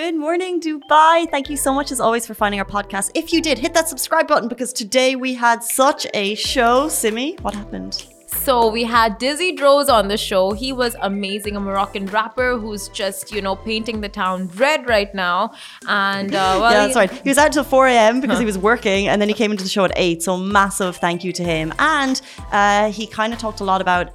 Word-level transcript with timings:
Good 0.00 0.14
morning, 0.14 0.60
Dubai. 0.60 1.28
Thank 1.28 1.50
you 1.50 1.56
so 1.56 1.74
much, 1.74 1.90
as 1.90 1.98
always, 1.98 2.24
for 2.24 2.32
finding 2.32 2.60
our 2.60 2.64
podcast. 2.64 3.10
If 3.16 3.32
you 3.32 3.40
did, 3.42 3.58
hit 3.58 3.74
that 3.74 3.88
subscribe 3.88 4.28
button 4.28 4.48
because 4.48 4.72
today 4.72 5.16
we 5.16 5.34
had 5.34 5.60
such 5.64 6.06
a 6.14 6.36
show. 6.36 6.88
Simi, 6.88 7.34
what 7.42 7.52
happened? 7.52 8.06
So 8.28 8.68
we 8.68 8.84
had 8.84 9.18
Dizzy 9.18 9.56
Dros 9.56 9.88
on 9.88 10.06
the 10.06 10.16
show. 10.16 10.52
He 10.52 10.72
was 10.72 10.94
amazing, 11.02 11.56
a 11.56 11.60
Moroccan 11.60 12.06
rapper 12.06 12.56
who's 12.56 12.86
just, 12.90 13.32
you 13.32 13.42
know, 13.42 13.56
painting 13.56 14.00
the 14.00 14.08
town 14.08 14.48
red 14.54 14.88
right 14.88 15.12
now. 15.16 15.50
And 15.88 16.32
uh, 16.32 16.58
well, 16.60 16.70
yeah, 16.70 16.86
that's 16.86 16.94
right. 16.94 17.10
He 17.10 17.28
was 17.28 17.36
out 17.36 17.52
till 17.52 17.64
4 17.64 17.88
a.m. 17.88 18.20
because 18.20 18.38
he 18.38 18.44
was 18.44 18.56
working, 18.56 19.08
and 19.08 19.20
then 19.20 19.28
he 19.28 19.34
came 19.34 19.50
into 19.50 19.64
the 19.64 19.68
show 19.68 19.84
at 19.84 19.92
8. 19.96 20.22
So 20.22 20.36
massive 20.36 20.98
thank 20.98 21.24
you 21.24 21.32
to 21.32 21.42
him. 21.42 21.74
And 21.80 22.20
uh, 22.52 22.92
he 22.92 23.08
kind 23.08 23.32
of 23.32 23.40
talked 23.40 23.58
a 23.58 23.64
lot 23.64 23.80
about 23.80 24.12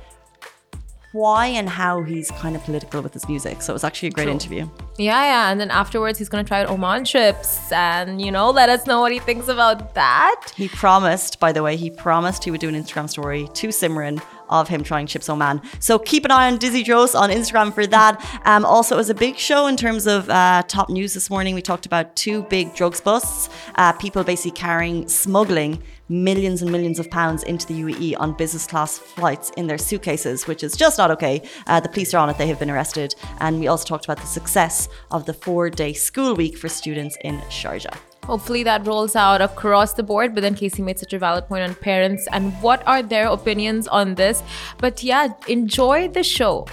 why 1.11 1.47
and 1.47 1.67
how 1.67 2.03
he's 2.03 2.31
kind 2.31 2.55
of 2.55 2.63
political 2.63 3.01
with 3.01 3.13
his 3.13 3.27
music. 3.27 3.61
So 3.61 3.73
it 3.73 3.75
was 3.75 3.83
actually 3.83 4.07
a 4.07 4.11
great 4.11 4.23
True. 4.23 4.31
interview. 4.31 4.69
Yeah, 4.97 5.23
yeah. 5.23 5.51
And 5.51 5.59
then 5.59 5.71
afterwards, 5.71 6.19
he's 6.19 6.29
going 6.29 6.43
to 6.43 6.47
try 6.47 6.61
out 6.61 6.69
Oman 6.69 7.05
chips 7.05 7.71
and, 7.71 8.21
you 8.21 8.31
know, 8.31 8.51
let 8.51 8.69
us 8.69 8.85
know 8.85 9.01
what 9.01 9.11
he 9.11 9.19
thinks 9.19 9.47
about 9.47 9.95
that. 9.95 10.51
He 10.55 10.67
promised, 10.67 11.39
by 11.39 11.51
the 11.51 11.63
way, 11.63 11.75
he 11.77 11.89
promised 11.89 12.43
he 12.43 12.51
would 12.51 12.61
do 12.61 12.69
an 12.69 12.75
Instagram 12.75 13.09
story 13.09 13.49
to 13.55 13.69
Simran 13.69 14.21
of 14.49 14.67
him 14.67 14.83
trying 14.83 15.07
Chips 15.07 15.29
Oman. 15.29 15.61
So 15.79 15.99
keep 15.99 16.25
an 16.25 16.31
eye 16.31 16.51
on 16.51 16.57
Dizzy 16.57 16.83
Dros 16.83 17.15
on 17.15 17.29
Instagram 17.29 17.73
for 17.73 17.85
that. 17.87 18.23
Um, 18.45 18.65
also, 18.65 18.95
it 18.95 18.97
was 18.97 19.09
a 19.09 19.15
big 19.15 19.37
show 19.37 19.67
in 19.67 19.77
terms 19.77 20.07
of 20.07 20.29
uh, 20.29 20.63
top 20.67 20.89
news 20.89 21.13
this 21.13 21.29
morning. 21.29 21.55
We 21.55 21.61
talked 21.61 21.85
about 21.85 22.15
two 22.15 22.43
big 22.43 22.75
drugs 22.75 23.01
busts, 23.01 23.49
uh, 23.75 23.93
people 23.93 24.23
basically 24.23 24.51
carrying, 24.51 25.07
smuggling 25.07 25.81
millions 26.09 26.61
and 26.61 26.71
millions 26.71 26.99
of 26.99 27.09
pounds 27.09 27.43
into 27.43 27.65
the 27.65 27.81
UAE 27.81 28.15
on 28.19 28.33
business 28.33 28.67
class 28.67 28.97
flights 28.97 29.51
in 29.51 29.67
their 29.67 29.77
suitcases, 29.77 30.47
which 30.47 30.63
is 30.63 30.75
just 30.75 30.97
not 30.97 31.11
okay. 31.11 31.41
Uh, 31.67 31.79
the 31.79 31.89
police 31.89 32.13
are 32.13 32.19
on 32.19 32.29
it, 32.29 32.37
they 32.37 32.47
have 32.47 32.59
been 32.59 32.69
arrested. 32.69 33.15
And 33.39 33.59
we 33.59 33.67
also 33.67 33.85
talked 33.85 34.05
about 34.05 34.17
the 34.17 34.27
success 34.27 34.89
of 35.11 35.25
the 35.25 35.33
four 35.33 35.69
day 35.69 35.93
school 35.93 36.35
week 36.35 36.57
for 36.57 36.69
students 36.69 37.17
in 37.23 37.39
Sharjah. 37.49 38.12
Hopefully 38.23 38.63
that 38.63 38.85
rolls 38.87 39.15
out 39.15 39.41
across 39.41 39.93
the 39.93 40.03
board. 40.03 40.33
But 40.33 40.41
then 40.41 40.55
Casey 40.55 40.81
made 40.81 40.99
such 40.99 41.13
a 41.13 41.19
valid 41.19 41.47
point 41.47 41.63
on 41.63 41.75
parents 41.75 42.27
and 42.31 42.53
what 42.61 42.85
are 42.87 43.03
their 43.03 43.27
opinions 43.27 43.87
on 43.87 44.15
this. 44.15 44.41
But 44.77 45.03
yeah, 45.03 45.33
enjoy 45.47 46.07
the 46.07 46.23
show. 46.23 46.67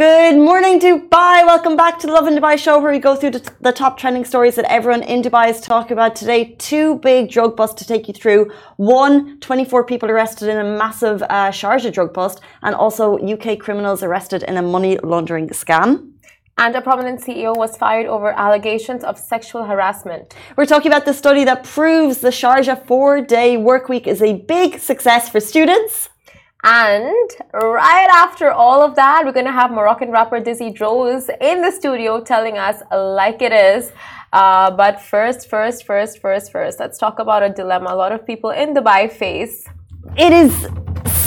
Good 0.00 0.36
morning, 0.38 0.80
Dubai. 0.80 1.44
Welcome 1.44 1.76
back 1.76 1.98
to 1.98 2.06
the 2.06 2.14
Lovin 2.14 2.34
Dubai 2.34 2.56
show, 2.56 2.78
where 2.80 2.90
we 2.90 2.98
go 2.98 3.14
through 3.14 3.32
the, 3.32 3.70
top 3.70 3.98
trending 3.98 4.24
stories 4.24 4.54
that 4.54 4.64
everyone 4.64 5.02
in 5.02 5.20
Dubai 5.20 5.50
is 5.50 5.60
talking 5.60 5.92
about 5.92 6.16
today. 6.16 6.54
Two 6.56 6.94
big 7.00 7.30
drug 7.30 7.54
busts 7.54 7.76
to 7.80 7.86
take 7.86 8.08
you 8.08 8.14
through. 8.14 8.50
One, 8.78 9.38
24 9.40 9.84
people 9.84 10.08
arrested 10.10 10.48
in 10.48 10.56
a 10.56 10.64
massive 10.64 11.22
uh, 11.24 11.50
Sharjah 11.50 11.92
drug 11.92 12.14
bust, 12.14 12.40
and 12.62 12.74
also 12.74 13.18
UK 13.18 13.58
criminals 13.58 14.02
arrested 14.02 14.42
in 14.44 14.56
a 14.56 14.62
money 14.62 14.96
laundering 15.02 15.48
scam. 15.50 16.12
And 16.56 16.74
a 16.76 16.80
prominent 16.80 17.20
CEO 17.20 17.54
was 17.54 17.76
fired 17.76 18.06
over 18.06 18.32
allegations 18.32 19.04
of 19.04 19.18
sexual 19.18 19.64
harassment. 19.64 20.34
We're 20.56 20.64
talking 20.64 20.90
about 20.90 21.04
the 21.04 21.12
study 21.12 21.44
that 21.44 21.64
proves 21.64 22.18
the 22.18 22.30
Sharjah 22.30 22.86
four 22.86 23.20
day 23.20 23.58
work 23.58 23.90
week 23.90 24.06
is 24.06 24.22
a 24.22 24.32
big 24.54 24.78
success 24.78 25.28
for 25.28 25.40
students. 25.40 26.09
And 26.62 27.30
right 27.54 28.08
after 28.12 28.52
all 28.52 28.82
of 28.82 28.94
that, 28.96 29.24
we're 29.24 29.32
going 29.32 29.46
to 29.46 29.52
have 29.52 29.70
Moroccan 29.70 30.10
rapper 30.10 30.40
Dizzy 30.40 30.70
Dros 30.70 31.30
in 31.40 31.62
the 31.62 31.70
studio 31.70 32.20
telling 32.20 32.58
us 32.58 32.82
like 32.92 33.40
it 33.40 33.52
is. 33.52 33.92
Uh, 34.32 34.70
but 34.70 35.00
first, 35.00 35.48
first, 35.48 35.86
first, 35.86 36.20
first, 36.20 36.52
first, 36.52 36.78
let's 36.78 36.98
talk 36.98 37.18
about 37.18 37.42
a 37.42 37.48
dilemma 37.48 37.90
a 37.92 37.96
lot 37.96 38.12
of 38.12 38.26
people 38.26 38.50
in 38.50 38.74
Dubai 38.74 39.10
face. 39.10 39.64
It 40.16 40.32
is 40.32 40.52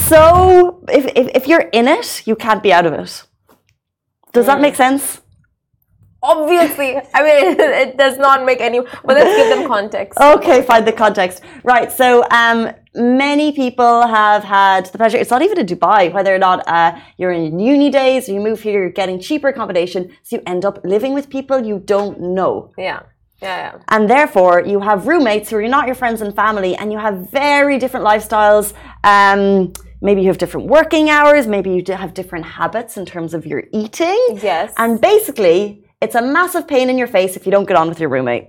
so, 0.08 0.84
if, 0.90 1.06
if, 1.16 1.28
if 1.34 1.48
you're 1.48 1.68
in 1.74 1.88
it, 1.88 2.28
you 2.28 2.36
can't 2.36 2.62
be 2.62 2.72
out 2.72 2.86
of 2.86 2.94
it. 2.94 3.24
Does 4.34 4.46
that 4.46 4.62
make 4.62 4.76
sense? 4.76 5.23
Obviously, 6.24 6.96
I 7.14 7.22
mean, 7.22 7.60
it 7.84 7.98
does 7.98 8.18
not 8.18 8.46
make 8.46 8.62
any, 8.62 8.80
but 8.80 9.14
let's 9.18 9.36
give 9.36 9.50
them 9.50 9.68
context. 9.68 10.18
Okay, 10.20 10.62
find 10.64 10.88
the 10.88 10.94
context. 10.94 11.44
Right, 11.64 11.92
so 11.92 12.26
um, 12.32 12.72
many 12.96 13.52
people 13.52 14.08
have 14.08 14.44
had 14.44 14.86
the 14.86 14.98
pleasure, 14.98 15.18
it's 15.18 15.30
not 15.30 15.42
even 15.42 15.60
in 15.60 15.66
Dubai, 15.66 16.14
whether 16.14 16.34
or 16.34 16.38
not 16.38 16.66
uh, 16.68 16.98
you're 17.18 17.34
in 17.34 17.60
uni 17.60 17.90
days 17.90 18.30
or 18.30 18.34
you 18.34 18.40
move 18.40 18.62
here, 18.62 18.80
you're 18.84 18.90
getting 18.90 19.20
cheaper 19.20 19.50
accommodation, 19.50 20.12
so 20.24 20.38
you 20.38 20.44
end 20.48 20.64
up 20.64 20.80
living 20.86 21.14
with 21.14 21.30
people 21.30 21.66
you 21.66 21.80
don't 21.80 22.20
know. 22.20 22.72
Yeah. 22.78 23.02
Yeah, 23.42 23.74
yeah. 23.74 23.82
And 23.90 24.10
therefore, 24.10 24.64
you 24.66 24.80
have 24.80 25.06
roommates 25.06 25.50
who 25.50 25.58
are 25.58 25.68
not 25.68 25.86
your 25.86 25.96
friends 25.96 26.22
and 26.22 26.34
family, 26.34 26.78
and 26.78 26.94
you 26.94 26.98
have 26.98 27.30
very 27.30 27.78
different 27.78 28.06
lifestyles. 28.06 28.74
Um, 29.04 29.74
maybe 30.02 30.22
you 30.22 30.28
have 30.28 30.38
different 30.38 30.68
working 30.68 31.10
hours, 31.10 31.46
maybe 31.48 31.70
you 31.72 31.84
have 31.94 32.14
different 32.14 32.46
habits 32.46 32.96
in 32.96 33.06
terms 33.06 33.34
of 33.34 33.46
your 33.46 33.64
eating. 33.74 34.40
Yes. 34.42 34.74
And 34.78 35.02
basically, 35.02 35.83
it's 36.04 36.16
a 36.16 36.22
massive 36.22 36.68
pain 36.68 36.90
in 36.92 36.98
your 36.98 37.12
face 37.18 37.32
if 37.38 37.46
you 37.46 37.52
don't 37.56 37.68
get 37.72 37.78
on 37.82 37.88
with 37.92 38.00
your 38.00 38.10
roommate. 38.10 38.46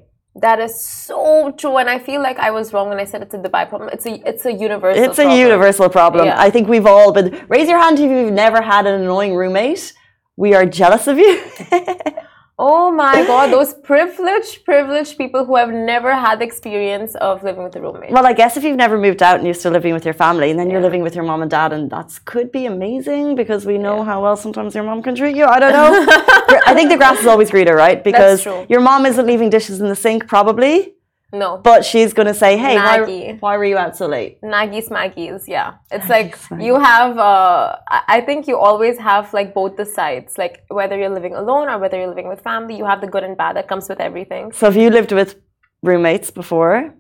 That 0.47 0.59
is 0.59 0.75
so 0.85 1.53
true, 1.53 1.77
and 1.77 1.89
I 1.89 1.99
feel 2.01 2.21
like 2.21 2.39
I 2.39 2.51
was 2.51 2.73
wrong 2.73 2.89
when 2.89 2.99
I 2.99 3.05
said 3.05 3.23
it's 3.23 3.35
a 3.35 3.39
Dubai 3.39 3.69
problem. 3.69 3.89
It's 3.97 4.07
a 4.13 4.15
it's 4.31 4.45
a 4.45 4.53
universal. 4.53 5.05
It's 5.05 5.17
problem. 5.17 5.37
a 5.37 5.41
universal 5.47 5.89
problem. 5.89 6.27
Yeah. 6.27 6.47
I 6.47 6.51
think 6.51 6.67
we've 6.75 6.87
all 6.95 7.13
been. 7.13 7.29
Raise 7.49 7.69
your 7.69 7.79
hand 7.79 8.01
if 8.01 8.11
you've 8.11 8.33
never 8.33 8.61
had 8.61 8.85
an 8.91 9.01
annoying 9.01 9.35
roommate. 9.37 9.93
We 10.37 10.55
are 10.55 10.67
jealous 10.67 11.07
of 11.07 11.19
you. 11.19 11.33
Oh 12.57 12.93
my 12.93 13.27
god, 13.27 13.53
those 13.53 13.75
privileged, 13.75 14.65
privileged 14.65 15.19
people 15.19 15.45
who 15.45 15.57
have 15.57 15.71
never 15.71 16.15
had 16.15 16.39
the 16.39 16.45
experience 16.45 17.17
of 17.17 17.43
living 17.43 17.65
with 17.65 17.75
a 17.75 17.81
roommate. 17.81 18.13
well, 18.13 18.27
I 18.27 18.33
guess 18.33 18.57
if 18.57 18.63
you've 18.63 18.77
never 18.77 18.97
moved 18.97 19.25
out 19.25 19.37
and 19.37 19.45
you're 19.45 19.55
still 19.55 19.73
living 19.73 19.93
with 19.93 20.05
your 20.05 20.15
family, 20.15 20.51
and 20.51 20.59
then 20.59 20.71
you're 20.71 20.81
living 20.81 21.03
with 21.03 21.17
your 21.17 21.25
mom 21.25 21.43
and 21.43 21.51
dad, 21.51 21.73
and 21.73 21.91
that 21.91 22.17
could 22.27 22.53
be 22.53 22.67
amazing 22.67 23.35
because 23.35 23.67
we 23.67 23.77
know 23.77 24.05
how 24.05 24.23
well 24.23 24.37
sometimes 24.37 24.75
your 24.75 24.85
mom 24.85 25.03
can 25.03 25.17
treat 25.17 25.35
you. 25.35 25.47
I 25.47 25.59
don't 25.59 25.73
know. 25.73 26.07
I 26.67 26.75
think 26.75 26.91
the 26.91 26.97
grass 26.97 27.19
is 27.19 27.27
always 27.27 27.51
greener, 27.51 27.75
right? 27.75 28.03
Because 28.05 28.45
your 28.45 28.81
mom 28.81 29.05
isn't 29.05 29.27
leaving 29.27 29.51
dishes 29.51 29.81
in 29.81 29.89
the 29.89 29.97
sink, 29.97 30.29
probably, 30.29 30.94
no. 31.35 31.59
but 31.59 31.85
she's 31.85 32.13
going 32.13 32.27
to 32.27 32.35
say, 32.35 32.57
"Hey, 32.57 32.77
why, 32.77 33.37
why 33.41 33.57
were 33.57 33.65
you 33.65 33.77
out 33.77 33.97
so 33.97 34.07
late?" 34.07 34.41
Naggies, 34.43 34.91
Maggies, 34.91 35.49
yeah. 35.49 35.75
It's 35.91 36.09
like 36.09 36.39
you 36.59 36.79
have, 36.79 37.19
uh, 37.19 37.77
I 37.89 38.01
I 38.17 38.21
think 38.21 38.47
you 38.49 38.57
always 38.59 38.99
have 38.99 39.33
like 39.33 39.55
both 39.55 39.77
the 39.77 39.87
sides. 39.87 40.39
Like 40.39 40.65
whether 40.69 40.97
you're 40.99 41.17
living 41.21 41.35
alone 41.35 41.69
or 41.69 41.79
whether 41.79 41.99
you're 41.99 42.15
living 42.15 42.29
with 42.29 42.41
family, 42.41 42.77
you 42.77 42.85
have 42.85 43.01
the 43.01 43.07
good 43.07 43.25
and 43.25 43.37
bad 43.37 43.57
that 43.57 43.69
comes 43.69 43.89
with 43.89 44.01
everything. 44.01 44.53
So, 44.53 44.67
have 44.67 44.77
you 44.77 44.91
lived 44.91 45.13
with 45.13 45.37
roommates 45.83 46.31
before? 46.31 46.95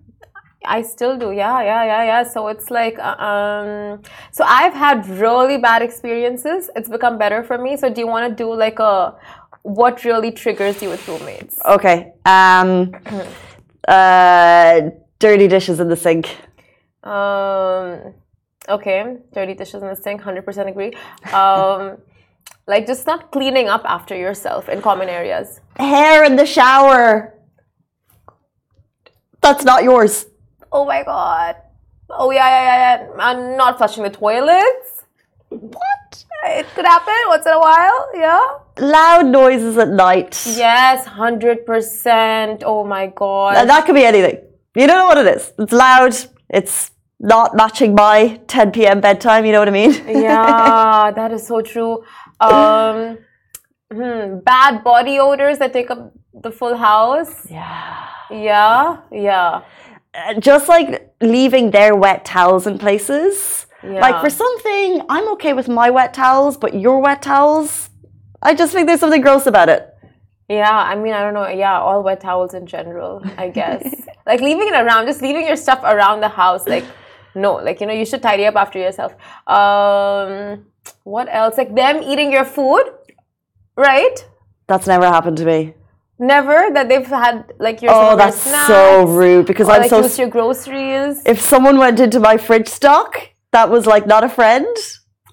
I 0.67 0.83
still 0.83 1.17
do, 1.17 1.31
yeah, 1.31 1.63
yeah, 1.63 1.85
yeah, 1.85 2.05
yeah. 2.05 2.23
So 2.23 2.49
it's 2.49 2.71
like, 2.71 2.99
uh, 2.99 3.17
um, 3.23 4.03
so 4.33 4.45
I've 4.45 4.73
had 4.73 5.07
really 5.09 5.59
bad 5.59 5.83
experiences. 5.83 6.71
It's 6.75 6.89
become 6.89 7.19
better 7.19 7.43
for 7.43 7.59
me. 7.59 7.77
So 7.77 7.93
do 7.93 8.01
you 8.01 8.07
want 8.07 8.31
to 8.31 8.35
do 8.35 8.55
like 8.55 8.79
a, 8.79 9.15
what 9.63 10.05
really 10.05 10.31
triggers 10.31 10.83
you 10.83 10.91
with 10.91 11.07
roommates? 11.09 11.59
Okay. 11.65 12.13
Um, 12.25 12.93
uh, 13.89 14.91
dirty 15.19 15.49
dishes 15.49 15.81
in 15.81 15.89
the 15.89 15.97
sink. 15.97 16.37
Um, 17.03 18.15
okay, 18.69 19.17
dirty 19.33 19.55
dishes 19.55 19.83
in 19.83 19.89
the 19.89 19.97
sink, 19.97 20.23
100% 20.23 20.69
agree. 20.69 20.93
Um, 21.33 21.99
like 22.67 22.87
just 22.87 23.07
not 23.07 23.31
cleaning 23.31 23.69
up 23.69 23.83
after 23.85 24.17
yourself 24.17 24.69
in 24.69 24.81
common 24.81 25.09
areas. 25.09 25.61
Hair 25.77 26.25
in 26.25 26.37
the 26.37 26.47
shower. 26.47 27.35
That's 29.41 29.65
not 29.65 29.83
yours. 29.85 30.27
Oh 30.73 30.87
my 30.87 31.03
god. 31.03 31.57
Oh 32.11 32.31
yeah, 32.31 32.49
yeah, 32.49 32.65
yeah, 32.65 33.07
yeah. 33.07 33.13
I'm 33.19 33.57
not 33.57 33.79
flushing 33.79 34.03
the 34.03 34.11
toilets. 34.11 35.05
What? 35.51 35.94
It 36.47 36.67
could 36.75 36.85
happen 36.85 37.15
once 37.29 37.47
in 37.47 37.53
a 37.53 37.59
while, 37.59 38.09
yeah. 38.15 38.41
Loud 38.79 39.27
noises 39.27 39.79
at 39.79 39.89
night. 39.89 40.43
Yes, 40.47 41.07
hundred 41.07 41.65
percent. 41.65 42.63
Oh 42.67 42.85
my 42.85 43.07
god. 43.07 43.57
And 43.57 43.69
that 43.71 43.87
could 43.87 43.95
be 43.95 44.05
anything. 44.05 44.39
You 44.75 44.87
don't 44.87 44.99
know 44.99 45.07
what 45.07 45.19
it 45.19 45.37
is. 45.37 45.53
It's 45.59 45.73
loud. 45.73 46.15
It's 46.51 46.91
not 47.21 47.55
matching 47.57 47.95
my 47.95 48.41
10 48.49 48.73
p.m. 48.73 49.01
bedtime. 49.01 49.47
You 49.47 49.53
know 49.53 49.61
what 49.61 49.69
I 49.69 49.73
mean? 49.73 49.93
yeah, 50.09 51.11
that 51.15 51.33
is 51.33 51.47
so 51.47 51.61
true. 51.63 52.03
Um, 52.41 53.19
hmm, 53.93 54.39
bad 54.41 54.83
body 54.85 55.19
odors 55.19 55.59
that 55.59 55.73
take 55.73 55.91
up 55.91 56.13
the 56.35 56.51
full 56.51 56.77
house. 56.77 57.49
Yeah. 57.51 58.09
Yeah, 58.31 59.01
yeah. 59.13 59.63
Uh, 60.15 60.35
Just 60.41 60.69
like 60.69 61.15
leaving 61.21 61.71
their 61.71 61.95
wet 61.95 62.25
towels 62.25 62.67
in 62.67 62.79
places. 62.79 63.64
Like 63.85 64.21
for 64.21 64.31
something, 64.31 65.03
I'm 65.09 65.29
okay 65.33 65.53
with 65.53 65.69
my 65.69 65.91
wet 65.91 66.15
towels, 66.15 66.57
but 66.57 66.75
your 66.75 67.01
wet 67.01 67.23
towels, 67.23 67.91
I 68.43 68.55
just 68.55 68.73
think 68.73 68.87
there's 68.87 69.01
something 69.01 69.21
gross 69.23 69.47
about 69.47 69.69
it. 69.69 69.89
Yeah, 70.49 70.71
I 70.71 70.95
mean, 70.95 71.13
I 71.15 71.23
don't 71.23 71.33
know. 71.35 71.49
Yeah, 71.49 71.81
all 71.81 72.03
wet 72.03 72.21
towels 72.21 72.53
in 72.55 72.67
general, 72.67 73.23
I 73.39 73.49
guess. 73.49 73.83
like 74.27 74.41
leaving 74.41 74.69
it 74.69 74.75
around, 74.75 75.07
just 75.07 75.23
leaving 75.23 75.47
your 75.47 75.57
stuff 75.57 75.81
around 75.83 76.21
the 76.21 76.29
house. 76.29 76.67
Like, 76.67 76.85
no 77.37 77.55
like 77.55 77.81
you 77.81 77.87
know 77.89 77.93
you 77.93 78.05
should 78.07 78.23
tidy 78.23 78.47
up 78.47 78.55
after 78.55 78.79
yourself 78.79 79.13
um 79.49 80.65
what 81.03 81.27
else 81.29 81.59
like 81.59 81.75
them 81.75 82.01
eating 82.01 82.31
your 82.31 82.45
food 82.45 82.85
right 83.77 84.25
That's 84.69 84.87
never 84.87 85.07
happened 85.07 85.39
to 85.39 85.45
me. 85.45 85.75
never 86.17 86.71
that 86.73 86.89
they've 86.89 87.05
had 87.07 87.53
like 87.59 87.83
your 87.83 87.91
Oh, 87.93 88.15
that's 88.17 88.41
snacks, 88.41 88.69
so 88.69 89.05
rude 89.07 89.47
because 89.47 89.69
or, 89.69 89.73
I'm 89.73 89.81
like 89.81 89.91
so. 89.91 90.01
used 90.03 90.17
your 90.17 90.29
groceries 90.29 91.23
If 91.27 91.41
someone 91.41 91.77
went 91.77 91.99
into 91.99 92.21
my 92.21 92.37
fridge 92.37 92.69
stock, 92.69 93.31
that 93.55 93.67
was 93.75 93.85
like 93.95 94.05
not 94.15 94.23
a 94.31 94.33
friend. 94.39 94.77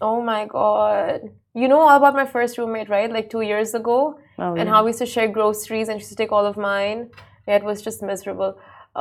oh 0.10 0.20
my 0.34 0.42
god 0.58 1.18
you 1.62 1.68
know 1.72 1.80
all 1.86 1.98
about 2.02 2.16
my 2.22 2.28
first 2.36 2.54
roommate 2.60 2.90
right 2.96 3.10
like 3.18 3.28
two 3.36 3.44
years 3.52 3.72
ago 3.82 4.00
Oh, 4.44 4.54
and 4.60 4.66
yeah. 4.68 4.74
how 4.74 4.80
we 4.84 4.90
used 4.92 5.04
to 5.06 5.10
share 5.16 5.28
groceries 5.38 5.88
and 5.90 5.96
she 6.00 6.04
used 6.06 6.14
to 6.16 6.20
take 6.22 6.32
all 6.38 6.46
of 6.52 6.56
mine 6.70 7.00
yeah 7.48 7.58
it 7.60 7.66
was 7.70 7.78
just 7.88 8.02
miserable 8.12 8.52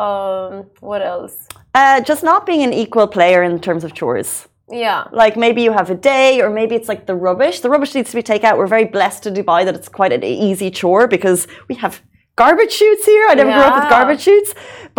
um 0.05 0.53
what 0.91 1.03
else 1.15 1.37
Uh, 1.81 1.99
just 2.11 2.23
not 2.31 2.41
being 2.51 2.63
an 2.69 2.73
equal 2.85 3.07
player 3.17 3.41
in 3.49 3.55
terms 3.67 3.83
of 3.87 3.91
chores. 3.99 4.31
yeah 4.87 5.01
Like 5.23 5.35
maybe 5.45 5.61
you 5.67 5.73
have 5.81 5.89
a 5.97 5.99
day, 6.15 6.29
or 6.43 6.49
maybe 6.61 6.75
it's 6.79 6.91
like 6.93 7.03
the 7.11 7.17
rubbish. 7.27 7.57
The 7.65 7.71
rubbish 7.75 7.93
needs 7.97 8.11
to 8.13 8.17
be 8.21 8.27
taken 8.33 8.47
out. 8.49 8.55
We're 8.61 8.75
very 8.79 8.89
blessed 8.97 9.23
in 9.29 9.33
Dubai 9.39 9.61
that 9.67 9.75
it's 9.79 9.91
quite 10.01 10.13
an 10.19 10.25
easy 10.49 10.69
chore 10.79 11.05
because 11.17 11.41
we 11.71 11.75
have 11.85 11.95
garbage 12.43 12.73
chutes 12.79 13.05
here. 13.13 13.25
I 13.31 13.35
never 13.41 13.53
grew 13.57 13.67
up 13.71 13.77
with 13.79 13.89
garbage 13.97 14.23
chutes. 14.27 14.51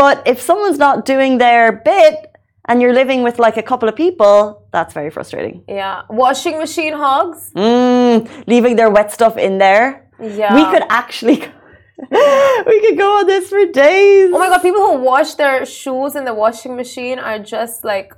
But 0.04 0.16
if 0.34 0.38
someone's 0.50 0.80
not 0.88 0.98
doing 1.14 1.32
their 1.46 1.66
bit 1.92 2.16
and 2.68 2.82
you're 2.82 2.94
living 2.94 3.24
with 3.24 3.40
like 3.40 3.58
a 3.58 3.64
couple 3.64 3.88
of 3.90 3.96
people, 3.96 4.68
that's 4.72 4.94
very 4.94 5.10
frustrating. 5.10 5.64
yeah 5.68 6.02
washing 6.10 6.58
machine 6.60 6.94
hogs 6.94 7.52
Mm, 7.56 8.28
leaving 8.48 8.76
their 8.76 8.90
wet 8.90 9.12
stuff 9.12 9.36
in 9.38 9.58
there. 9.58 10.08
yeah 10.20 10.54
We 10.56 10.64
could 10.72 10.86
actually, 10.90 11.38
we 12.72 12.78
could 12.84 12.98
go 12.98 13.10
on 13.20 13.26
this 13.28 13.50
for 13.50 13.66
days. 13.66 14.32
Oh 14.34 14.40
my 14.40 14.50
god, 14.50 14.62
people 14.62 14.82
who 14.88 14.96
wash 15.12 15.34
their 15.36 15.66
shoes 15.66 16.16
in 16.16 16.24
the 16.26 16.34
washing 16.34 16.76
machine 16.76 17.18
are 17.20 17.40
just 17.40 17.84
like 17.84 18.14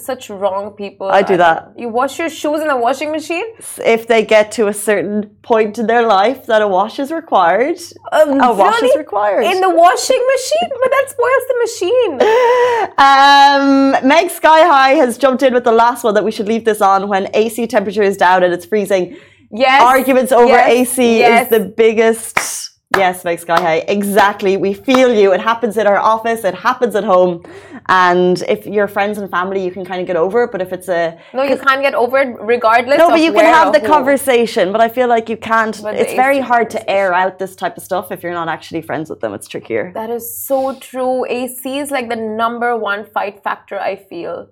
such 0.00 0.30
wrong 0.30 0.72
people. 0.72 1.08
I 1.08 1.22
do 1.22 1.36
that. 1.36 1.72
You 1.76 1.88
wash 1.88 2.18
your 2.18 2.28
shoes 2.28 2.60
in 2.60 2.68
the 2.68 2.76
washing 2.76 3.10
machine? 3.12 3.44
If 3.84 4.06
they 4.06 4.24
get 4.24 4.52
to 4.52 4.68
a 4.68 4.74
certain 4.74 5.30
point 5.42 5.78
in 5.78 5.86
their 5.86 6.06
life 6.06 6.46
that 6.46 6.62
a 6.62 6.68
wash 6.68 6.98
is 6.98 7.10
required, 7.10 7.78
Um, 8.12 8.40
a 8.40 8.52
wash 8.52 8.74
really? 8.76 8.88
is 8.88 8.96
required. 8.96 9.42
In 9.44 9.60
the 9.60 9.70
washing 9.70 10.22
machine? 10.34 10.70
But 10.82 10.90
that 10.90 11.06
spoils 11.14 11.44
the 11.50 11.58
machine. 11.66 12.18
Um, 12.98 13.92
Meg 14.08 14.30
Sky 14.30 14.66
High 14.66 14.94
has 14.94 15.18
jumped 15.18 15.42
in 15.42 15.54
with 15.54 15.64
the 15.64 15.72
last 15.72 16.02
one 16.04 16.14
that 16.14 16.24
we 16.24 16.30
should 16.32 16.48
leave 16.48 16.64
this 16.64 16.80
on 16.80 17.08
when 17.08 17.28
AC 17.34 17.66
temperature 17.66 18.02
is 18.02 18.16
down 18.16 18.42
and 18.42 18.52
it's 18.52 18.64
freezing. 18.64 19.16
Yes. 19.50 19.82
Arguments 19.82 20.32
over 20.32 20.46
yes, 20.46 20.68
AC 20.98 21.18
yes. 21.18 21.44
is 21.44 21.58
the 21.58 21.64
biggest. 21.68 22.67
Yes, 22.96 23.22
Meg 23.22 23.38
Sky 23.38 23.60
High. 23.60 23.84
Exactly. 23.86 24.56
We 24.56 24.72
feel 24.72 25.12
you. 25.12 25.32
It 25.34 25.40
happens 25.42 25.76
in 25.76 25.86
our 25.86 25.98
office. 25.98 26.42
It 26.42 26.54
happens 26.54 26.94
at 26.94 27.04
home. 27.04 27.42
And 27.86 28.42
if 28.48 28.66
you're 28.66 28.88
friends 28.88 29.18
and 29.18 29.30
family, 29.30 29.62
you 29.62 29.70
can 29.70 29.84
kind 29.84 30.00
of 30.00 30.06
get 30.06 30.16
over 30.16 30.44
it. 30.44 30.52
But 30.52 30.62
if 30.62 30.72
it's 30.72 30.88
a 30.88 31.18
No, 31.34 31.42
you 31.42 31.58
can't 31.58 31.82
get 31.82 31.94
over 31.94 32.16
it 32.18 32.34
regardless. 32.40 32.96
no, 32.98 33.10
but 33.10 33.20
you 33.20 33.32
can 33.32 33.44
have 33.44 33.74
the 33.74 33.80
who. 33.80 33.86
conversation. 33.86 34.72
But 34.72 34.80
I 34.80 34.88
feel 34.88 35.06
like 35.06 35.28
you 35.28 35.36
can't. 35.36 35.78
But 35.82 35.96
It's 35.96 36.14
very 36.14 36.40
hard 36.40 36.70
to 36.70 36.90
air 36.90 37.12
out 37.12 37.38
this 37.38 37.54
type 37.54 37.76
of 37.76 37.82
stuff 37.82 38.10
if 38.10 38.22
you're 38.22 38.32
not 38.32 38.48
actually 38.48 38.80
friends 38.80 39.10
with 39.10 39.20
them. 39.20 39.34
It's 39.34 39.48
trickier. 39.48 39.92
That 39.94 40.08
is 40.08 40.24
so 40.46 40.74
true. 40.78 41.26
AC 41.28 41.78
is 41.78 41.90
like 41.90 42.08
the 42.08 42.16
number 42.16 42.74
one 42.74 43.04
fight 43.04 43.42
factor, 43.44 43.78
I 43.78 43.96
feel. 43.96 44.48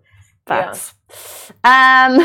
Facts. 0.47 0.95
Um, 1.65 2.19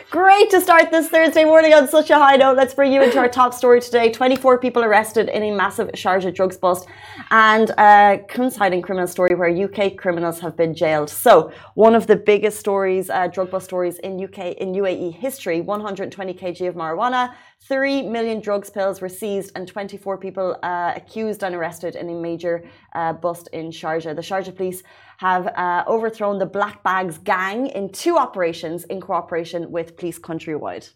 great 0.10 0.50
to 0.50 0.60
start 0.60 0.90
this 0.90 1.08
Thursday 1.08 1.44
morning 1.44 1.74
on 1.74 1.86
such 1.86 2.10
a 2.10 2.16
high 2.16 2.36
note. 2.36 2.56
Let's 2.56 2.74
bring 2.74 2.92
you 2.92 3.02
into 3.02 3.18
our 3.18 3.28
top 3.28 3.54
story 3.54 3.80
today. 3.80 4.10
24 4.10 4.58
people 4.58 4.82
arrested 4.82 5.28
in 5.28 5.44
a 5.44 5.50
massive 5.52 5.88
Sharjah 5.92 6.34
drugs 6.34 6.56
bust 6.56 6.88
and 7.30 7.70
a 7.78 8.24
coinciding 8.28 8.82
criminal 8.82 9.06
story 9.06 9.34
where 9.36 9.48
UK 9.48 9.96
criminals 9.96 10.40
have 10.40 10.56
been 10.56 10.74
jailed. 10.74 11.08
So, 11.08 11.52
one 11.74 11.94
of 11.94 12.08
the 12.08 12.16
biggest 12.16 12.58
stories, 12.58 13.10
uh, 13.10 13.28
drug 13.28 13.50
bust 13.50 13.66
stories 13.66 13.98
in 13.98 14.22
UK, 14.22 14.56
in 14.56 14.72
UAE 14.72 15.14
history 15.14 15.60
120 15.60 16.34
kg 16.34 16.68
of 16.68 16.74
marijuana, 16.74 17.32
3 17.60 18.02
million 18.02 18.40
drugs 18.40 18.70
pills 18.70 19.00
were 19.00 19.08
seized, 19.08 19.52
and 19.56 19.66
24 19.66 20.18
people 20.18 20.56
uh, 20.62 20.92
accused 20.94 21.42
and 21.42 21.54
arrested 21.54 21.96
in 21.96 22.08
a 22.08 22.14
major 22.14 22.64
uh, 22.94 23.12
bust 23.12 23.48
in 23.52 23.70
Sharjah. 23.70 24.14
The 24.14 24.22
Sharjah 24.22 24.54
police 24.56 24.82
have 25.18 25.46
uh, 25.48 25.84
overthrown 25.86 26.38
the 26.38 26.46
Black 26.46 26.82
Bags 26.82 27.18
gang 27.18 27.68
in 27.68 27.90
two 27.90 28.16
operations 28.16 28.84
in 28.84 29.00
cooperation 29.00 29.70
with 29.70 29.96
police 29.96 30.18
countrywide. 30.18 30.90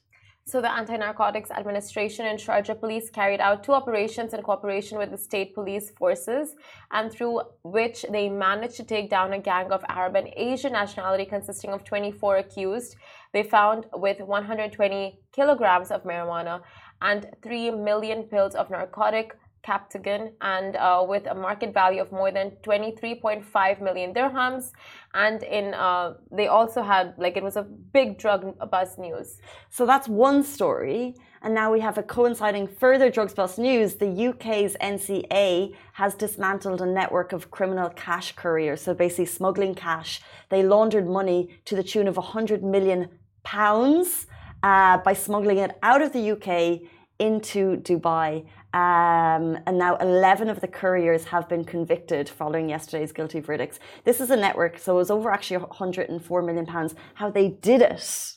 So, 0.47 0.61
the 0.61 0.73
Anti 0.73 0.97
Narcotics 0.97 1.51
Administration 1.53 2.27
and 2.27 2.37
Sharjah 2.37 2.81
Police 2.81 3.09
carried 3.11 3.41
out 3.41 3.63
two 3.63 3.73
operations 3.73 4.35
in 4.35 4.43
cooperation 4.43 4.99
with 4.99 5.13
the 5.13 5.17
state 5.17 5.55
police 5.55 5.91
forces, 5.91 6.57
and 6.91 7.13
through 7.13 7.43
which 7.63 8.05
they 8.11 8.29
managed 8.29 8.75
to 8.77 8.85
take 8.85 9.11
down 9.11 9.33
a 9.33 9.39
gang 9.39 9.71
of 9.71 9.85
Arab 9.89 10.17
and 10.17 10.29
Asian 10.37 10.73
nationality 10.73 11.25
consisting 11.25 11.71
of 11.71 11.85
24 11.85 12.39
accused. 12.39 12.97
They 13.33 13.45
found 13.45 13.87
with 13.95 14.21
120 14.21 15.21
kilograms 15.31 15.93
of 15.93 16.03
marijuana 16.03 16.63
and 17.01 17.29
3 17.43 17.71
million 17.71 18.25
pills 18.25 18.57
of 18.57 18.71
narcotic 18.71 19.37
captagon 19.63 20.33
and 20.41 20.77
uh, 20.77 21.05
with 21.07 21.27
a 21.27 21.35
market 21.35 21.73
value 21.73 22.01
of 22.01 22.11
more 22.13 22.31
than 22.31 22.51
23.5 22.63 23.81
million 23.81 24.15
dirhams 24.15 24.73
and 25.15 25.43
in 25.43 25.75
uh, 25.75 26.15
they 26.31 26.47
also 26.47 26.83
had 26.83 27.15
like 27.19 27.37
it 27.37 27.43
was 27.43 27.57
a 27.57 27.63
big 27.63 28.19
drug 28.19 28.43
buzz 28.71 28.99
news 28.99 29.41
So 29.71 29.87
that's 29.87 30.09
one 30.09 30.43
story. 30.43 31.15
And 31.43 31.55
now 31.55 31.73
we 31.73 31.81
have 31.81 31.97
a 31.97 32.03
coinciding 32.03 32.69
further 32.69 33.11
drugs 33.11 33.33
bust 33.33 33.59
news. 33.59 33.95
The 33.97 34.29
UK's 34.29 34.77
NCA 34.81 35.75
has 35.95 36.15
dismantled 36.15 36.83
a 36.83 36.87
network 36.87 37.33
of 37.33 37.51
criminal 37.51 37.89
cash 37.91 38.33
couriers. 38.33 38.83
So 38.83 38.93
basically 38.93 39.27
smuggling 39.27 39.75
cash. 39.75 40.21
They 40.51 40.63
laundered 40.63 41.07
money 41.09 41.61
to 41.65 41.77
the 41.77 41.83
tune 41.83 42.09
of 42.09 42.17
100 42.17 42.63
million 42.63 43.09
pounds 43.43 44.27
uh, 44.63 44.99
by 44.99 45.15
smuggling 45.15 45.59
it 45.59 45.79
out 45.83 46.03
of 46.03 46.13
the 46.13 46.33
UK 46.33 46.83
into 47.19 47.77
Dubai. 47.79 48.45
Um, 48.73 49.59
and 49.67 49.79
now 49.79 49.97
11 49.97 50.49
of 50.49 50.61
the 50.61 50.69
couriers 50.69 51.25
have 51.25 51.49
been 51.49 51.65
convicted 51.65 52.29
following 52.29 52.69
yesterday's 52.69 53.13
guilty 53.13 53.41
verdicts. 53.41 53.81
This 54.05 54.21
is 54.21 54.31
a 54.31 54.37
network, 54.37 54.79
so 54.79 54.95
it 54.95 54.97
was 54.97 55.11
over 55.11 55.31
actually 55.31 55.59
104 55.59 56.43
million 56.43 56.67
pounds. 56.67 56.95
How 57.15 57.31
they 57.31 57.49
did 57.49 57.83
it 57.83 58.37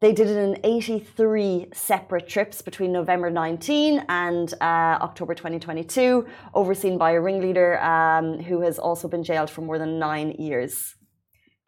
they 0.00 0.12
did 0.12 0.28
it 0.28 0.36
in 0.36 0.58
83 0.62 1.68
separate 1.72 2.28
trips 2.28 2.60
between 2.60 2.92
November 2.92 3.30
19 3.30 4.04
and 4.10 4.52
uh, 4.60 4.98
October 5.00 5.34
2022, 5.34 6.26
overseen 6.52 6.98
by 6.98 7.12
a 7.12 7.20
ringleader 7.20 7.80
um, 7.80 8.38
who 8.40 8.60
has 8.60 8.78
also 8.78 9.08
been 9.08 9.24
jailed 9.24 9.48
for 9.48 9.62
more 9.62 9.78
than 9.78 9.98
nine 9.98 10.32
years. 10.32 10.96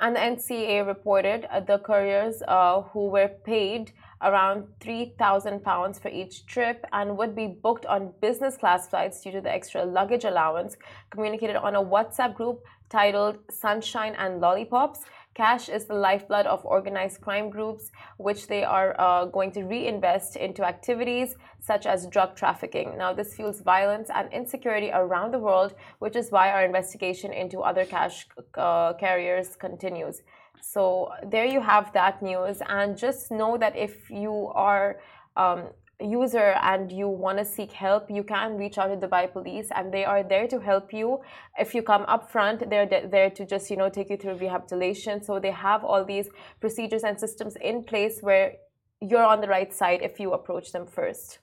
and 0.00 0.14
the 0.14 0.20
NCA 0.20 0.86
reported 0.86 1.46
uh, 1.46 1.60
the 1.60 1.78
couriers 1.78 2.42
uh, 2.46 2.82
who 2.92 3.08
were 3.08 3.28
paid 3.44 3.92
around 4.22 4.66
3,000 4.80 5.62
pounds 5.62 5.98
for 5.98 6.08
each 6.08 6.46
trip 6.46 6.84
and 6.92 7.16
would 7.16 7.34
be 7.34 7.46
booked 7.46 7.86
on 7.86 8.12
business 8.20 8.56
class 8.56 8.88
flights 8.88 9.22
due 9.22 9.32
to 9.32 9.40
the 9.40 9.50
extra 9.50 9.84
luggage 9.84 10.24
allowance 10.24 10.76
communicated 11.10 11.56
on 11.56 11.74
a 11.74 11.82
WhatsApp 11.82 12.34
group 12.34 12.64
titled 12.88 13.38
Sunshine 13.50 14.14
and 14.18 14.40
Lollipops. 14.40 15.00
Cash 15.34 15.68
is 15.68 15.84
the 15.84 15.94
lifeblood 15.94 16.46
of 16.46 16.64
organized 16.64 17.20
crime 17.20 17.48
groups, 17.48 17.92
which 18.16 18.48
they 18.48 18.64
are 18.64 18.96
uh, 18.98 19.26
going 19.26 19.52
to 19.52 19.62
reinvest 19.62 20.34
into 20.34 20.64
activities 20.64 21.36
such 21.60 21.86
as 21.86 22.08
drug 22.08 22.34
trafficking. 22.34 22.98
Now, 22.98 23.12
this 23.12 23.34
fuels 23.34 23.60
violence 23.60 24.10
and 24.12 24.32
insecurity 24.32 24.90
around 24.92 25.32
the 25.32 25.38
world, 25.38 25.74
which 26.00 26.16
is 26.16 26.32
why 26.32 26.50
our 26.50 26.64
investigation 26.64 27.32
into 27.32 27.60
other 27.60 27.84
cash 27.84 28.26
uh, 28.54 28.94
carriers 28.94 29.54
continues. 29.54 30.22
So, 30.60 31.12
there 31.24 31.46
you 31.46 31.60
have 31.60 31.92
that 31.92 32.22
news, 32.22 32.62
and 32.68 32.96
just 32.96 33.30
know 33.30 33.56
that 33.58 33.76
if 33.76 34.10
you 34.10 34.50
are 34.54 35.00
um, 35.36 35.68
user 36.00 36.54
and 36.62 36.92
you 36.92 37.08
want 37.08 37.38
to 37.38 37.44
seek 37.44 37.72
help, 37.72 38.10
you 38.10 38.22
can 38.22 38.56
reach 38.56 38.78
out 38.78 38.88
to 38.88 39.08
Dubai 39.08 39.32
Police, 39.32 39.68
and 39.74 39.92
they 39.92 40.04
are 40.04 40.22
there 40.22 40.46
to 40.48 40.60
help 40.60 40.92
you. 40.92 41.20
If 41.58 41.74
you 41.74 41.82
come 41.82 42.04
up 42.06 42.30
front, 42.30 42.70
they're 42.70 42.86
de- 42.86 43.08
there 43.08 43.30
to 43.30 43.44
just 43.44 43.70
you 43.70 43.76
know 43.76 43.88
take 43.88 44.10
you 44.10 44.16
through 44.16 44.36
rehabilitation. 44.36 45.22
So 45.22 45.38
they 45.40 45.50
have 45.50 45.84
all 45.84 46.04
these 46.04 46.28
procedures 46.60 47.02
and 47.02 47.18
systems 47.18 47.56
in 47.60 47.82
place 47.82 48.20
where 48.20 48.54
you're 49.00 49.24
on 49.24 49.40
the 49.40 49.48
right 49.48 49.72
side 49.72 50.00
if 50.02 50.20
you 50.20 50.32
approach 50.32 50.72
them 50.72 50.86
first. 50.86 51.38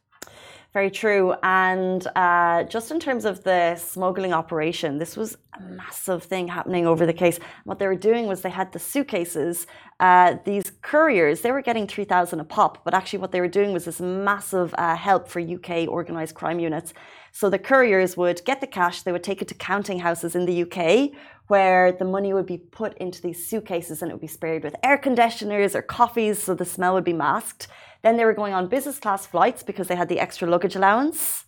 Very 0.75 0.91
true. 0.91 1.34
And 1.41 2.05
uh, 2.17 2.63
just 2.63 2.91
in 2.91 3.00
terms 3.00 3.24
of 3.24 3.46
the 3.46 3.77
smuggling 3.77 4.34
operation, 4.34 4.98
this 4.98 5.15
was 5.15 5.38
a 5.58 5.62
massive 5.62 6.24
thing 6.24 6.50
happening 6.50 6.86
over 6.86 7.05
the 7.05 7.13
case. 7.13 7.39
What 7.63 7.79
they 7.79 7.88
were 7.88 7.96
doing 7.96 8.27
was 8.27 8.41
they 8.41 8.50
had 8.50 8.74
the 8.74 8.79
suitcases, 8.79 9.67
uh, 10.01 10.36
these 10.44 10.74
couriers, 10.82 11.39
they 11.39 11.53
were 11.53 11.62
getting 11.62 11.88
3,000 11.88 12.41
a 12.41 12.44
pop, 12.44 12.84
but 12.84 12.94
actually 12.94 13.20
what 13.20 13.32
they 13.32 13.39
were 13.39 13.48
doing 13.48 13.72
was 13.72 13.86
this 13.86 14.01
massive 14.01 14.75
uh, 14.77 14.98
help 14.98 15.29
for 15.29 15.39
UK 15.39 15.88
organised 15.88 16.36
crime 16.36 16.60
units. 16.60 16.94
So 17.32 17.50
the 17.50 17.58
couriers 17.58 18.17
would 18.17 18.44
get 18.44 18.60
the 18.60 18.67
cash, 18.67 19.03
they 19.03 19.13
would 19.13 19.24
take 19.24 19.41
it 19.41 19.48
to 19.48 19.55
counting 19.55 20.00
houses 20.00 20.36
in 20.36 20.46
the 20.46 20.63
UK, 20.63 21.12
where 21.48 21.94
the 21.94 22.03
money 22.03 22.34
would 22.34 22.48
be 22.48 22.58
put 22.58 22.98
into 22.98 23.22
these 23.22 23.48
suitcases 23.48 24.01
and 24.01 24.12
it 24.12 24.13
would 24.13 24.20
be 24.20 24.27
sprayed 24.27 24.63
with 24.63 24.75
air 24.84 24.98
conditioners 24.98 25.74
or 25.74 25.82
coffees 25.82 26.44
so 26.44 26.53
the 26.53 26.65
smell 26.65 26.96
would 26.96 27.05
be 27.05 27.13
masked. 27.13 27.70
Then 28.05 28.17
they 28.17 28.25
were 28.25 28.38
going 28.41 28.53
on 28.53 28.67
business 28.67 29.00
class 29.00 29.25
flights 29.25 29.63
because 29.63 29.88
they 29.88 29.95
had 29.95 30.09
the 30.09 30.19
extra 30.19 30.47
luggage 30.47 30.75
allowance. 30.75 31.45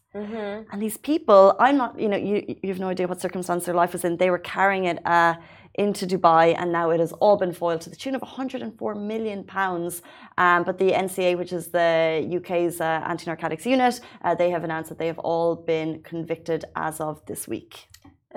And 0.71 0.81
these 0.81 0.97
people, 0.97 1.55
I'm 1.59 1.77
not, 1.77 1.99
you 1.99 2.09
know, 2.09 2.17
you, 2.17 2.37
you 2.63 2.69
have 2.69 2.79
no 2.79 2.89
idea 2.89 3.07
what 3.07 3.21
circumstance 3.21 3.65
their 3.65 3.75
life 3.75 3.93
was 3.93 4.03
in. 4.03 4.17
They 4.17 4.31
were 4.31 4.39
carrying 4.39 4.85
it 4.85 4.97
uh, 5.05 5.35
into 5.75 6.07
Dubai, 6.07 6.55
and 6.57 6.71
now 6.71 6.89
it 6.89 6.99
has 6.99 7.11
all 7.23 7.37
been 7.37 7.53
foiled 7.53 7.81
to 7.81 7.91
the 7.91 7.95
tune 7.95 8.15
of 8.15 8.23
104 8.23 8.95
million 8.95 9.43
pounds. 9.43 10.01
Um, 10.39 10.63
but 10.63 10.79
the 10.79 10.93
NCA, 10.93 11.37
which 11.37 11.53
is 11.53 11.67
the 11.67 12.27
UK's 12.37 12.81
uh, 12.81 13.03
anti-narcotics 13.05 13.67
unit, 13.67 14.01
uh, 14.23 14.33
they 14.33 14.49
have 14.49 14.63
announced 14.63 14.89
that 14.89 14.97
they 14.97 15.05
have 15.05 15.19
all 15.19 15.55
been 15.55 16.01
convicted 16.01 16.65
as 16.75 16.99
of 16.99 17.23
this 17.27 17.47
week. 17.47 17.87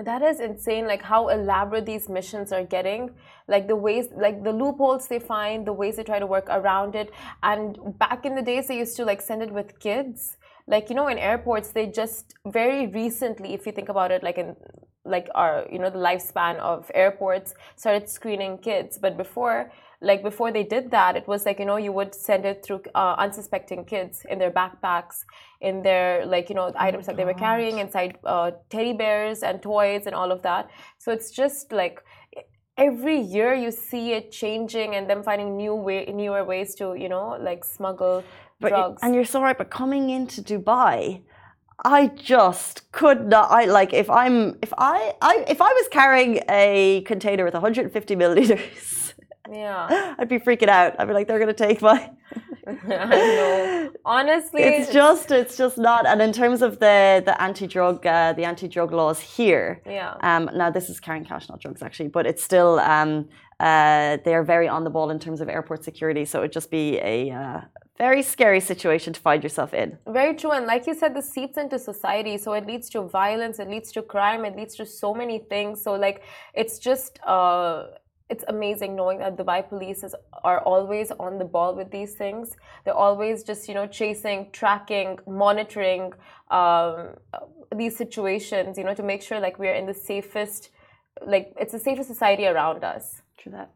That 0.04 0.22
is 0.22 0.40
insane, 0.40 0.86
like 0.86 1.02
how 1.02 1.28
elaborate 1.28 1.84
these 1.84 2.08
missions 2.08 2.52
are 2.52 2.64
getting. 2.64 3.10
Like 3.48 3.68
the 3.68 3.76
ways, 3.76 4.06
like 4.16 4.42
the 4.42 4.52
loopholes 4.52 5.08
they 5.08 5.18
find, 5.18 5.66
the 5.66 5.72
ways 5.72 5.96
they 5.96 6.04
try 6.04 6.18
to 6.18 6.26
work 6.26 6.46
around 6.48 6.94
it. 6.94 7.12
And 7.42 7.76
back 7.98 8.24
in 8.24 8.34
the 8.34 8.42
days, 8.42 8.68
they 8.68 8.78
used 8.78 8.96
to 8.96 9.04
like 9.04 9.20
send 9.20 9.42
it 9.42 9.52
with 9.52 9.78
kids. 9.78 10.36
Like, 10.66 10.88
you 10.88 10.94
know, 10.94 11.08
in 11.08 11.18
airports, 11.18 11.72
they 11.72 11.86
just 11.86 12.34
very 12.46 12.86
recently, 12.86 13.52
if 13.54 13.66
you 13.66 13.72
think 13.72 13.88
about 13.88 14.10
it, 14.10 14.22
like 14.22 14.38
in 14.38 14.56
like 15.04 15.28
our, 15.34 15.66
you 15.72 15.78
know, 15.78 15.90
the 15.90 15.98
lifespan 15.98 16.56
of 16.58 16.90
airports 16.94 17.54
started 17.76 18.08
screening 18.08 18.58
kids. 18.58 18.98
But 18.98 19.16
before, 19.16 19.70
like 20.02 20.22
before 20.22 20.50
they 20.50 20.62
did 20.62 20.90
that 20.90 21.14
it 21.16 21.28
was 21.28 21.44
like 21.44 21.58
you 21.58 21.64
know 21.66 21.76
you 21.76 21.92
would 21.92 22.14
send 22.14 22.44
it 22.46 22.64
through 22.64 22.80
uh, 22.94 23.14
unsuspecting 23.18 23.84
kids 23.84 24.24
in 24.30 24.38
their 24.38 24.50
backpacks 24.50 25.24
in 25.60 25.82
their 25.82 26.24
like 26.24 26.48
you 26.48 26.54
know 26.54 26.68
oh 26.68 26.72
items 26.78 27.06
that 27.06 27.16
they 27.16 27.24
were 27.24 27.34
carrying 27.34 27.78
inside 27.78 28.18
uh, 28.24 28.50
teddy 28.70 28.94
bears 28.94 29.42
and 29.42 29.62
toys 29.62 30.06
and 30.06 30.14
all 30.14 30.32
of 30.32 30.42
that. 30.42 30.70
So 30.98 31.12
it's 31.12 31.30
just 31.30 31.70
like 31.72 32.02
every 32.78 33.20
year 33.20 33.54
you 33.54 33.70
see 33.70 34.12
it 34.12 34.32
changing 34.32 34.94
and 34.94 35.08
them 35.08 35.22
finding 35.22 35.56
new 35.56 35.74
way 35.74 36.06
newer 36.06 36.44
ways 36.44 36.74
to 36.74 36.94
you 36.94 37.08
know 37.08 37.36
like 37.38 37.62
smuggle 37.64 38.24
but 38.58 38.70
drugs. 38.70 39.00
and 39.02 39.14
you're 39.14 39.24
so 39.24 39.42
right 39.42 39.58
but 39.58 39.70
coming 39.70 40.08
into 40.08 40.40
dubai 40.40 41.20
I 41.84 42.08
just 42.08 42.90
could 42.92 43.28
not. 43.28 43.50
I 43.50 43.64
like 43.64 43.92
if 43.92 44.10
I'm 44.10 44.58
if 44.62 44.72
I, 44.76 45.14
I 45.22 45.44
if 45.48 45.60
I 45.60 45.72
was 45.72 45.88
carrying 45.90 46.42
a 46.48 47.02
container 47.06 47.44
with 47.44 47.54
150 47.54 48.16
milliliters 48.16 49.00
yeah. 49.50 50.14
I'd 50.18 50.28
be 50.28 50.38
freaking 50.38 50.68
out. 50.68 50.96
I'd 50.98 51.08
be 51.08 51.14
like, 51.14 51.26
they're 51.26 51.38
gonna 51.38 51.52
take 51.52 51.82
my 51.82 52.10
I 52.66 52.72
know. 52.86 53.90
Honestly, 54.04 54.62
it's 54.62 54.92
just 54.92 55.30
it's 55.30 55.56
just 55.56 55.76
not. 55.78 56.06
And 56.06 56.22
in 56.22 56.32
terms 56.32 56.62
of 56.62 56.78
the 56.78 57.22
the 57.24 57.40
anti 57.40 57.66
drug 57.66 58.06
uh, 58.06 58.32
the 58.32 58.44
anti 58.44 58.68
drug 58.68 58.92
laws 58.92 59.20
here, 59.20 59.82
yeah. 59.86 60.14
Um, 60.20 60.50
now 60.54 60.70
this 60.70 60.88
is 60.88 61.00
carrying 61.00 61.24
cash, 61.24 61.48
not 61.48 61.60
drugs, 61.60 61.82
actually, 61.82 62.08
but 62.08 62.26
it's 62.26 62.42
still 62.44 62.78
um, 62.80 63.28
uh, 63.58 64.18
they 64.24 64.34
are 64.34 64.44
very 64.44 64.68
on 64.68 64.84
the 64.84 64.90
ball 64.90 65.10
in 65.10 65.18
terms 65.18 65.40
of 65.40 65.48
airport 65.48 65.84
security. 65.84 66.24
So 66.24 66.40
it'd 66.40 66.52
just 66.52 66.70
be 66.70 66.98
a 66.98 67.30
uh, 67.30 67.60
very 68.06 68.22
scary 68.34 68.62
situation 68.72 69.10
to 69.16 69.20
find 69.28 69.40
yourself 69.46 69.70
in. 69.82 69.88
Very 70.20 70.34
true, 70.40 70.52
and 70.56 70.66
like 70.72 70.84
you 70.88 70.94
said, 71.00 71.10
this 71.18 71.28
seeps 71.36 71.56
into 71.62 71.78
society, 71.92 72.34
so 72.44 72.48
it 72.58 72.64
leads 72.70 72.86
to 72.94 72.98
violence, 73.22 73.56
it 73.64 73.68
leads 73.74 73.88
to 73.96 74.00
crime, 74.14 74.42
it 74.50 74.54
leads 74.60 74.74
to 74.80 74.84
so 75.02 75.08
many 75.22 75.38
things. 75.52 75.74
So 75.84 75.90
like, 76.06 76.18
it's 76.62 76.76
just. 76.88 77.12
Uh, 77.36 77.86
it's 78.32 78.44
amazing 78.56 78.94
knowing 78.94 79.18
that 79.18 79.36
Dubai 79.36 79.68
police 79.68 80.00
is, 80.04 80.14
are 80.44 80.60
always 80.60 81.10
on 81.26 81.32
the 81.40 81.44
ball 81.44 81.74
with 81.74 81.90
these 81.90 82.12
things. 82.14 82.56
They're 82.84 83.02
always 83.06 83.42
just, 83.42 83.68
you 83.68 83.74
know, 83.74 83.88
chasing, 83.88 84.50
tracking, 84.52 85.18
monitoring 85.26 86.12
um, 86.48 87.16
these 87.74 87.96
situations, 87.96 88.78
you 88.78 88.84
know, 88.84 88.94
to 88.94 89.02
make 89.02 89.22
sure 89.22 89.40
like 89.40 89.58
we're 89.58 89.74
in 89.74 89.86
the 89.92 89.98
safest, 90.10 90.70
like 91.34 91.46
it's 91.62 91.72
the 91.72 91.84
safest 91.88 92.08
society 92.08 92.46
around 92.46 92.84
us. 92.84 93.20
True 93.36 93.50
that. 93.56 93.70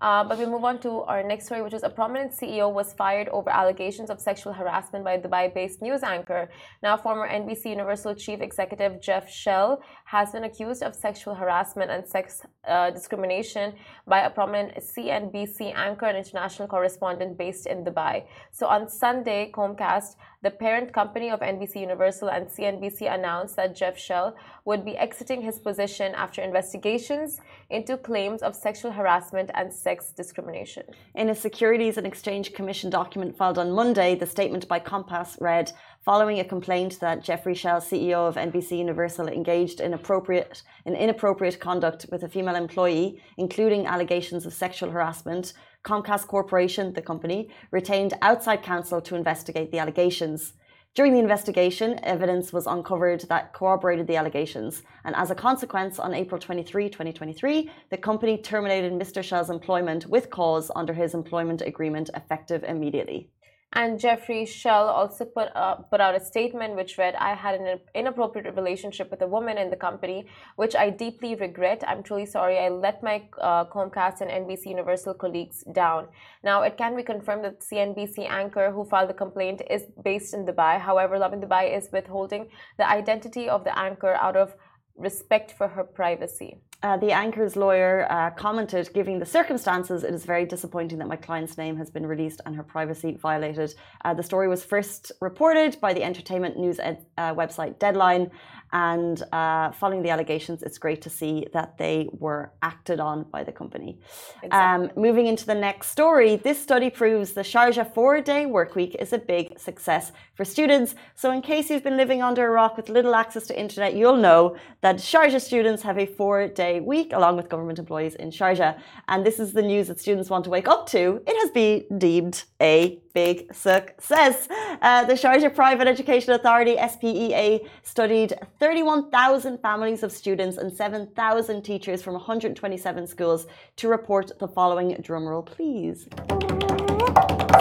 Uh, 0.00 0.22
but 0.22 0.38
we 0.38 0.44
move 0.44 0.62
on 0.62 0.78
to 0.78 1.00
our 1.02 1.22
next 1.22 1.46
story, 1.46 1.62
which 1.62 1.72
is 1.72 1.82
a 1.82 1.88
prominent 1.88 2.30
CEO 2.30 2.70
was 2.70 2.92
fired 2.92 3.28
over 3.30 3.48
allegations 3.48 4.10
of 4.10 4.20
sexual 4.20 4.52
harassment 4.52 5.02
by 5.02 5.12
a 5.14 5.18
Dubai 5.18 5.52
based 5.52 5.80
news 5.80 6.02
anchor. 6.02 6.50
Now, 6.82 6.98
former 6.98 7.26
NBC 7.26 7.70
Universal 7.70 8.16
Chief 8.16 8.42
Executive 8.42 9.00
Jeff 9.00 9.30
Shell 9.30 9.82
has 10.06 10.30
been 10.30 10.44
accused 10.44 10.82
of 10.84 10.94
sexual 10.94 11.34
harassment 11.34 11.90
and 11.90 12.06
sex 12.06 12.42
uh, 12.68 12.90
discrimination 12.90 13.74
by 14.06 14.20
a 14.20 14.30
prominent 14.30 14.72
CNBC 14.76 15.74
anchor 15.74 16.06
and 16.06 16.16
international 16.16 16.68
correspondent 16.68 17.36
based 17.36 17.66
in 17.66 17.84
Dubai. 17.84 18.24
So 18.52 18.66
on 18.66 18.88
Sunday, 18.88 19.50
Comcast 19.52 20.14
the 20.46 20.50
parent 20.52 20.92
company 20.92 21.28
of 21.28 21.40
NBC 21.40 21.80
Universal 21.80 22.30
and 22.30 22.46
CNBC 22.46 23.12
announced 23.12 23.56
that 23.56 23.74
Jeff 23.74 23.98
Shell 23.98 24.36
would 24.64 24.84
be 24.84 24.96
exiting 24.96 25.42
his 25.42 25.58
position 25.58 26.14
after 26.14 26.40
investigations 26.40 27.40
into 27.68 27.96
claims 27.96 28.42
of 28.42 28.54
sexual 28.54 28.92
harassment 28.92 29.50
and 29.54 29.72
sex 29.72 30.12
discrimination. 30.12 30.84
In 31.16 31.30
a 31.30 31.34
Securities 31.34 31.96
and 31.96 32.06
Exchange 32.06 32.52
Commission 32.52 32.90
document 32.90 33.36
filed 33.36 33.58
on 33.58 33.72
Monday, 33.72 34.14
the 34.14 34.26
statement 34.26 34.68
by 34.68 34.78
Comcast 34.78 35.40
read 35.40 35.72
Following 36.06 36.38
a 36.38 36.44
complaint 36.44 37.00
that 37.00 37.24
Jeffrey 37.24 37.56
Shell, 37.56 37.80
CEO 37.80 38.28
of 38.28 38.36
NBC 38.36 38.78
Universal, 38.78 39.26
engaged 39.26 39.80
in, 39.80 39.92
appropriate, 39.92 40.62
in 40.84 40.94
inappropriate 40.94 41.58
conduct 41.58 42.06
with 42.12 42.22
a 42.22 42.28
female 42.28 42.54
employee, 42.54 43.20
including 43.38 43.86
allegations 43.86 44.46
of 44.46 44.54
sexual 44.54 44.92
harassment, 44.92 45.52
Comcast 45.84 46.28
Corporation, 46.28 46.92
the 46.92 47.02
company, 47.02 47.50
retained 47.72 48.14
outside 48.22 48.62
counsel 48.62 49.00
to 49.00 49.16
investigate 49.16 49.72
the 49.72 49.80
allegations. 49.80 50.52
During 50.94 51.12
the 51.12 51.18
investigation, 51.18 51.98
evidence 52.04 52.52
was 52.52 52.68
uncovered 52.68 53.22
that 53.22 53.52
corroborated 53.52 54.06
the 54.06 54.14
allegations, 54.14 54.84
and 55.04 55.16
as 55.16 55.32
a 55.32 55.34
consequence, 55.34 55.98
on 55.98 56.14
April 56.14 56.40
23, 56.40 56.88
2023, 56.88 57.68
the 57.90 57.96
company 57.96 58.38
terminated 58.38 58.92
Mr. 58.92 59.24
Shell's 59.24 59.50
employment 59.50 60.06
with 60.06 60.30
cause 60.30 60.70
under 60.76 60.92
his 60.92 61.14
employment 61.14 61.62
agreement 61.62 62.10
effective 62.14 62.62
immediately. 62.62 63.28
And 63.72 63.98
Jeffrey 63.98 64.46
Shell 64.46 64.88
also 64.88 65.24
put, 65.24 65.48
uh, 65.54 65.74
put 65.90 66.00
out 66.00 66.14
a 66.14 66.20
statement 66.20 66.76
which 66.76 66.96
read, 66.96 67.14
I 67.16 67.34
had 67.34 67.60
an 67.60 67.80
inappropriate 67.94 68.54
relationship 68.54 69.10
with 69.10 69.20
a 69.22 69.26
woman 69.26 69.58
in 69.58 69.70
the 69.70 69.76
company, 69.76 70.26
which 70.54 70.74
I 70.74 70.88
deeply 70.90 71.34
regret. 71.34 71.82
I'm 71.86 72.02
truly 72.02 72.26
sorry. 72.26 72.58
I 72.58 72.68
let 72.68 73.02
my 73.02 73.28
uh, 73.38 73.64
Comcast 73.66 74.22
and 74.22 74.30
NBC 74.30 74.66
Universal 74.66 75.14
colleagues 75.14 75.62
down. 75.72 76.06
Now, 76.42 76.62
it 76.62 76.78
can 76.78 76.96
be 76.96 77.02
confirmed 77.02 77.44
that 77.44 77.60
CNBC 77.60 78.30
anchor 78.30 78.70
who 78.70 78.84
filed 78.84 79.10
the 79.10 79.14
complaint 79.14 79.60
is 79.68 79.82
based 80.02 80.32
in 80.32 80.46
Dubai. 80.46 80.80
However, 80.80 81.18
Lovin 81.18 81.40
Dubai 81.40 81.76
is 81.76 81.88
withholding 81.92 82.48
the 82.78 82.88
identity 82.88 83.48
of 83.48 83.64
the 83.64 83.76
anchor 83.78 84.14
out 84.14 84.36
of 84.36 84.54
respect 84.96 85.52
for 85.52 85.68
her 85.68 85.84
privacy. 85.84 86.60
Uh, 86.82 86.96
the 86.98 87.10
anchor's 87.10 87.56
lawyer 87.56 88.06
uh, 88.10 88.30
commented, 88.30 88.90
giving 88.92 89.18
the 89.18 89.24
circumstances, 89.24 90.04
it 90.04 90.12
is 90.12 90.26
very 90.26 90.44
disappointing 90.44 90.98
that 90.98 91.08
my 91.08 91.16
client's 91.16 91.56
name 91.56 91.76
has 91.76 91.90
been 91.90 92.06
released 92.06 92.42
and 92.44 92.54
her 92.54 92.62
privacy 92.62 93.16
violated. 93.20 93.74
Uh, 94.04 94.12
the 94.12 94.22
story 94.22 94.46
was 94.46 94.62
first 94.62 95.10
reported 95.20 95.80
by 95.80 95.94
the 95.94 96.02
entertainment 96.04 96.58
news 96.58 96.78
ed- 96.78 97.04
uh, 97.16 97.34
website 97.34 97.78
Deadline, 97.78 98.30
and 98.72 99.22
uh, 99.32 99.72
following 99.72 100.02
the 100.02 100.10
allegations, 100.10 100.62
it's 100.62 100.78
great 100.78 101.02
to 101.02 101.10
see 101.10 101.46
that 101.52 101.78
they 101.78 102.08
were 102.12 102.52
acted 102.62 103.00
on 103.00 103.24
by 103.24 103.44
the 103.44 103.52
company. 103.52 103.98
Exactly. 104.42 104.50
Um, 104.50 104.90
moving 104.96 105.26
into 105.26 105.46
the 105.46 105.54
next 105.54 105.88
story, 105.90 106.36
this 106.36 106.60
study 106.60 106.90
proves 106.90 107.32
the 107.32 107.42
Sharjah 107.42 107.92
four 107.94 108.20
day 108.20 108.44
workweek 108.44 108.94
is 108.96 109.12
a 109.12 109.18
big 109.18 109.58
success 109.58 110.12
for 110.34 110.44
students. 110.44 110.94
So, 111.14 111.30
in 111.30 111.42
case 111.42 111.70
you've 111.70 111.84
been 111.84 111.96
living 111.96 112.22
under 112.22 112.46
a 112.46 112.50
rock 112.50 112.76
with 112.76 112.88
little 112.88 113.14
access 113.14 113.46
to 113.48 113.58
internet, 113.58 113.94
you'll 113.94 114.16
know 114.16 114.56
that 114.80 114.96
Sharjah 114.96 115.40
students 115.40 115.82
have 115.82 115.98
a 115.98 116.06
four 116.06 116.48
day 116.48 116.80
week 116.80 117.12
along 117.12 117.36
with 117.36 117.48
government 117.48 117.78
employees 117.78 118.14
in 118.16 118.30
Sharjah. 118.30 118.78
And 119.08 119.24
this 119.24 119.38
is 119.38 119.52
the 119.52 119.62
news 119.62 119.88
that 119.88 120.00
students 120.00 120.28
want 120.30 120.44
to 120.44 120.50
wake 120.50 120.68
up 120.68 120.86
to. 120.88 121.22
It 121.26 121.36
has 121.42 121.50
been 121.50 121.98
deemed 121.98 122.44
a 122.60 123.00
big 123.14 123.54
success. 123.54 124.46
Uh, 124.82 125.04
the 125.04 125.14
Sharjah 125.14 125.54
Private 125.54 125.88
Education 125.88 126.34
Authority, 126.34 126.76
SPEA, 126.76 127.66
studied 127.82 128.34
31,000 128.66 129.58
families 129.62 130.02
of 130.02 130.10
students 130.10 130.56
and 130.56 130.72
7,000 130.72 131.62
teachers 131.62 132.02
from 132.02 132.14
127 132.14 133.06
schools 133.06 133.46
to 133.76 133.86
report 133.86 134.36
the 134.40 134.48
following 134.48 134.92
drumroll, 134.96 135.46
please. 135.46 136.08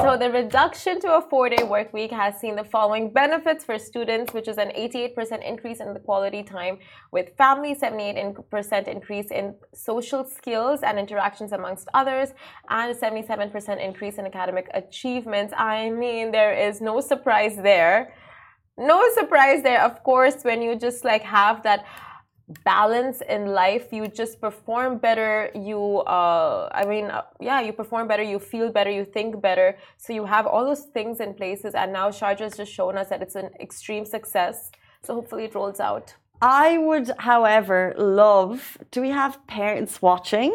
So 0.02 0.18
the 0.18 0.32
reduction 0.34 1.00
to 1.02 1.18
a 1.18 1.22
four-day 1.22 1.64
work 1.64 1.94
week 1.94 2.10
has 2.10 2.40
seen 2.40 2.56
the 2.56 2.64
following 2.64 3.12
benefits 3.12 3.64
for 3.64 3.78
students, 3.78 4.34
which 4.34 4.48
is 4.48 4.58
an 4.58 4.70
88% 4.70 5.48
increase 5.48 5.80
in 5.80 5.94
the 5.94 6.00
quality 6.00 6.42
time 6.42 6.80
with 7.12 7.38
family, 7.38 7.76
78% 7.76 8.88
increase 8.88 9.30
in 9.30 9.54
social 9.76 10.26
skills 10.26 10.80
and 10.82 10.98
interactions 10.98 11.52
amongst 11.52 11.88
others, 11.94 12.30
and 12.70 12.92
a 12.92 13.00
77% 13.00 13.80
increase 13.80 14.18
in 14.18 14.26
academic 14.26 14.70
achievements. 14.74 15.54
I 15.56 15.92
mean, 15.92 16.32
there 16.32 16.54
is 16.54 16.82
no 16.82 17.00
surprise 17.00 17.58
there. 17.58 18.16
No 18.78 19.02
surprise 19.14 19.64
there. 19.64 19.82
Of 19.82 20.04
course, 20.04 20.44
when 20.44 20.62
you 20.62 20.76
just 20.76 21.06
like 21.06 21.24
have 21.24 21.64
that 21.64 21.86
balance 22.64 23.22
in 23.28 23.48
life 23.48 23.92
you 23.92 24.08
just 24.08 24.40
perform 24.40 25.00
better 25.00 25.50
you 25.56 25.98
uh, 26.02 26.70
i 26.74 26.86
mean 26.86 27.06
uh, 27.06 27.24
yeah 27.40 27.60
you 27.60 27.74
perform 27.74 28.08
better 28.08 28.22
you 28.22 28.38
feel 28.38 28.72
better 28.72 28.92
you 28.92 29.04
think 29.04 29.42
better. 29.42 29.78
So 29.98 30.14
you 30.14 30.26
have 30.26 30.46
all 30.46 30.64
those 30.64 30.84
things 30.94 31.20
in 31.20 31.34
places 31.34 31.74
and 31.74 31.92
now 31.92 32.10
sharjah 32.10 32.40
has 32.40 32.58
just 32.58 32.72
shown 32.72 32.98
us 32.98 33.10
that 33.10 33.22
it's 33.22 33.36
an 33.36 33.50
extreme 33.60 34.06
success. 34.06 34.72
So 35.02 35.16
hopefully 35.16 35.46
it 35.46 35.56
rolls 35.56 35.80
out. 35.80 36.16
I 36.42 36.78
would 36.78 37.12
however 37.18 37.96
love 37.98 38.78
do 38.92 39.02
we 39.02 39.10
have 39.10 39.46
parents 39.48 40.02
watching? 40.02 40.52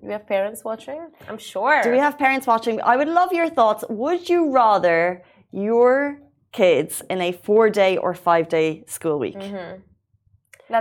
Do 0.00 0.06
we 0.06 0.12
have 0.12 0.26
parents 0.26 0.62
watching? 0.62 1.00
I'm 1.28 1.38
sure. 1.38 1.82
Do 1.82 1.90
we 1.90 1.98
have 1.98 2.16
parents 2.16 2.46
watching? 2.46 2.80
I 2.82 2.96
would 2.96 3.08
love 3.08 3.32
your 3.32 3.48
thoughts. 3.48 3.84
Would 3.88 4.28
you 4.28 4.50
rather 4.50 5.22
your 5.50 6.20
kids 6.54 7.02
in 7.10 7.20
a 7.20 7.32
four 7.32 7.68
day 7.68 7.96
or 7.96 8.14
five 8.14 8.48
day 8.48 8.84
school 8.86 9.18
week 9.18 9.36
mm-hmm. 9.36 9.80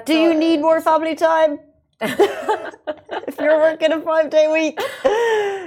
Do 0.05 0.13
you 0.13 0.33
need 0.33 0.61
more 0.61 0.79
family 0.81 1.15
time? 1.15 1.59
if 2.01 3.37
you're 3.39 3.57
working 3.57 3.91
a 3.91 4.01
five 4.01 4.29
day 4.29 4.51
week. 4.51 4.77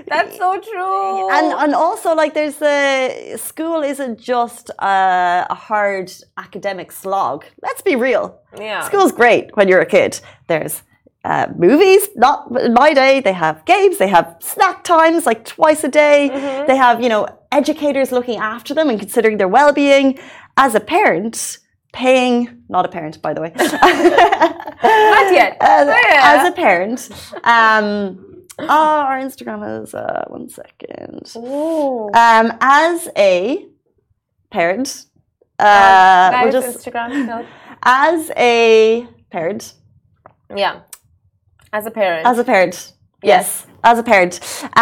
That's 0.09 0.37
so 0.37 0.61
true. 0.61 1.31
And 1.31 1.53
and 1.53 1.75
also 1.75 2.15
like 2.15 2.35
there's 2.35 2.57
the 2.57 3.37
school 3.37 3.83
isn't 3.83 4.19
just 4.19 4.71
a, 4.79 5.47
a 5.51 5.55
hard 5.55 6.13
academic 6.37 6.93
slog. 6.93 7.45
Let's 7.63 7.83
be 7.83 7.97
real. 7.97 8.41
Yeah. 8.59 8.87
School's 8.87 9.13
great 9.13 9.57
when 9.57 9.69
you're 9.69 9.81
a 9.81 9.87
kid. 9.87 10.21
There's 10.47 10.83
uh, 11.31 11.47
movies, 11.57 12.03
not 12.15 12.37
in 12.67 12.73
my 12.83 12.91
day. 13.03 13.21
They 13.21 13.33
have 13.33 13.65
games. 13.65 13.99
They 13.99 14.09
have 14.09 14.37
snack 14.41 14.85
times 14.85 15.27
like 15.31 15.45
twice 15.45 15.83
a 15.85 15.89
day. 15.89 16.31
Mm-hmm. 16.33 16.67
They 16.69 16.77
have 16.77 17.03
you 17.03 17.09
know 17.09 17.23
educators 17.51 18.13
looking 18.13 18.39
after 18.39 18.73
them 18.75 18.89
and 18.91 18.99
considering 19.05 19.37
their 19.39 19.49
well-being. 19.59 20.19
As 20.57 20.75
a 20.75 20.81
parent, 20.81 21.59
paying 21.93 22.63
not 22.69 22.85
a 22.87 22.89
parent 22.89 23.21
by 23.21 23.33
the 23.35 23.41
way. 23.45 23.53
Not 25.17 25.33
yet. 25.33 25.57
as, 25.61 25.87
Yeah. 25.89 26.21
as 26.35 26.49
a 26.49 26.53
parent, 26.53 27.09
um, 27.45 28.45
oh, 28.59 29.01
our 29.09 29.19
Instagram 29.19 29.83
is 29.83 29.95
uh, 29.95 30.25
one 30.29 30.49
second. 30.49 31.23
Um, 31.35 32.47
as 32.61 33.09
a 33.17 33.67
parent, 34.51 35.07
uh, 35.59 36.41
we'll 36.43 36.53
just 36.53 36.79
Instagram. 36.79 37.27
no. 37.27 37.47
as 37.83 38.31
a 38.37 39.07
parent, 39.31 39.75
Yeah. 40.55 40.81
As 41.77 41.85
a 41.87 41.91
parent. 41.91 42.27
as 42.27 42.39
a 42.39 42.45
parent. 42.45 42.77
Yes, 43.23 43.67
as 43.83 43.99
a 43.99 44.03
parent, 44.13 44.35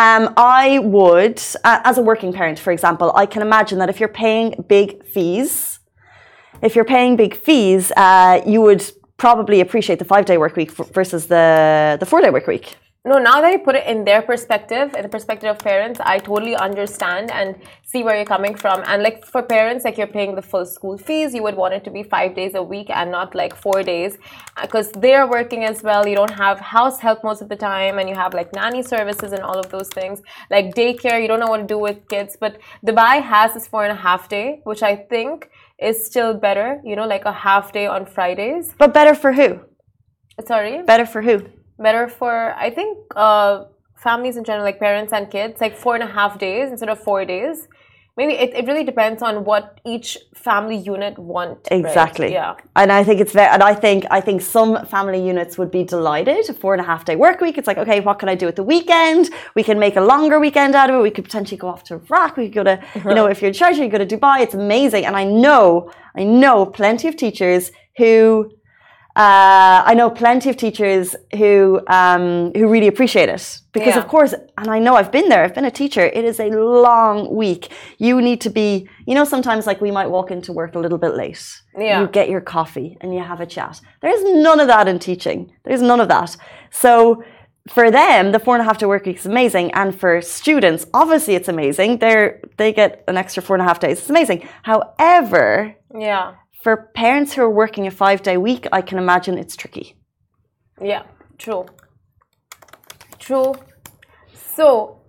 um, 0.02 0.22
I 0.36 0.78
would, 0.96 1.38
uh, 1.68 1.80
as 1.90 1.96
a 1.98 2.02
working 2.10 2.32
parent, 2.40 2.58
for 2.58 2.72
example, 2.76 3.08
I 3.22 3.26
can 3.32 3.42
imagine 3.42 3.78
that 3.78 3.88
if 3.88 3.98
you're 4.00 4.16
paying 4.26 4.48
big 4.68 4.88
fees, 5.14 5.78
if 6.60 6.70
you're 6.76 6.90
paying 6.96 7.16
big 7.16 7.32
fees, 7.46 7.90
uh, 7.96 8.42
you 8.52 8.60
would 8.66 8.82
probably 9.16 9.58
appreciate 9.60 9.98
the 9.98 10.04
five 10.14 10.24
day 10.30 10.36
work 10.44 10.54
week 10.56 10.70
f- 10.78 10.90
versus 10.98 11.22
the 11.34 11.46
the 12.00 12.06
four 12.06 12.20
day 12.20 12.30
work 12.36 12.46
week. 12.54 12.66
No, 13.06 13.18
now 13.18 13.42
that 13.42 13.52
you 13.52 13.58
put 13.58 13.74
it 13.74 13.86
in 13.86 14.02
their 14.04 14.22
perspective, 14.22 14.94
in 14.94 15.02
the 15.02 15.10
perspective 15.10 15.50
of 15.50 15.58
parents, 15.58 16.00
I 16.02 16.16
totally 16.20 16.56
understand 16.56 17.30
and 17.30 17.54
see 17.82 18.02
where 18.02 18.16
you're 18.16 18.24
coming 18.24 18.54
from. 18.54 18.82
And 18.86 19.02
like 19.02 19.26
for 19.26 19.42
parents, 19.42 19.84
like 19.84 19.98
you're 19.98 20.06
paying 20.06 20.34
the 20.34 20.40
full 20.40 20.64
school 20.64 20.96
fees, 20.96 21.34
you 21.34 21.42
would 21.42 21.54
want 21.54 21.74
it 21.74 21.84
to 21.84 21.90
be 21.90 22.02
five 22.02 22.34
days 22.34 22.54
a 22.54 22.62
week 22.62 22.88
and 22.88 23.10
not 23.10 23.34
like 23.34 23.54
four 23.54 23.82
days 23.82 24.16
uh, 24.56 24.62
because 24.62 24.90
they're 24.92 25.26
working 25.26 25.64
as 25.64 25.82
well. 25.82 26.08
You 26.08 26.16
don't 26.16 26.32
have 26.32 26.58
house 26.58 26.98
help 26.98 27.22
most 27.22 27.42
of 27.42 27.50
the 27.50 27.56
time 27.56 27.98
and 27.98 28.08
you 28.08 28.14
have 28.14 28.32
like 28.32 28.54
nanny 28.54 28.82
services 28.82 29.32
and 29.32 29.42
all 29.42 29.58
of 29.58 29.68
those 29.68 29.90
things. 29.90 30.22
Like 30.50 30.74
daycare, 30.74 31.20
you 31.20 31.28
don't 31.28 31.40
know 31.40 31.48
what 31.48 31.58
to 31.58 31.66
do 31.66 31.78
with 31.78 32.08
kids. 32.08 32.38
But 32.40 32.58
Dubai 32.86 33.20
has 33.20 33.52
this 33.52 33.68
four 33.68 33.84
and 33.84 33.92
a 33.92 34.00
half 34.00 34.30
day, 34.30 34.62
which 34.64 34.82
I 34.82 34.96
think 34.96 35.50
is 35.78 36.06
still 36.06 36.32
better, 36.32 36.80
you 36.82 36.96
know, 36.96 37.06
like 37.06 37.26
a 37.26 37.32
half 37.32 37.70
day 37.70 37.86
on 37.86 38.06
Fridays. 38.06 38.74
But 38.78 38.94
better 38.94 39.14
for 39.14 39.34
who? 39.34 39.60
Sorry? 40.46 40.82
Better 40.84 41.04
for 41.04 41.20
who? 41.20 41.42
Better 41.78 42.08
for 42.08 42.54
I 42.56 42.70
think 42.70 42.98
uh, 43.16 43.64
families 43.96 44.36
in 44.36 44.44
general, 44.44 44.64
like 44.64 44.78
parents 44.78 45.12
and 45.12 45.30
kids, 45.30 45.60
like 45.60 45.76
four 45.76 45.94
and 45.94 46.04
a 46.04 46.06
half 46.06 46.38
days 46.38 46.70
instead 46.70 46.88
of 46.88 46.98
four 47.02 47.24
days. 47.24 47.68
Maybe 48.16 48.34
it, 48.34 48.54
it 48.54 48.64
really 48.68 48.84
depends 48.84 49.24
on 49.24 49.44
what 49.44 49.80
each 49.84 50.16
family 50.34 50.76
unit 50.76 51.18
want. 51.18 51.58
right? 51.68 51.80
Exactly. 51.80 52.30
Yeah. 52.32 52.54
And 52.76 52.92
I 52.92 53.02
think 53.02 53.20
it's 53.20 53.32
very, 53.32 53.48
and 53.48 53.60
I 53.60 53.74
think 53.74 54.04
I 54.08 54.20
think 54.20 54.40
some 54.40 54.86
family 54.86 55.20
units 55.26 55.58
would 55.58 55.72
be 55.72 55.82
delighted. 55.82 56.48
A 56.48 56.54
four 56.54 56.74
and 56.74 56.80
a 56.80 56.84
half 56.84 57.04
day 57.04 57.16
work 57.16 57.40
week. 57.40 57.58
It's 57.58 57.66
like, 57.66 57.76
okay, 57.76 57.98
what 57.98 58.20
can 58.20 58.28
I 58.28 58.36
do 58.36 58.46
at 58.46 58.54
the 58.54 58.62
weekend? 58.62 59.30
We 59.56 59.64
can 59.64 59.80
make 59.80 59.96
a 59.96 60.00
longer 60.00 60.38
weekend 60.38 60.76
out 60.76 60.90
of 60.90 60.94
it. 60.96 61.02
We 61.02 61.10
could 61.10 61.24
potentially 61.24 61.58
go 61.58 61.66
off 61.66 61.82
to 61.84 61.96
RAK. 62.08 62.36
We 62.36 62.44
could 62.46 62.54
go 62.54 62.64
to, 62.70 62.76
you 63.04 63.14
know, 63.16 63.26
if 63.26 63.42
you're 63.42 63.48
in 63.48 63.54
Sharjah, 63.54 63.78
you 63.78 63.88
go 63.88 63.98
to 63.98 64.06
Dubai. 64.06 64.36
It's 64.42 64.54
amazing. 64.54 65.06
And 65.06 65.16
I 65.16 65.24
know, 65.24 65.90
I 66.16 66.22
know 66.22 66.66
plenty 66.66 67.08
of 67.08 67.16
teachers 67.16 67.72
who. 67.96 68.52
Uh, 69.16 69.82
I 69.86 69.94
know 69.94 70.10
plenty 70.10 70.50
of 70.50 70.56
teachers 70.56 71.14
who 71.36 71.80
um, 71.86 72.50
who 72.56 72.66
really 72.68 72.88
appreciate 72.88 73.28
it 73.28 73.60
because, 73.72 73.94
Yeah. 73.94 74.00
of 74.00 74.08
course, 74.08 74.34
and 74.58 74.68
I 74.68 74.80
know 74.80 74.96
I've 74.96 75.12
been 75.12 75.28
there. 75.28 75.44
I've 75.44 75.54
been 75.54 75.64
a 75.64 75.70
teacher. 75.70 76.04
It 76.04 76.24
is 76.24 76.40
a 76.40 76.48
long 76.50 77.32
week. 77.32 77.68
You 77.98 78.20
need 78.20 78.40
to 78.40 78.50
be, 78.50 78.88
you 79.06 79.14
know, 79.14 79.22
sometimes 79.24 79.68
like 79.68 79.80
we 79.80 79.92
might 79.92 80.08
walk 80.08 80.32
into 80.32 80.52
work 80.52 80.74
a 80.74 80.80
little 80.80 80.98
bit 80.98 81.14
late. 81.14 81.44
Yeah. 81.78 82.00
You 82.00 82.08
get 82.08 82.28
your 82.28 82.40
coffee 82.40 82.98
and 83.00 83.14
you 83.14 83.22
have 83.22 83.40
a 83.40 83.46
chat. 83.46 83.80
There's 84.02 84.22
none 84.24 84.58
of 84.58 84.66
that 84.66 84.88
in 84.88 84.98
teaching. 84.98 85.52
There's 85.64 85.82
none 85.82 86.00
of 86.00 86.08
that. 86.08 86.36
So 86.70 87.22
for 87.68 87.92
them, 87.92 88.32
the 88.32 88.40
four 88.40 88.56
and 88.56 88.62
a 88.62 88.64
half 88.64 88.78
day 88.78 88.86
work 88.86 89.06
week 89.06 89.18
is 89.18 89.26
amazing, 89.26 89.72
and 89.74 89.98
for 89.98 90.20
students, 90.22 90.86
obviously, 90.92 91.34
it's 91.36 91.48
amazing. 91.48 91.98
They're 91.98 92.40
they 92.56 92.72
get 92.72 93.04
an 93.06 93.16
extra 93.16 93.42
four 93.44 93.54
and 93.56 93.62
a 93.62 93.68
half 93.68 93.78
days. 93.78 94.00
It's 94.00 94.10
amazing. 94.10 94.46
However, 94.64 95.74
Yeah. 95.96 96.32
For 96.64 96.90
parents 96.94 97.34
who 97.34 97.42
are 97.42 97.50
working 97.50 97.86
a 97.86 97.90
five 97.90 98.22
day 98.22 98.38
week, 98.38 98.66
I 98.72 98.80
can 98.80 98.96
imagine 98.96 99.36
it's 99.36 99.54
tricky. 99.54 99.96
Yeah. 100.80 101.02
True. 101.36 101.66
True. 103.18 103.54
So, 104.56 105.00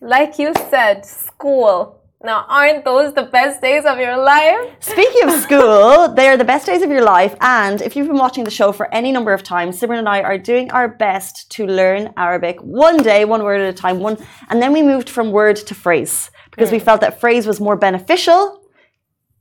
like 0.00 0.38
you 0.38 0.52
said, 0.70 1.04
school. 1.04 1.96
Now, 2.22 2.44
aren't 2.48 2.84
those 2.84 3.12
the 3.14 3.24
best 3.24 3.60
days 3.60 3.84
of 3.86 3.98
your 3.98 4.16
life? 4.18 4.68
Speaking 4.78 5.28
of 5.28 5.40
school, 5.40 6.08
they 6.16 6.28
are 6.28 6.36
the 6.36 6.44
best 6.44 6.66
days 6.66 6.82
of 6.82 6.90
your 6.90 7.02
life. 7.02 7.34
And 7.40 7.82
if 7.82 7.96
you've 7.96 8.06
been 8.06 8.18
watching 8.18 8.44
the 8.44 8.50
show 8.50 8.70
for 8.70 8.86
any 8.94 9.10
number 9.10 9.32
of 9.32 9.42
times, 9.42 9.80
Simran 9.80 9.98
and 9.98 10.08
I 10.08 10.20
are 10.20 10.38
doing 10.38 10.70
our 10.70 10.86
best 10.86 11.50
to 11.52 11.66
learn 11.66 12.12
Arabic 12.16 12.60
one 12.60 12.98
day, 12.98 13.24
one 13.24 13.42
word 13.42 13.60
at 13.60 13.74
a 13.74 13.76
time. 13.76 13.98
One, 13.98 14.16
and 14.48 14.62
then 14.62 14.72
we 14.72 14.82
moved 14.82 15.10
from 15.10 15.32
word 15.32 15.56
to 15.56 15.74
phrase 15.74 16.30
because 16.52 16.70
we 16.70 16.78
felt 16.78 17.00
that 17.00 17.20
phrase 17.20 17.48
was 17.48 17.58
more 17.58 17.76
beneficial. 17.76 18.60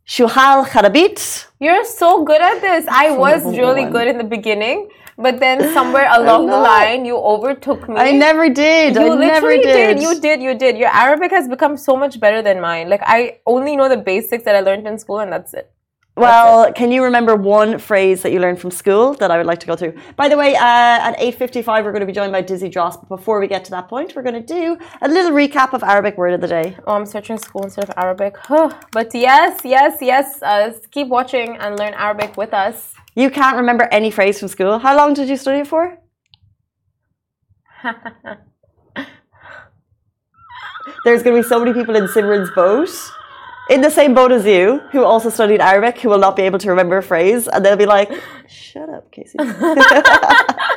Shuhal 0.10 0.66
kharabit. 0.66 1.46
You're 1.60 1.86
so 1.86 2.24
good 2.26 2.42
at 2.42 2.62
this. 2.62 2.88
I 2.90 3.12
was 3.16 3.44
really 3.46 3.86
good 3.86 4.08
in 4.08 4.18
the 4.18 4.24
beginning, 4.24 4.90
but 5.18 5.40
then 5.40 5.72
somewhere 5.72 6.10
along 6.20 6.48
the 6.48 6.58
line, 6.58 7.06
you 7.06 7.16
overtook 7.16 7.88
me. 7.88 7.96
I 7.96 8.12
never 8.14 8.50
did. 8.50 8.96
You 8.96 9.12
I 9.12 9.16
never 9.16 9.50
literally 9.50 9.62
did. 9.62 10.02
You 10.02 10.20
did. 10.20 10.42
You 10.42 10.56
did. 10.56 10.78
Your 10.80 10.90
Arabic 10.90 11.30
has 11.30 11.48
become 11.48 11.78
so 11.78 11.96
much 11.96 12.20
better 12.20 12.42
than 12.42 12.60
mine. 12.60 12.90
Like 12.90 13.02
I 13.04 13.38
only 13.46 13.76
know 13.76 13.88
the 13.88 13.98
basics 13.98 14.46
that 14.46 14.56
I 14.56 14.62
learned 14.62 14.88
in 14.88 14.98
school, 14.98 15.20
and 15.20 15.32
that's 15.32 15.54
it. 15.54 15.72
Well, 16.18 16.74
can 16.74 16.92
you 16.92 17.04
remember 17.04 17.36
one 17.36 17.80
phrase 17.80 18.24
that 18.24 18.34
you 18.34 18.40
learned 18.40 18.60
from 18.60 18.72
school 18.72 19.14
that 19.16 19.32
I 19.32 19.38
would 19.38 19.46
like 19.46 19.60
to 19.62 19.68
go 19.68 19.78
through? 19.78 19.94
By 20.18 20.28
the 20.28 20.36
way, 20.36 20.54
uh, 20.54 20.60
at 20.60 21.18
8.55, 21.18 21.66
we're 21.86 21.92
going 21.92 22.02
to 22.02 22.06
be 22.06 22.12
joined 22.12 22.34
by 22.34 22.42
Dizzy 22.42 22.68
Dros. 22.68 22.98
But 22.98 23.08
before 23.08 23.40
we 23.40 23.48
get 23.48 23.64
to 23.66 23.72
that 23.72 23.88
point, 23.88 24.16
we're 24.16 24.24
going 24.24 24.36
to 24.36 24.42
do 24.42 24.78
a 25.02 25.08
little 25.08 25.32
recap 25.32 25.72
of 25.72 25.82
Arabic 25.82 26.18
word 26.18 26.34
of 26.34 26.42
the 26.42 26.48
day. 26.48 26.76
Oh, 26.86 26.96
I'm 26.96 27.06
searching 27.06 27.38
school 27.38 27.64
instead 27.64 27.86
of 27.86 27.94
Arabic. 27.96 28.36
but 28.92 29.14
yes, 29.14 29.62
yes, 29.64 30.00
yes. 30.02 30.42
Uh, 30.44 30.74
keep 30.92 31.08
watching 31.08 31.56
and 31.56 31.80
learn 31.80 31.94
Arabic 31.94 32.36
with 32.36 32.54
us. 32.54 32.94
You 33.16 33.30
can't 33.30 33.56
remember 33.56 33.88
any 33.90 34.12
phrase 34.12 34.40
from 34.40 34.50
school. 34.50 34.80
How 34.80 34.96
long 34.98 35.14
did 35.14 35.30
you 35.30 35.38
study 35.38 35.60
it 35.60 35.68
for? 35.68 35.98
There's 41.06 41.24
going 41.24 41.38
to 41.38 41.42
be 41.44 41.48
so 41.48 41.60
many 41.60 41.74
people 41.74 41.96
in 41.96 42.08
Simran's 42.08 42.52
boat, 42.52 42.90
in 43.70 43.82
the 43.82 43.90
same 43.90 44.14
boat 44.14 44.32
as 44.32 44.46
you, 44.46 44.80
who 44.92 45.04
also 45.04 45.30
studied 45.30 45.62
Arabic, 45.62 46.00
who 46.00 46.10
will 46.10 46.20
not 46.20 46.36
be 46.36 46.44
able 46.44 46.60
to 46.60 46.70
remember 46.70 46.98
a 46.98 47.04
phrase, 47.04 47.48
and 47.48 47.64
they'll 47.64 47.78
be 47.78 47.86
like, 47.86 48.12
"Shut 48.48 48.90
up, 48.90 49.12
Casey." 49.12 49.38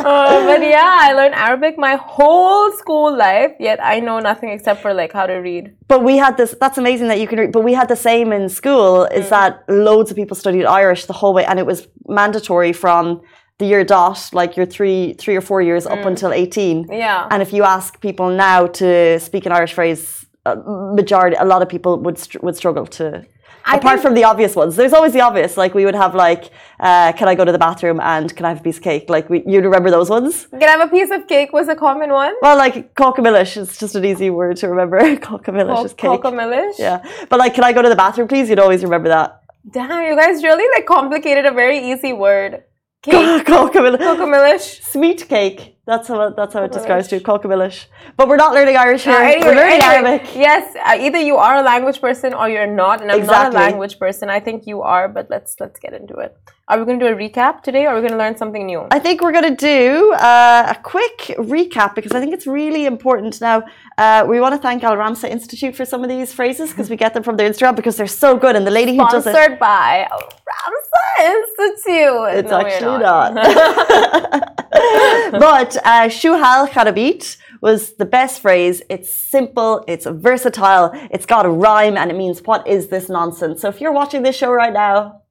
Uh, 0.00 0.46
but 0.46 0.62
yeah, 0.62 0.98
I 1.02 1.12
learned 1.12 1.34
Arabic 1.34 1.76
my 1.76 1.96
whole 1.96 2.72
school 2.72 3.14
life. 3.14 3.52
Yet 3.60 3.78
I 3.82 4.00
know 4.00 4.18
nothing 4.18 4.50
except 4.50 4.80
for 4.80 4.94
like 4.94 5.12
how 5.12 5.26
to 5.26 5.34
read. 5.34 5.76
But 5.88 6.02
we 6.02 6.16
had 6.16 6.36
this. 6.36 6.54
That's 6.60 6.78
amazing 6.78 7.08
that 7.08 7.20
you 7.20 7.26
can 7.26 7.38
read. 7.38 7.52
But 7.52 7.64
we 7.64 7.74
had 7.74 7.88
the 7.88 7.96
same 7.96 8.32
in 8.32 8.48
school. 8.48 9.04
Is 9.04 9.28
that 9.30 9.62
loads 9.68 10.10
of 10.10 10.16
people 10.16 10.36
studied 10.36 10.64
Irish 10.64 11.06
the 11.06 11.12
whole 11.12 11.34
way, 11.34 11.44
and 11.44 11.58
it 11.58 11.66
was 11.66 11.86
mandatory 12.08 12.72
from 12.72 13.20
the 13.58 13.66
year 13.66 13.84
dot, 13.84 14.30
like 14.32 14.56
your 14.56 14.64
three, 14.64 15.12
three 15.14 15.36
or 15.36 15.42
four 15.42 15.60
years 15.60 15.86
up 15.86 16.06
until 16.06 16.32
eighteen. 16.32 16.86
Yeah. 16.90 17.28
And 17.30 17.42
if 17.42 17.52
you 17.52 17.64
ask 17.64 18.00
people 18.00 18.30
now 18.30 18.68
to 18.68 19.20
speak 19.20 19.44
an 19.44 19.52
Irish 19.52 19.74
phrase, 19.74 20.19
a 20.46 20.56
majority, 20.56 21.36
a 21.38 21.44
lot 21.44 21.62
of 21.62 21.68
people 21.68 21.98
would 21.98 22.18
str- 22.18 22.38
would 22.42 22.56
struggle 22.56 22.86
to. 22.86 23.26
I 23.64 23.76
apart 23.76 24.00
from 24.00 24.14
the 24.14 24.24
obvious 24.24 24.56
ones, 24.56 24.74
there's 24.74 24.92
always 24.92 25.12
the 25.12 25.20
obvious. 25.20 25.56
Like 25.56 25.74
we 25.74 25.84
would 25.84 25.94
have 25.94 26.14
like, 26.14 26.50
uh, 26.80 27.12
can 27.12 27.28
I 27.28 27.34
go 27.34 27.44
to 27.44 27.52
the 27.52 27.58
bathroom 27.58 28.00
and 28.00 28.34
can 28.34 28.46
I 28.46 28.50
have 28.50 28.60
a 28.60 28.62
piece 28.62 28.78
of 28.78 28.82
cake? 28.82 29.10
Like 29.10 29.28
we, 29.28 29.42
you'd 29.46 29.64
remember 29.64 29.90
those 29.90 30.08
ones. 30.08 30.46
Can 30.46 30.62
I 30.62 30.72
have 30.72 30.80
a 30.80 30.90
piece 30.90 31.10
of 31.10 31.26
cake 31.28 31.52
was 31.52 31.68
a 31.68 31.76
common 31.76 32.10
one. 32.10 32.34
Well, 32.40 32.56
like 32.56 32.94
cockamillish 32.94 33.56
is 33.56 33.78
just 33.78 33.94
an 33.94 34.04
easy 34.04 34.30
word 34.30 34.56
to 34.58 34.68
remember. 34.68 34.98
cockamillish 35.16 35.84
is 35.84 35.92
cake. 35.92 36.08
Cockamillish. 36.08 36.78
Yeah, 36.78 37.04
but 37.28 37.38
like, 37.38 37.54
can 37.54 37.64
I 37.64 37.72
go 37.72 37.82
to 37.82 37.88
the 37.88 37.96
bathroom, 37.96 38.28
please? 38.28 38.48
You'd 38.48 38.58
always 38.58 38.82
remember 38.82 39.08
that. 39.10 39.42
Damn, 39.70 40.04
you 40.06 40.16
guys 40.16 40.42
really 40.42 40.66
like 40.74 40.86
complicated 40.86 41.44
a 41.44 41.52
very 41.52 41.90
easy 41.90 42.12
word. 42.14 42.64
Cake. 43.02 43.46
Cockamillish. 43.46 44.82
Sweet 44.82 45.26
cake. 45.26 45.78
That's 45.90 46.06
how 46.06 46.20
it, 46.20 46.36
that's 46.36 46.54
how 46.54 46.62
it 46.62 46.70
describes 46.70 47.08
to 47.08 47.18
Cockabilish. 47.18 47.86
But 48.16 48.28
we're 48.28 48.36
not 48.36 48.54
learning 48.54 48.76
Irish 48.76 49.02
here. 49.02 49.14
Anyway, 49.14 49.44
we're 49.44 49.56
learning 49.56 49.82
anyway, 49.82 50.10
Arabic. 50.10 50.36
Yes, 50.36 50.76
uh, 50.76 51.04
either 51.06 51.18
you 51.18 51.34
are 51.34 51.56
a 51.56 51.62
language 51.62 52.00
person 52.00 52.32
or 52.32 52.48
you're 52.48 52.74
not, 52.84 53.02
and 53.02 53.10
I'm 53.10 53.26
not 53.26 53.52
a 53.52 53.56
language 53.56 53.98
person. 53.98 54.30
I 54.30 54.38
think 54.38 54.68
you 54.68 54.82
are, 54.82 55.08
but 55.08 55.28
let's 55.30 55.56
let's 55.58 55.80
get 55.80 55.92
into 55.92 56.14
it. 56.18 56.36
Are 56.68 56.78
we 56.78 56.84
going 56.84 57.00
to 57.00 57.06
do 57.06 57.12
a 57.12 57.16
recap 57.16 57.64
today, 57.64 57.86
or 57.86 57.88
are 57.88 57.94
we 57.96 58.02
going 58.02 58.12
to 58.12 58.16
learn 58.24 58.36
something 58.36 58.64
new? 58.64 58.86
I 58.92 59.00
think 59.00 59.20
we're 59.20 59.32
going 59.32 59.56
to 59.56 59.56
do 59.56 60.12
uh, 60.12 60.72
a 60.74 60.80
quick 60.80 61.18
recap 61.56 61.96
because 61.96 62.12
I 62.12 62.20
think 62.20 62.32
it's 62.32 62.46
really 62.46 62.86
important. 62.86 63.40
Now, 63.40 63.64
uh, 63.98 64.24
we 64.28 64.38
want 64.38 64.54
to 64.54 64.60
thank 64.62 64.84
Al 64.84 64.96
Ramsa 64.96 65.28
Institute 65.28 65.74
for 65.74 65.84
some 65.84 66.04
of 66.04 66.08
these 66.08 66.32
phrases 66.32 66.70
because 66.70 66.88
we 66.88 66.94
get 66.94 67.12
them 67.14 67.24
from 67.24 67.36
their 67.36 67.50
Instagram 67.50 67.74
because 67.74 67.96
they're 67.96 68.06
so 68.06 68.36
good. 68.36 68.54
And 68.54 68.64
the 68.64 68.70
lady 68.70 68.92
who 68.96 69.04
does 69.08 69.26
it, 69.26 69.32
Sponsored 69.32 69.58
by 69.58 70.06
Al 70.12 70.22
Ramsa 70.50 71.06
Institute. 71.34 72.28
it's 72.38 72.50
No, 72.52 72.60
actually 72.60 72.98
not. 73.02 74.50
but 75.32 75.76
uh, 75.84 76.08
Shuhal 76.08 76.68
Kharabit 76.68 77.36
was 77.60 77.94
the 77.96 78.04
best 78.04 78.40
phrase. 78.40 78.82
It's 78.88 79.12
simple, 79.14 79.84
it's 79.86 80.06
versatile, 80.06 80.90
it's 81.10 81.26
got 81.26 81.46
a 81.46 81.50
rhyme, 81.50 81.96
and 81.96 82.10
it 82.10 82.16
means 82.16 82.42
what 82.42 82.66
is 82.66 82.88
this 82.88 83.08
nonsense? 83.08 83.60
So 83.60 83.68
if 83.68 83.80
you're 83.80 83.92
watching 83.92 84.22
this 84.22 84.36
show 84.36 84.52
right 84.52 84.72
now, 84.72 85.22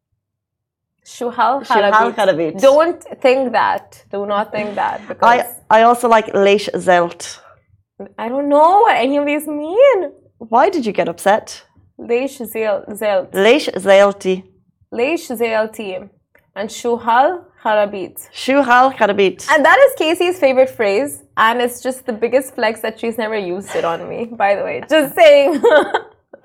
Shuhal 1.06 1.66
Shuhal 1.66 1.92
Harabit. 1.92 2.16
Harabit. 2.16 2.62
Don't 2.62 3.04
think 3.22 3.52
that. 3.54 4.04
Do 4.12 4.26
not 4.26 4.52
think 4.52 4.76
that 4.76 5.08
because 5.08 5.46
I, 5.72 5.80
I 5.80 5.84
also 5.84 6.08
like 6.08 6.28
Leish 6.34 6.70
Zelt. 6.76 7.40
I 8.18 8.30
don't 8.30 8.48
know 8.48 8.82
what 8.82 8.96
any 8.96 9.18
of 9.18 9.26
these 9.26 9.48
mean. 9.48 10.12
Why 10.38 10.70
did 10.70 10.86
you 10.86 10.94
get 10.94 11.10
upset? 11.10 11.64
Leish 11.98 12.38
Zelt. 12.40 13.34
Leish 13.34 13.68
Zelti. 13.70 14.44
Leish 14.92 15.28
ZLT. 15.28 16.10
And 16.56 16.70
Shuhal 16.70 17.46
Harabit. 17.64 18.30
Shuhal 18.32 18.96
Kharabit. 18.96 19.46
And 19.52 19.66
that 19.66 19.78
is 19.80 19.96
Casey's 19.98 20.40
favorite 20.40 20.70
phrase. 20.70 21.24
And 21.36 21.62
it's 21.62 21.82
just 21.82 22.06
the 22.06 22.14
biggest 22.14 22.56
flex 22.56 22.82
that 22.82 23.00
she's 23.00 23.18
never 23.18 23.38
used 23.38 23.76
it 23.76 23.84
on 23.84 24.08
me, 24.08 24.26
by 24.26 24.56
the 24.56 24.64
way. 24.64 24.82
Just 24.90 25.16
saying. 25.16 25.62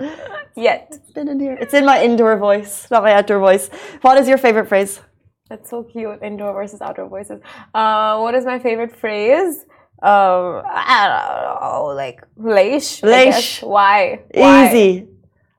Yet. 0.56 0.98
been 1.14 1.28
in 1.28 1.38
here. 1.38 1.56
It's 1.60 1.74
in 1.74 1.84
my 1.84 2.02
indoor 2.02 2.36
voice, 2.36 2.88
not 2.90 3.02
my 3.04 3.12
outdoor 3.12 3.38
voice. 3.38 3.68
What 4.02 4.18
is 4.18 4.28
your 4.28 4.38
favorite 4.38 4.68
phrase? 4.68 5.00
That's 5.48 5.70
so 5.70 5.84
cute. 5.84 6.20
Indoor 6.22 6.52
versus 6.52 6.80
outdoor 6.80 7.08
voices. 7.08 7.40
Uh, 7.74 8.18
what 8.18 8.34
is 8.34 8.44
my 8.44 8.58
favorite 8.58 8.96
phrase? 8.96 9.64
Um, 10.02 10.62
I 10.66 11.06
don't 11.08 11.60
know. 11.62 11.86
Like, 11.94 12.24
leish. 12.36 13.02
Leish. 13.02 13.62
Why? 13.62 14.22
Why? 14.32 14.68
Easy. 14.68 15.06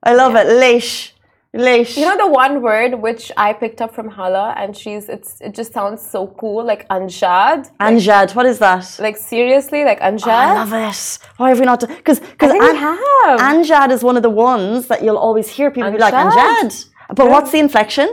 I 0.04 0.14
love 0.14 0.36
it. 0.36 0.48
Leish. 0.48 1.15
Leish. 1.56 1.98
You 1.98 2.06
know 2.06 2.18
the 2.18 2.32
one 2.32 2.62
word 2.62 3.02
which 3.02 3.32
I 3.38 3.54
picked 3.54 3.82
up 3.82 3.96
from 3.96 4.10
Hala, 4.10 4.54
and 4.58 4.76
she's 4.76 5.10
it's 5.10 5.40
it 5.42 5.56
just 5.56 5.74
sounds 5.74 6.02
so 6.08 6.28
cool, 6.40 6.66
like 6.66 6.88
anjad. 6.90 7.72
Anjad. 7.80 8.36
What 8.36 8.46
is 8.46 8.60
that? 8.60 8.98
Like 9.00 9.18
seriously, 9.18 9.84
like 9.86 10.00
anjad. 10.02 10.28
Oh, 10.28 10.32
I 10.32 10.54
love 10.54 10.74
it. 10.74 11.20
Why 11.38 11.50
have 11.50 11.60
we 11.60 11.66
not? 11.66 11.80
Because 11.80 12.20
I 12.20 12.26
because 12.32 12.52
think 12.52 12.64
we 12.64 12.78
have. 12.78 13.40
Anjad 13.40 13.92
is 13.92 14.04
one 14.04 14.18
of 14.18 14.24
the 14.24 14.30
ones 14.30 14.88
that 14.88 15.04
you'll 15.04 15.18
always 15.18 15.48
hear 15.48 15.72
people 15.72 15.92
be 15.92 15.98
like 15.98 16.14
Anjad. 16.14 16.70
Anjad. 16.70 16.86
But 17.16 17.30
what's 17.30 17.52
the 17.52 17.60
inflection? 17.60 18.10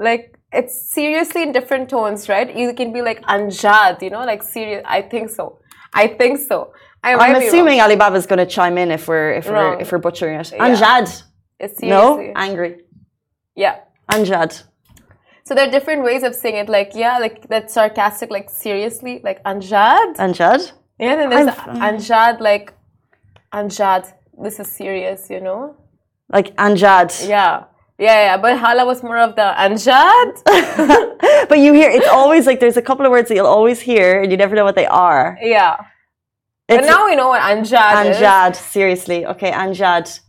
like 0.00 0.36
it's 0.52 0.90
seriously 0.90 1.42
in 1.42 1.52
different 1.52 1.88
tones, 1.90 2.28
right? 2.28 2.56
You 2.56 2.74
can 2.74 2.92
be 2.92 3.02
like 3.02 3.22
anjad, 3.22 4.02
you 4.02 4.10
know, 4.10 4.24
like 4.24 4.42
serious. 4.42 4.82
I 4.84 5.02
think 5.02 5.30
so. 5.30 5.58
I 5.92 6.08
think 6.08 6.38
so. 6.38 6.72
I, 7.04 7.14
I'm 7.14 7.38
be 7.38 7.46
assuming 7.46 7.78
Alibaba's 7.80 8.26
going 8.26 8.38
to 8.38 8.46
chime 8.46 8.76
in 8.78 8.90
if 8.90 9.08
we're 9.08 9.32
if 9.34 9.48
we're 9.48 9.78
if 9.80 9.92
we're 9.92 9.98
butchering 9.98 10.40
it. 10.40 10.52
Yeah. 10.52 10.68
Anjad. 10.68 11.22
It's 11.60 11.80
No, 11.82 12.32
angry. 12.36 12.72
Yeah. 13.54 13.76
Anjad. 14.10 14.62
So 15.44 15.54
there 15.54 15.66
are 15.68 15.70
different 15.70 16.02
ways 16.04 16.22
of 16.22 16.34
saying 16.34 16.56
it. 16.56 16.68
Like 16.68 16.92
yeah, 16.94 17.18
like 17.18 17.48
that 17.48 17.70
sarcastic, 17.70 18.30
like 18.30 18.48
seriously, 18.50 19.20
like 19.22 19.42
anjad. 19.44 20.16
Anjad. 20.16 20.72
Yeah, 20.98 21.16
then 21.16 21.30
there's 21.30 21.48
anjad, 21.88 22.40
like 22.40 22.72
anjad. 23.52 24.12
This 24.42 24.58
is 24.60 24.68
serious, 24.70 25.28
you 25.28 25.40
know. 25.40 25.76
Like 26.32 26.54
Anjad. 26.56 27.10
Yeah. 27.28 27.64
Yeah, 27.98 28.18
yeah, 28.26 28.36
but 28.38 28.56
Hala 28.56 28.86
was 28.86 29.02
more 29.02 29.18
of 29.18 29.36
the 29.36 29.52
anjad. 29.66 30.30
but 31.50 31.58
you 31.58 31.74
hear 31.74 31.90
it's 31.90 32.08
always 32.08 32.46
like 32.46 32.58
there's 32.60 32.78
a 32.78 32.82
couple 32.82 33.04
of 33.04 33.10
words 33.12 33.28
that 33.28 33.34
you'll 33.34 33.54
always 33.58 33.80
hear 33.80 34.22
and 34.22 34.30
you 34.32 34.38
never 34.38 34.54
know 34.54 34.64
what 34.64 34.76
they 34.76 34.86
are. 34.86 35.36
yeah. 35.42 35.76
It's 36.68 36.78
But 36.80 36.86
now 36.86 37.04
we 37.06 37.16
know 37.16 37.28
what 37.28 37.42
anjad, 37.42 38.10
is. 38.10 38.16
Anjad, 38.16 38.54
seriously. 38.56 39.26
Okay, 39.26 39.50
Anjad. 39.50 40.20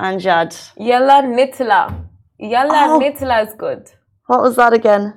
Anjad. 0.00 0.70
Yalla 0.76 1.22
nitla. 1.22 1.94
Yalla 2.38 2.86
Oh. 2.94 3.00
nitla 3.00 3.46
is 3.46 3.54
good. 3.54 3.90
What 4.26 4.42
was 4.42 4.56
that 4.56 4.72
again? 4.72 5.14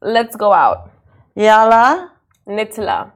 Let's 0.00 0.36
go 0.36 0.52
out. 0.52 0.90
Yala. 1.36 2.08
Nitla. 2.48 3.10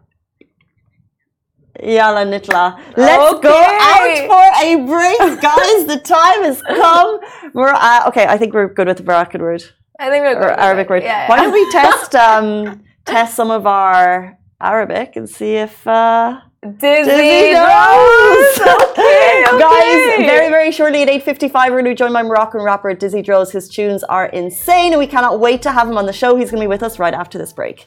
Yala 1.80 2.24
Nitla. 2.26 2.80
Let's 2.96 3.40
go 3.40 3.54
out 3.54 4.18
for 4.26 4.64
a 4.64 4.76
break, 4.84 5.40
guys. 5.40 5.86
the 5.86 6.00
time 6.02 6.42
has 6.42 6.60
come. 6.62 7.20
We're 7.54 7.68
uh, 7.72 8.08
okay. 8.08 8.26
I 8.26 8.36
think 8.36 8.52
we're 8.52 8.68
good 8.74 8.88
with 8.88 8.96
the 8.96 9.04
Moroccan 9.04 9.40
word 9.42 9.62
I 10.00 10.10
think 10.10 10.24
we're 10.24 10.34
good. 10.34 10.42
or 10.44 10.50
Arabic 10.58 10.88
word. 10.90 11.04
Yeah, 11.04 11.28
Why 11.28 11.36
don't 11.36 11.52
we 11.52 11.70
test 11.70 12.14
um, 12.26 12.82
test 13.04 13.36
some 13.36 13.52
of 13.52 13.64
our 13.66 14.36
Arabic 14.60 15.14
and 15.14 15.28
see 15.30 15.54
if 15.54 15.86
uh, 15.86 16.40
Dizzy, 16.60 16.80
Dizzy 16.80 17.54
okay, 17.56 19.44
okay. 19.48 19.58
Guys, 19.58 20.26
very, 20.26 20.48
very 20.48 20.72
shortly 20.72 21.02
at 21.02 21.08
8.55, 21.08 21.52
we're 21.52 21.70
going 21.70 21.84
to 21.84 21.90
be 21.90 21.94
joined 21.94 22.14
by 22.14 22.22
Moroccan 22.24 22.62
rapper 22.62 22.92
Dizzy 22.94 23.22
Dros. 23.22 23.52
His 23.52 23.68
tunes 23.68 24.02
are 24.04 24.26
insane, 24.26 24.92
and 24.92 24.98
we 24.98 25.06
cannot 25.06 25.38
wait 25.38 25.62
to 25.62 25.70
have 25.70 25.88
him 25.88 25.96
on 25.96 26.06
the 26.06 26.12
show. 26.12 26.34
He's 26.34 26.50
going 26.50 26.60
to 26.60 26.64
be 26.64 26.68
with 26.68 26.82
us 26.82 26.98
right 26.98 27.14
after 27.14 27.38
this 27.38 27.52
break. 27.52 27.86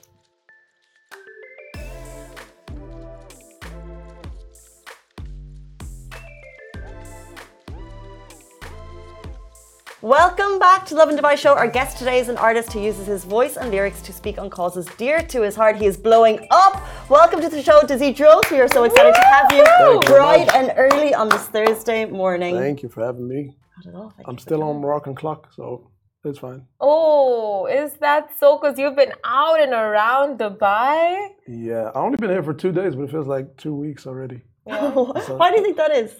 Welcome 10.01 10.57
back 10.57 10.87
to 10.87 10.95
Lovin 10.95 11.15
Dubai 11.15 11.37
Show. 11.37 11.53
Our 11.53 11.67
guest 11.67 11.99
today 11.99 12.17
is 12.17 12.27
an 12.27 12.37
artist 12.37 12.73
who 12.73 12.81
uses 12.81 13.05
his 13.05 13.23
voice 13.23 13.55
and 13.55 13.69
lyrics 13.69 14.01
to 14.01 14.11
speak 14.11 14.39
on 14.39 14.49
causes 14.49 14.87
dear 14.97 15.21
to 15.27 15.43
his 15.43 15.55
heart. 15.55 15.75
He 15.75 15.85
is 15.85 15.95
blowing 15.95 16.47
up. 16.49 16.81
Welcome 17.07 17.39
to 17.39 17.49
the 17.49 17.61
show, 17.61 17.83
Dizzy 17.83 18.11
Dros. 18.11 18.41
We 18.49 18.59
are 18.61 18.67
so 18.67 18.83
excited 18.83 19.13
to 19.13 19.21
have 19.21 19.51
you 19.51 19.63
Thank 19.63 20.03
you 20.03 20.09
bright 20.09 20.47
much. 20.47 20.55
and 20.55 20.73
early 20.75 21.13
on 21.13 21.29
this 21.29 21.45
Thursday 21.49 22.05
morning. 22.05 22.55
Thank 22.57 22.81
you 22.81 22.89
for 22.89 23.05
having 23.05 23.27
me. 23.27 23.55
Not 23.85 23.93
at 23.93 23.95
all, 23.95 24.13
I'm 24.25 24.39
still 24.39 24.61
coming. 24.61 24.75
on 24.77 24.81
Moroccan 24.81 25.13
clock, 25.13 25.49
so 25.55 25.91
it's 26.25 26.39
fine. 26.39 26.65
Oh, 26.79 27.67
is 27.67 27.93
that 27.99 28.29
so? 28.39 28.57
Because 28.57 28.79
you've 28.79 28.95
been 28.95 29.13
out 29.23 29.61
and 29.61 29.71
around 29.71 30.39
Dubai. 30.39 31.27
Yeah, 31.47 31.91
I 31.93 31.99
only 31.99 32.17
been 32.17 32.31
here 32.31 32.41
for 32.41 32.55
two 32.55 32.71
days, 32.71 32.95
but 32.95 33.03
it 33.03 33.11
feels 33.11 33.27
like 33.27 33.55
two 33.57 33.75
weeks 33.75 34.07
already. 34.07 34.41
Why 34.63 35.51
do 35.51 35.57
you 35.57 35.63
think 35.63 35.77
that 35.77 35.91
is? 35.91 36.11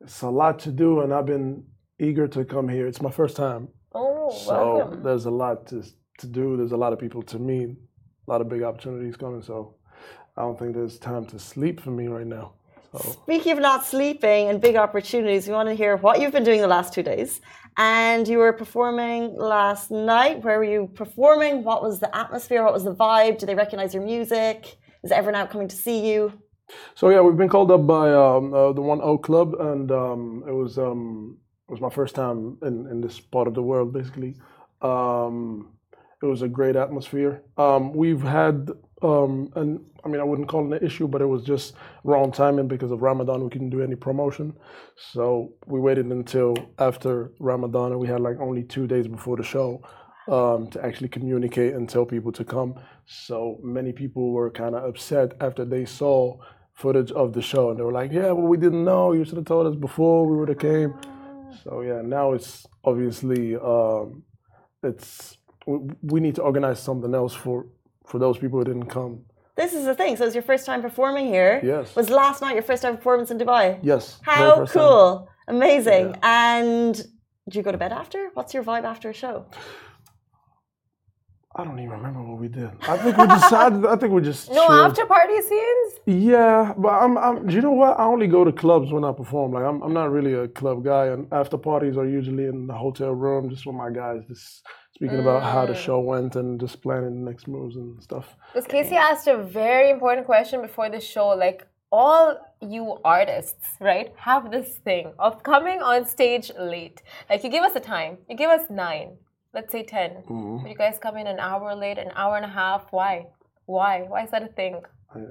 It's 0.00 0.20
a 0.22 0.28
lot 0.28 0.58
to 0.60 0.72
do, 0.72 1.00
and 1.02 1.14
I've 1.14 1.26
been 1.26 1.64
eager 1.98 2.26
to 2.28 2.44
come 2.44 2.68
here. 2.68 2.86
It's 2.86 3.02
my 3.02 3.10
first 3.10 3.36
time, 3.36 3.68
Oh, 3.94 4.30
so 4.30 4.76
welcome. 4.78 5.02
there's 5.02 5.26
a 5.26 5.30
lot 5.30 5.66
to 5.68 5.82
to 6.18 6.26
do. 6.26 6.56
There's 6.56 6.72
a 6.72 6.76
lot 6.76 6.92
of 6.92 6.98
people 6.98 7.22
to 7.22 7.38
meet, 7.38 7.68
a 7.70 8.30
lot 8.30 8.40
of 8.40 8.48
big 8.48 8.62
opportunities 8.62 9.16
coming. 9.16 9.42
So 9.42 9.74
I 10.36 10.42
don't 10.42 10.58
think 10.58 10.74
there's 10.74 10.98
time 10.98 11.24
to 11.26 11.38
sleep 11.38 11.80
for 11.80 11.90
me 11.90 12.06
right 12.08 12.26
now. 12.26 12.52
So 12.92 12.98
Speaking 13.24 13.52
of 13.52 13.58
not 13.58 13.84
sleeping 13.84 14.48
and 14.48 14.60
big 14.60 14.76
opportunities, 14.76 15.48
we 15.48 15.54
want 15.54 15.68
to 15.68 15.74
hear 15.74 15.96
what 15.96 16.20
you've 16.20 16.32
been 16.32 16.44
doing 16.44 16.60
the 16.60 16.68
last 16.68 16.92
two 16.94 17.02
days. 17.02 17.40
And 17.76 18.28
you 18.28 18.38
were 18.38 18.52
performing 18.52 19.34
last 19.36 19.90
night. 19.90 20.44
Where 20.44 20.58
were 20.58 20.64
you 20.64 20.88
performing? 20.94 21.64
What 21.64 21.82
was 21.82 21.98
the 21.98 22.16
atmosphere? 22.16 22.62
What 22.62 22.72
was 22.72 22.84
the 22.84 22.94
vibe? 22.94 23.38
Do 23.38 23.46
they 23.46 23.56
recognize 23.56 23.92
your 23.92 24.04
music? 24.04 24.76
Is 25.02 25.10
everyone 25.10 25.40
out 25.40 25.50
coming 25.50 25.66
to 25.66 25.76
see 25.76 26.08
you? 26.12 26.32
So 26.94 27.08
yeah, 27.10 27.20
we've 27.20 27.36
been 27.36 27.48
called 27.48 27.72
up 27.72 27.84
by 27.84 28.12
um, 28.14 28.54
uh, 28.54 28.72
the 28.72 28.80
One 28.80 29.00
O 29.02 29.18
Club, 29.18 29.54
and 29.58 29.90
um, 29.90 30.44
it 30.46 30.52
was 30.52 30.78
um, 30.78 31.38
it 31.68 31.72
was 31.72 31.80
my 31.80 31.90
first 31.90 32.14
time 32.14 32.58
in, 32.62 32.86
in 32.88 33.00
this 33.00 33.20
part 33.20 33.48
of 33.48 33.54
the 33.54 33.62
world. 33.62 33.92
Basically, 33.92 34.34
um, 34.82 35.70
it 36.22 36.26
was 36.26 36.42
a 36.42 36.48
great 36.48 36.76
atmosphere. 36.76 37.42
Um, 37.56 37.92
we've 37.92 38.22
had, 38.22 38.70
um, 39.02 39.50
and 39.56 39.80
I 40.04 40.08
mean, 40.08 40.20
I 40.20 40.24
wouldn't 40.24 40.48
call 40.48 40.70
it 40.70 40.82
an 40.82 40.86
issue, 40.86 41.08
but 41.08 41.22
it 41.22 41.26
was 41.26 41.42
just 41.42 41.74
wrong 42.02 42.32
timing 42.32 42.68
because 42.68 42.90
of 42.90 43.00
Ramadan. 43.00 43.42
We 43.42 43.50
couldn't 43.50 43.70
do 43.70 43.82
any 43.82 43.94
promotion, 43.94 44.54
so 44.96 45.54
we 45.66 45.80
waited 45.80 46.06
until 46.06 46.54
after 46.78 47.32
Ramadan, 47.38 47.92
and 47.92 48.00
we 48.00 48.08
had 48.08 48.20
like 48.20 48.38
only 48.40 48.62
two 48.62 48.86
days 48.86 49.06
before 49.06 49.36
the 49.38 49.42
show 49.42 49.82
um, 50.28 50.68
to 50.70 50.84
actually 50.84 51.08
communicate 51.08 51.74
and 51.74 51.88
tell 51.88 52.04
people 52.04 52.32
to 52.32 52.44
come. 52.44 52.74
So 53.06 53.58
many 53.62 53.92
people 53.92 54.32
were 54.32 54.50
kind 54.50 54.74
of 54.74 54.84
upset 54.84 55.32
after 55.40 55.64
they 55.64 55.86
saw 55.86 56.38
footage 56.74 57.10
of 57.12 57.32
the 57.32 57.42
show, 57.42 57.70
and 57.70 57.78
they 57.78 57.84
were 57.84 57.92
like, 57.92 58.12
"Yeah, 58.12 58.32
well, 58.32 58.48
we 58.48 58.58
didn't 58.58 58.84
know. 58.84 59.12
You 59.12 59.24
should 59.24 59.36
have 59.36 59.46
told 59.46 59.66
us 59.66 59.74
before 59.74 60.26
we 60.26 60.36
would 60.36 60.48
have 60.50 60.58
came." 60.58 60.94
So 61.62 61.80
yeah, 61.82 62.00
now 62.02 62.32
it's 62.32 62.66
obviously 62.84 63.56
um, 63.56 64.22
it's 64.82 65.36
we, 65.66 65.78
we 66.02 66.20
need 66.20 66.34
to 66.36 66.42
organize 66.42 66.80
something 66.80 67.14
else 67.14 67.34
for 67.34 67.66
for 68.06 68.18
those 68.18 68.38
people 68.38 68.58
who 68.58 68.64
didn't 68.64 68.86
come. 68.86 69.24
This 69.56 69.72
is 69.72 69.84
the 69.84 69.94
thing. 69.94 70.16
So 70.16 70.24
it's 70.24 70.34
your 70.34 70.42
first 70.42 70.66
time 70.66 70.82
performing 70.82 71.26
here. 71.26 71.60
Yes. 71.62 71.94
Was 71.94 72.10
last 72.10 72.42
night 72.42 72.54
your 72.54 72.62
first 72.62 72.82
time 72.82 72.96
performance 72.96 73.30
in 73.30 73.38
Dubai? 73.38 73.78
Yes. 73.82 74.18
How 74.22 74.56
first 74.56 74.72
time. 74.72 74.82
cool. 74.82 75.28
Amazing. 75.46 76.16
And 76.22 76.94
do 77.48 77.58
you 77.58 77.62
go 77.62 77.70
to 77.70 77.78
bed 77.78 77.92
after? 77.92 78.30
What's 78.34 78.52
your 78.54 78.64
vibe 78.64 78.84
after 78.84 79.10
a 79.10 79.14
show? 79.14 79.46
I 81.56 81.62
don't 81.62 81.78
even 81.78 81.90
remember 81.90 82.20
what 82.20 82.40
we 82.40 82.48
did. 82.48 82.70
I 82.88 82.96
think 82.96 83.16
we 83.16 83.26
decided. 83.28 83.86
I, 83.86 83.94
think 83.94 84.12
we 84.12 84.22
just. 84.22 84.50
No 84.50 84.66
chilled. 84.66 84.90
after 84.90 85.06
party 85.06 85.40
scenes. 85.40 85.92
Yeah, 86.04 86.74
but 86.76 86.88
I'm, 86.88 87.16
I'm. 87.16 87.46
Do 87.46 87.54
you 87.54 87.62
know 87.62 87.70
what? 87.70 87.98
I 87.98 88.04
only 88.04 88.26
go 88.26 88.42
to 88.42 88.50
clubs 88.50 88.90
when 88.90 89.04
I 89.04 89.12
perform. 89.12 89.52
Like 89.52 89.62
I'm, 89.62 89.80
I'm 89.82 89.92
not 89.92 90.10
really 90.10 90.34
a 90.34 90.48
club 90.48 90.84
guy, 90.84 91.06
and 91.06 91.32
after 91.32 91.56
parties 91.56 91.96
are 91.96 92.06
usually 92.06 92.46
in 92.46 92.66
the 92.66 92.74
hotel 92.74 93.12
room, 93.12 93.50
just 93.50 93.66
with 93.66 93.76
my 93.76 93.90
guys, 93.90 94.22
just 94.26 94.66
speaking 94.96 95.20
about 95.20 95.44
how 95.44 95.64
the 95.64 95.74
mm. 95.74 95.84
show 95.84 96.00
went 96.00 96.34
and 96.34 96.58
just 96.58 96.82
planning 96.82 97.24
the 97.24 97.30
next 97.30 97.46
moves 97.46 97.76
and 97.76 98.02
stuff. 98.02 98.36
Because 98.52 98.66
Casey 98.66 98.96
asked 98.96 99.28
a 99.28 99.36
very 99.36 99.90
important 99.90 100.26
question 100.26 100.60
before 100.60 100.90
the 100.90 101.00
show. 101.00 101.28
Like 101.28 101.68
all 101.92 102.36
you 102.60 102.98
artists, 103.04 103.64
right, 103.80 104.12
have 104.16 104.50
this 104.50 104.78
thing 104.78 105.12
of 105.20 105.44
coming 105.44 105.80
on 105.82 106.04
stage 106.04 106.50
late. 106.58 107.00
Like 107.30 107.44
you 107.44 107.50
give 107.50 107.62
us 107.62 107.76
a 107.76 107.80
time. 107.80 108.18
You 108.28 108.36
give 108.36 108.50
us 108.50 108.68
nine. 108.70 109.18
Let's 109.54 109.70
say 109.70 109.84
10 109.84 110.24
But 110.62 110.68
you 110.68 110.74
guys 110.76 110.98
come 111.00 111.16
in 111.16 111.28
an 111.28 111.38
hour 111.38 111.74
late, 111.76 111.96
an 111.98 112.10
hour 112.16 112.36
and 112.36 112.44
a 112.44 112.48
half. 112.48 112.86
Why? 112.90 113.26
Why? 113.66 114.02
Why 114.02 114.24
is 114.24 114.30
that 114.32 114.42
a 114.42 114.48
thing? 114.48 114.82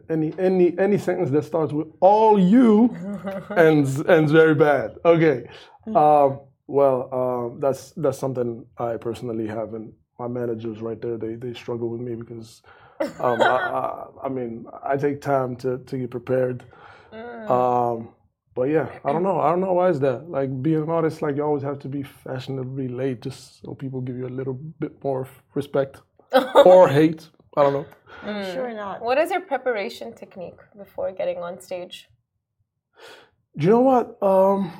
Any 0.09 0.33
any 0.39 0.79
any 0.79 0.97
sentence 0.97 1.29
that 1.31 1.43
starts 1.43 1.73
with 1.73 1.88
"all 1.99 2.39
you" 2.39 2.95
ends 3.57 4.01
ends 4.05 4.31
very 4.31 4.55
bad. 4.55 4.95
Okay. 5.03 5.49
Um, 5.88 6.39
well, 6.67 7.09
um, 7.13 7.59
that's 7.59 7.91
that's 7.97 8.17
something 8.17 8.65
I 8.77 8.95
personally 8.95 9.45
have, 9.45 9.73
and 9.73 9.91
my 10.17 10.29
managers 10.29 10.81
right 10.81 11.01
there 11.01 11.17
they 11.17 11.36
they 11.36 11.53
struggle 11.53 11.89
with 11.89 11.99
me 11.99 12.15
because 12.15 12.62
um, 13.19 13.41
I, 13.41 13.45
I, 13.79 14.05
I 14.23 14.29
mean 14.29 14.65
I 14.83 14.95
take 14.95 15.19
time 15.19 15.57
to 15.57 15.79
to 15.79 15.97
get 15.97 16.09
prepared. 16.12 16.63
Um, 17.49 18.09
but 18.55 18.63
yeah, 18.63 18.87
I 19.03 19.11
don't 19.11 19.23
know. 19.23 19.39
I 19.39 19.49
don't 19.49 19.61
know 19.61 19.73
why 19.73 19.89
is 19.89 19.99
that. 20.01 20.29
Like 20.29 20.61
being 20.61 20.83
an 20.83 20.89
artist, 20.89 21.21
like 21.21 21.35
you 21.35 21.43
always 21.43 21.63
have 21.63 21.79
to 21.79 21.87
be 21.87 22.03
fashionably 22.03 22.87
late, 22.87 23.21
just 23.21 23.61
so 23.61 23.73
people 23.73 24.01
give 24.01 24.17
you 24.17 24.27
a 24.27 24.35
little 24.39 24.53
bit 24.53 25.03
more 25.03 25.27
respect 25.55 26.01
or 26.65 26.87
hate. 26.87 27.27
I 27.57 27.63
don't 27.63 27.73
know. 27.73 27.85
Sure 28.53 28.73
not. 28.73 29.01
What 29.01 29.17
is 29.17 29.31
your 29.31 29.41
preparation 29.41 30.13
technique 30.13 30.59
before 30.77 31.11
getting 31.11 31.37
on 31.37 31.59
stage? 31.59 32.09
Do 33.57 33.65
you 33.65 33.71
know 33.71 33.81
what? 33.81 34.21
Um, 34.23 34.71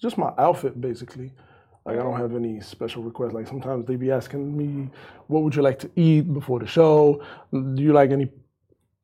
just 0.00 0.16
my 0.16 0.32
outfit, 0.38 0.80
basically. 0.80 1.32
Like 1.84 1.98
I 1.98 2.02
don't 2.02 2.18
have 2.18 2.34
any 2.34 2.60
special 2.60 3.02
requests. 3.02 3.32
Like 3.32 3.48
sometimes 3.48 3.86
they 3.86 3.96
be 3.96 4.10
asking 4.10 4.56
me, 4.56 4.90
"What 5.26 5.42
would 5.42 5.54
you 5.54 5.62
like 5.62 5.78
to 5.80 5.90
eat 5.96 6.32
before 6.32 6.60
the 6.60 6.66
show? 6.66 7.22
Do 7.52 7.82
you 7.82 7.92
like 7.92 8.10
any 8.10 8.30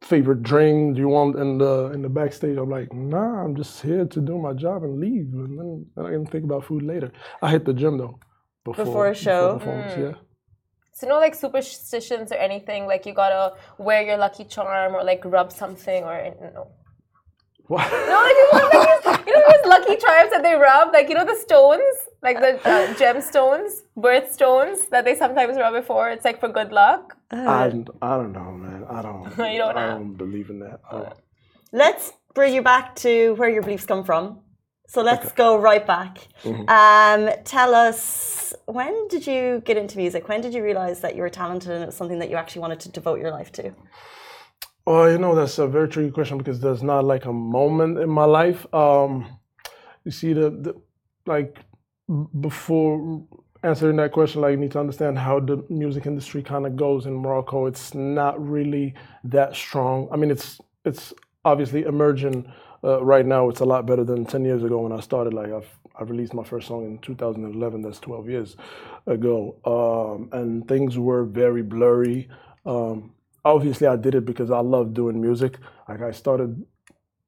favorite 0.02 0.42
drink? 0.42 0.94
Do 0.94 1.00
you 1.00 1.08
want 1.08 1.36
in 1.36 1.58
the 1.58 1.90
in 1.94 2.02
the 2.02 2.08
backstage?" 2.08 2.56
I'm 2.56 2.70
like, 2.70 2.92
"Nah, 2.92 3.44
I'm 3.44 3.54
just 3.56 3.82
here 3.82 4.04
to 4.06 4.20
do 4.20 4.38
my 4.38 4.52
job 4.52 4.82
and 4.84 5.00
leave, 5.00 5.32
and 5.34 5.58
then, 5.58 5.86
then 5.96 6.06
I 6.06 6.10
can 6.10 6.26
think 6.26 6.44
about 6.44 6.64
food 6.64 6.82
later." 6.82 7.12
I 7.42 7.50
hit 7.50 7.64
the 7.64 7.74
gym 7.74 7.98
though. 7.98 8.18
Before, 8.64 8.84
Before 8.84 9.08
a 9.08 9.14
show? 9.14 9.58
performance, 9.58 9.94
yeah. 9.98 10.14
So 10.92 11.06
no 11.06 11.18
like 11.18 11.34
superstitions 11.34 12.32
or 12.32 12.36
anything. 12.36 12.86
Like 12.86 13.06
you 13.06 13.14
gotta 13.14 13.54
wear 13.78 14.02
your 14.02 14.18
lucky 14.18 14.44
charm 14.44 14.94
or 14.96 15.04
like 15.04 15.22
rub 15.24 15.52
something 15.52 16.02
or 16.04 16.34
no. 16.54 16.68
What? 17.68 17.90
No, 17.92 18.18
like, 18.26 18.36
you 18.36 18.46
know, 18.52 19.00
like, 19.04 19.26
you 19.26 19.32
know 19.34 19.44
those 19.46 19.66
lucky 19.66 19.96
charms 19.96 20.30
that 20.30 20.42
they 20.42 20.54
rub, 20.54 20.92
like 20.92 21.08
you 21.08 21.14
know 21.14 21.24
the 21.24 21.36
stones, 21.36 21.94
like 22.22 22.40
the 22.40 22.56
uh, 22.66 22.94
gemstones, 22.94 23.82
birthstones 23.96 24.88
that 24.88 25.04
they 25.04 25.14
sometimes 25.14 25.56
rub 25.56 25.74
before. 25.74 26.10
It's 26.10 26.24
like 26.24 26.40
for 26.40 26.48
good 26.48 26.72
luck. 26.72 27.16
I, 27.30 27.66
I 28.02 28.16
don't 28.16 28.32
know, 28.32 28.52
man. 28.52 28.77
I 28.90 29.02
don't. 29.02 29.24
You 29.52 29.58
don't 29.58 29.76
I 29.76 29.86
don't 29.88 30.14
believe 30.14 30.50
in 30.50 30.60
that. 30.60 30.80
Don't. 30.90 31.12
Let's 31.72 32.12
bring 32.34 32.54
you 32.54 32.62
back 32.62 32.96
to 32.96 33.34
where 33.34 33.48
your 33.48 33.62
beliefs 33.62 33.84
come 33.84 34.04
from. 34.04 34.40
So 34.86 35.02
let's 35.02 35.32
go 35.32 35.58
right 35.58 35.86
back. 35.86 36.28
Mm-hmm. 36.44 36.68
Um, 36.68 37.34
tell 37.44 37.74
us 37.74 38.54
when 38.64 39.08
did 39.08 39.26
you 39.26 39.62
get 39.66 39.76
into 39.76 39.98
music? 39.98 40.28
When 40.28 40.40
did 40.40 40.54
you 40.54 40.62
realize 40.64 41.00
that 41.00 41.14
you 41.14 41.20
were 41.20 41.28
talented 41.28 41.72
and 41.72 41.82
it 41.82 41.86
was 41.86 41.94
something 41.94 42.18
that 42.20 42.30
you 42.30 42.36
actually 42.36 42.62
wanted 42.62 42.80
to 42.80 42.88
devote 42.90 43.20
your 43.20 43.30
life 43.30 43.52
to? 43.52 43.74
Well, 44.86 45.10
you 45.10 45.18
know, 45.18 45.34
that's 45.34 45.58
a 45.58 45.66
very 45.66 45.88
tricky 45.88 46.10
question 46.10 46.38
because 46.38 46.60
there's 46.60 46.82
not 46.82 47.04
like 47.04 47.26
a 47.26 47.32
moment 47.32 47.98
in 47.98 48.08
my 48.08 48.24
life. 48.24 48.66
Um, 48.72 49.26
you 50.04 50.10
see, 50.10 50.32
the, 50.32 50.48
the 50.48 50.74
like 51.26 51.58
before 52.40 53.26
answering 53.62 53.96
that 53.96 54.12
question, 54.12 54.40
like 54.40 54.52
you 54.52 54.56
need 54.56 54.72
to 54.72 54.80
understand 54.80 55.18
how 55.18 55.40
the 55.40 55.64
music 55.68 56.06
industry 56.06 56.42
kind 56.42 56.66
of 56.66 56.76
goes 56.76 57.06
in 57.06 57.14
Morocco. 57.14 57.66
It's 57.66 57.94
not 57.94 58.44
really 58.46 58.94
that 59.24 59.54
strong. 59.54 60.08
I 60.12 60.16
mean, 60.16 60.30
it's 60.30 60.60
it's 60.84 61.12
obviously 61.44 61.82
emerging 61.82 62.50
uh, 62.84 63.02
right 63.04 63.26
now. 63.26 63.48
It's 63.48 63.60
a 63.60 63.64
lot 63.64 63.86
better 63.86 64.04
than 64.04 64.24
ten 64.24 64.44
years 64.44 64.62
ago 64.62 64.80
when 64.80 64.92
I 64.92 65.00
started. 65.00 65.34
Like 65.34 65.52
I've 65.52 65.68
I 65.98 66.04
released 66.04 66.34
my 66.34 66.44
first 66.44 66.68
song 66.68 66.84
in 66.84 66.98
2011. 66.98 67.82
That's 67.82 67.98
12 67.98 68.28
years 68.28 68.56
ago, 69.06 69.56
um, 69.64 70.28
and 70.38 70.66
things 70.68 70.96
were 70.96 71.24
very 71.24 71.62
blurry. 71.62 72.28
Um, 72.64 73.12
obviously 73.44 73.86
I 73.86 73.96
did 73.96 74.14
it 74.14 74.24
because 74.24 74.50
I 74.50 74.60
love 74.60 74.94
doing 74.94 75.20
music. 75.20 75.58
Like 75.88 76.02
I 76.02 76.12
started 76.12 76.64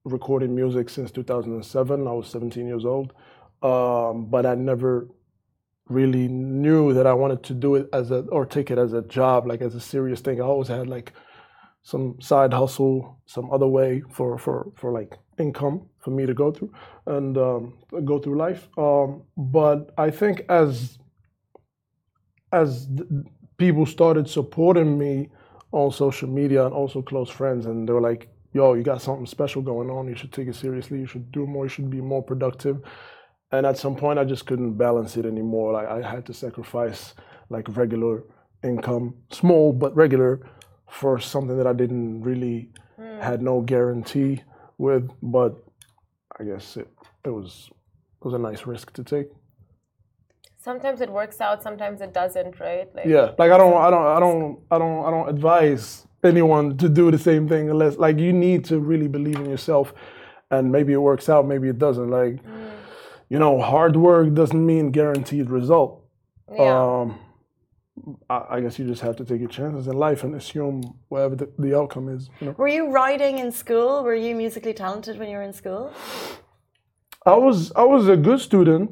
recording 0.05 0.55
music 0.55 0.89
since 0.89 1.11
2007. 1.11 2.07
I 2.07 2.13
was 2.13 2.29
17 2.29 2.67
years 2.67 2.85
old, 2.85 3.13
um, 3.63 4.27
but 4.27 4.47
I 4.47 4.55
never 4.55 5.09
really 5.91 6.29
knew 6.29 6.95
that 6.95 7.07
I 7.07 7.13
wanted 7.13 7.43
to 7.45 7.55
do 7.55 7.75
it 7.75 7.89
as 7.93 8.11
a 8.11 8.21
or 8.31 8.47
take 8.47 8.71
it 8.71 8.79
as 8.79 8.93
a 8.93 9.03
job, 9.03 9.47
like 9.47 9.61
as 9.61 9.75
a 9.75 9.81
serious 9.81 10.21
thing. 10.21 10.41
I 10.41 10.45
always 10.45 10.69
had 10.69 10.87
like 10.89 11.13
some 11.83 12.21
side 12.21 12.53
hustle, 12.53 13.19
some 13.27 13.51
other 13.51 13.67
way 13.67 14.03
for 14.11 14.39
for 14.39 14.73
for 14.77 14.93
like 14.93 15.19
income 15.39 15.89
for 15.99 16.11
me 16.11 16.27
to 16.27 16.35
go 16.35 16.53
through 16.53 16.73
and 17.07 17.37
um, 17.37 17.79
go 18.05 18.19
through 18.19 18.37
life. 18.37 18.69
Um, 18.79 19.23
but 19.37 19.93
I 19.99 20.11
think 20.11 20.43
as 20.49 20.99
as 22.53 22.89
people 23.59 23.87
started 23.87 24.29
supporting 24.29 24.99
me 24.99 25.29
on 25.73 25.93
social 25.93 26.29
media 26.29 26.65
and 26.65 26.75
also 26.75 27.03
close 27.03 27.31
friends 27.31 27.67
and 27.67 27.89
they 27.89 27.93
were 27.93 28.01
like 28.01 28.29
yo 28.53 28.75
you 28.75 28.83
got 28.83 29.01
something 29.01 29.27
special 29.27 29.63
going 29.63 29.89
on 29.89 30.09
you 30.09 30.17
should 30.17 30.33
take 30.33 30.49
it 30.49 30.55
seriously 30.55 30.99
you 30.99 31.07
should 31.07 31.31
do 31.31 31.47
more 31.47 31.67
you 31.67 31.69
should 31.69 31.91
be 31.91 32.01
more 32.01 32.23
productive 32.23 32.81
and 33.53 33.67
at 33.67 33.77
some 33.79 33.97
point 33.97 34.19
i 34.19 34.25
just 34.25 34.47
couldn't 34.47 34.75
balance 34.75 35.17
it 35.17 35.27
anymore. 35.27 35.73
Like 35.73 35.89
i 35.89 36.09
had 36.09 36.27
to 36.27 36.35
sacrifice 36.35 37.15
like 37.49 37.67
regular 37.77 38.25
income 38.63 39.15
small 39.31 39.73
but 39.73 39.95
regular 39.97 40.41
for 40.89 41.19
something 41.19 41.57
that 41.57 41.67
i 41.67 41.73
didn't 41.73 42.21
really 42.23 42.69
hmm. 42.97 43.19
had 43.21 43.43
no 43.43 43.61
guarantee 43.61 44.43
with. 44.79 45.11
But 45.23 45.57
i 46.39 46.45
guess 46.45 46.77
it, 46.77 46.89
it 47.25 47.31
was 47.31 47.71
it 47.71 48.25
was 48.25 48.35
a 48.35 48.39
nice 48.39 48.67
risk 48.67 48.93
to 48.95 49.05
take. 49.05 49.29
Sometimes 50.63 51.01
it 51.01 51.09
works 51.09 51.41
out, 51.41 51.63
sometimes 51.63 52.03
it 52.03 52.13
doesn't, 52.13 52.61
right? 52.61 52.87
Like, 52.95 53.07
Yeah, 53.07 53.31
like 53.39 53.51
I 53.51 53.57
don't, 53.57 53.73
I 53.73 53.89
don't, 53.89 54.07
I 54.07 54.21
don't, 54.21 54.59
I 54.71 54.79
don't, 54.79 55.05
I 55.07 55.11
don't 55.11 55.29
advise 55.31 56.07
anyone 56.23 56.77
to 56.77 56.89
do 56.91 57.11
the 57.11 57.19
same 57.19 57.49
thing 57.49 57.71
unless, 57.71 57.97
like, 57.97 58.19
you 58.19 58.31
need 58.35 58.67
to 58.67 58.79
really 58.79 59.09
believe 59.09 59.37
in 59.37 59.49
yourself, 59.49 59.95
and 60.51 60.71
maybe 60.71 60.93
it 60.93 60.99
works 60.99 61.31
out, 61.31 61.47
maybe 61.47 61.71
it 61.71 61.79
doesn't. 61.79 62.11
Like, 62.11 62.45
hmm. 62.45 62.69
You 63.31 63.39
know, 63.39 63.61
hard 63.61 63.97
work 63.97 64.35
doesn't 64.35 64.65
mean 64.67 64.91
guaranteed 64.91 65.49
result. 65.49 66.05
Yeah. 66.53 67.01
Um, 67.01 67.19
I, 68.29 68.45
I 68.57 68.61
guess 68.61 68.79
you 68.79 68.87
just 68.87 69.03
have 69.03 69.17
to 69.17 69.25
take 69.25 69.41
your 69.41 69.49
chances 69.49 69.87
in 69.87 69.97
life 69.97 70.25
and 70.25 70.35
assume 70.35 70.83
whatever 71.09 71.37
the, 71.37 71.49
the 71.59 71.79
outcome 71.79 72.09
is. 72.09 72.29
You 72.41 72.49
know, 72.49 72.55
Were 72.59 72.69
you 72.69 72.91
writing 72.91 73.39
in 73.39 73.53
school? 73.53 74.03
Were 74.03 74.15
you 74.15 74.35
musically 74.35 74.75
talented 74.75 75.19
when 75.19 75.29
you 75.31 75.37
were 75.37 75.43
in 75.43 75.53
school? 75.53 75.93
I 77.25 77.35
was, 77.37 77.71
I 77.77 77.85
was 77.85 78.09
a 78.09 78.17
good 78.17 78.41
student. 78.41 78.91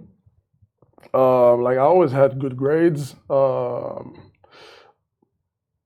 Um, 1.15 1.63
like 1.63 1.79
I 1.79 1.81
always 1.93 2.13
had 2.13 2.39
good 2.39 2.57
grades. 2.57 3.15
Um, 3.31 4.31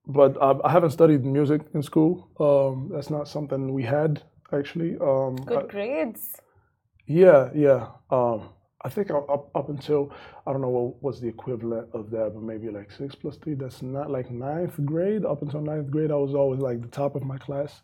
but 0.06 0.36
I, 0.42 0.54
I 0.64 0.70
haven't 0.72 0.90
studied 0.90 1.24
music 1.24 1.62
in 1.74 1.82
school. 1.82 2.28
Um, 2.38 2.90
that's 2.92 3.08
not 3.08 3.28
something 3.28 3.72
we 3.72 3.84
had 3.84 4.22
actually. 4.52 4.96
Um, 5.00 5.36
Good 5.36 5.58
I- 5.64 5.66
grades. 5.66 6.36
Yeah, 7.06 7.50
yeah. 7.54 7.88
Um, 8.10 8.50
I 8.84 8.88
think 8.88 9.10
up, 9.10 9.28
up 9.30 9.50
up 9.54 9.68
until 9.68 10.12
I 10.46 10.52
don't 10.52 10.60
know 10.62 10.68
what 10.68 11.02
was 11.02 11.20
the 11.20 11.28
equivalent 11.28 11.88
of 11.94 12.10
that, 12.10 12.32
but 12.34 12.42
maybe 12.42 12.68
like 12.70 12.90
six 12.90 13.14
plus 13.14 13.36
three. 13.36 13.54
That's 13.54 13.82
not 13.82 14.10
like 14.10 14.30
ninth 14.30 14.78
grade. 14.84 15.24
Up 15.24 15.42
until 15.42 15.60
ninth 15.62 15.90
grade, 15.90 16.10
I 16.10 16.16
was 16.16 16.34
always 16.34 16.60
like 16.60 16.80
the 16.82 16.88
top 16.88 17.14
of 17.14 17.22
my 17.24 17.38
class. 17.38 17.82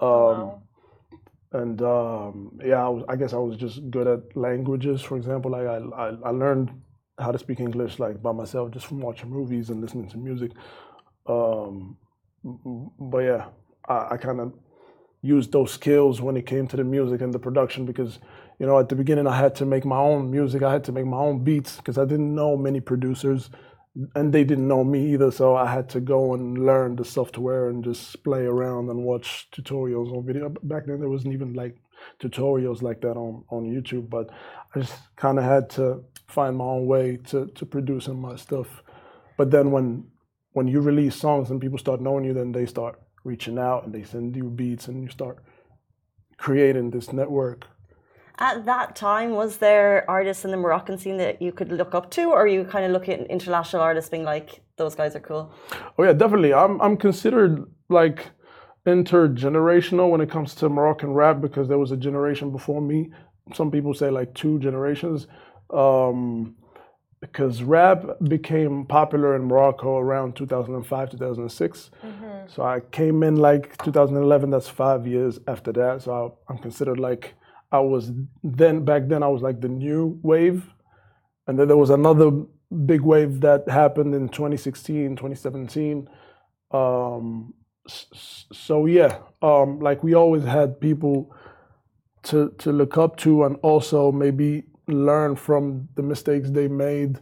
Um, 0.00 0.52
Wow. 0.52 0.62
and 1.52 1.82
um, 1.82 2.58
yeah, 2.64 2.84
I, 2.84 2.88
was, 2.88 3.04
I 3.08 3.16
guess 3.16 3.32
I 3.32 3.38
was 3.38 3.56
just 3.56 3.90
good 3.90 4.06
at 4.06 4.36
languages. 4.36 5.02
For 5.02 5.16
example, 5.16 5.50
like 5.52 5.66
I, 5.66 5.78
I 5.78 6.08
I 6.26 6.30
learned 6.30 6.70
how 7.18 7.32
to 7.32 7.38
speak 7.38 7.60
English 7.60 7.98
like 7.98 8.22
by 8.22 8.32
myself 8.32 8.70
just 8.72 8.86
from 8.86 9.00
watching 9.00 9.30
movies 9.30 9.70
and 9.70 9.80
listening 9.80 10.08
to 10.10 10.18
music. 10.18 10.52
Um, 11.26 11.96
but 12.98 13.18
yeah, 13.18 13.46
I, 13.88 14.08
I 14.12 14.16
kind 14.16 14.40
of 14.40 14.52
used 15.22 15.52
those 15.52 15.72
skills 15.72 16.20
when 16.20 16.36
it 16.36 16.46
came 16.46 16.66
to 16.68 16.76
the 16.76 16.84
music 16.84 17.20
and 17.20 17.32
the 17.32 17.38
production 17.38 17.84
because 17.84 18.18
you 18.58 18.66
know 18.66 18.78
at 18.78 18.88
the 18.88 18.96
beginning 18.96 19.26
I 19.26 19.36
had 19.36 19.54
to 19.56 19.66
make 19.66 19.84
my 19.84 19.98
own 19.98 20.30
music. 20.30 20.62
I 20.62 20.72
had 20.72 20.84
to 20.84 20.92
make 20.92 21.06
my 21.06 21.18
own 21.18 21.44
beats 21.44 21.76
because 21.76 21.98
I 21.98 22.04
didn't 22.04 22.34
know 22.34 22.56
many 22.56 22.80
producers 22.80 23.50
and 24.14 24.32
they 24.32 24.44
didn't 24.44 24.68
know 24.68 24.84
me 24.84 25.12
either. 25.12 25.30
So 25.30 25.56
I 25.56 25.66
had 25.66 25.88
to 25.90 26.00
go 26.00 26.34
and 26.34 26.64
learn 26.64 26.96
the 26.96 27.04
software 27.04 27.68
and 27.68 27.84
just 27.84 28.22
play 28.24 28.44
around 28.44 28.88
and 28.88 29.04
watch 29.04 29.48
tutorials 29.52 30.16
on 30.16 30.24
video. 30.24 30.48
Back 30.62 30.86
then 30.86 31.00
there 31.00 31.08
wasn't 31.08 31.34
even 31.34 31.54
like 31.54 31.76
tutorials 32.20 32.82
like 32.82 33.00
that 33.02 33.16
on, 33.16 33.44
on 33.50 33.64
YouTube, 33.64 34.08
but 34.08 34.30
I 34.74 34.80
just 34.80 34.94
kind 35.16 35.38
of 35.38 35.44
had 35.44 35.68
to 35.70 36.04
find 36.28 36.56
my 36.56 36.64
own 36.64 36.86
way 36.86 37.18
to, 37.28 37.46
to 37.46 37.66
producing 37.66 38.20
my 38.20 38.36
stuff. 38.36 38.82
But 39.36 39.50
then 39.50 39.70
when 39.70 40.06
when 40.52 40.66
you 40.66 40.80
release 40.80 41.14
songs 41.14 41.50
and 41.50 41.60
people 41.60 41.78
start 41.78 42.00
knowing 42.00 42.24
you, 42.24 42.34
then 42.34 42.50
they 42.50 42.66
start 42.66 42.98
reaching 43.24 43.58
out 43.58 43.84
and 43.84 43.94
they 43.94 44.02
send 44.02 44.36
you 44.36 44.44
beats 44.44 44.88
and 44.88 45.02
you 45.02 45.08
start 45.08 45.38
creating 46.36 46.90
this 46.90 47.12
network. 47.12 47.66
At 48.38 48.64
that 48.64 48.96
time, 48.96 49.32
was 49.32 49.58
there 49.58 50.08
artists 50.08 50.46
in 50.46 50.50
the 50.50 50.56
Moroccan 50.56 50.96
scene 50.96 51.18
that 51.18 51.42
you 51.42 51.52
could 51.52 51.70
look 51.70 51.94
up 51.94 52.10
to, 52.12 52.30
or 52.30 52.46
you 52.46 52.64
kind 52.64 52.86
of 52.86 52.90
look 52.92 53.06
at 53.06 53.20
international 53.26 53.82
artists 53.82 54.08
being 54.08 54.24
like, 54.24 54.62
those 54.76 54.94
guys 54.94 55.14
are 55.14 55.20
cool? 55.20 55.52
Oh 55.98 56.04
yeah, 56.04 56.14
definitely. 56.14 56.54
I'm 56.54 56.80
I'm 56.80 56.96
considered 56.96 57.70
like 57.90 58.30
intergenerational 58.86 60.10
when 60.10 60.22
it 60.22 60.30
comes 60.30 60.54
to 60.54 60.70
Moroccan 60.70 61.12
rap 61.12 61.42
because 61.42 61.68
there 61.68 61.78
was 61.78 61.90
a 61.90 61.98
generation 61.98 62.50
before 62.50 62.80
me. 62.80 63.12
Some 63.52 63.70
people 63.70 63.92
say 63.92 64.08
like 64.08 64.32
two 64.34 64.58
generations. 64.58 65.26
Um, 65.68 66.56
because 67.20 67.62
rap 67.62 68.04
became 68.28 68.86
popular 68.86 69.36
in 69.36 69.44
Morocco 69.44 69.98
around 69.98 70.36
2005, 70.36 71.10
2006. 71.10 71.90
Mm-hmm. 72.02 72.26
So 72.48 72.62
I 72.62 72.80
came 72.80 73.22
in 73.22 73.36
like 73.36 73.76
2011, 73.84 74.50
that's 74.50 74.68
five 74.68 75.06
years 75.06 75.38
after 75.46 75.70
that. 75.72 76.02
So 76.02 76.38
I, 76.48 76.52
am 76.52 76.58
considered 76.58 76.98
like, 76.98 77.34
I 77.70 77.80
was 77.80 78.10
then, 78.42 78.84
back 78.84 79.08
then, 79.08 79.22
I 79.22 79.28
was 79.28 79.42
like 79.42 79.60
the 79.60 79.68
new 79.68 80.18
wave. 80.22 80.66
And 81.46 81.58
then 81.58 81.68
there 81.68 81.76
was 81.76 81.90
another 81.90 82.30
big 82.86 83.02
wave 83.02 83.40
that 83.42 83.68
happened 83.68 84.14
in 84.14 84.28
2016, 84.28 85.16
2017. 85.16 86.08
Um, 86.70 87.52
so 87.86 88.86
yeah, 88.86 89.18
um, 89.42 89.80
like 89.80 90.02
we 90.02 90.14
always 90.14 90.44
had 90.44 90.80
people 90.80 91.34
to 92.22 92.50
to 92.58 92.70
look 92.70 92.98
up 92.98 93.16
to 93.16 93.44
and 93.44 93.56
also 93.62 94.12
maybe 94.12 94.64
learn 94.90 95.36
from 95.36 95.88
the 95.94 96.02
mistakes 96.02 96.50
they 96.50 96.68
made 96.68 97.18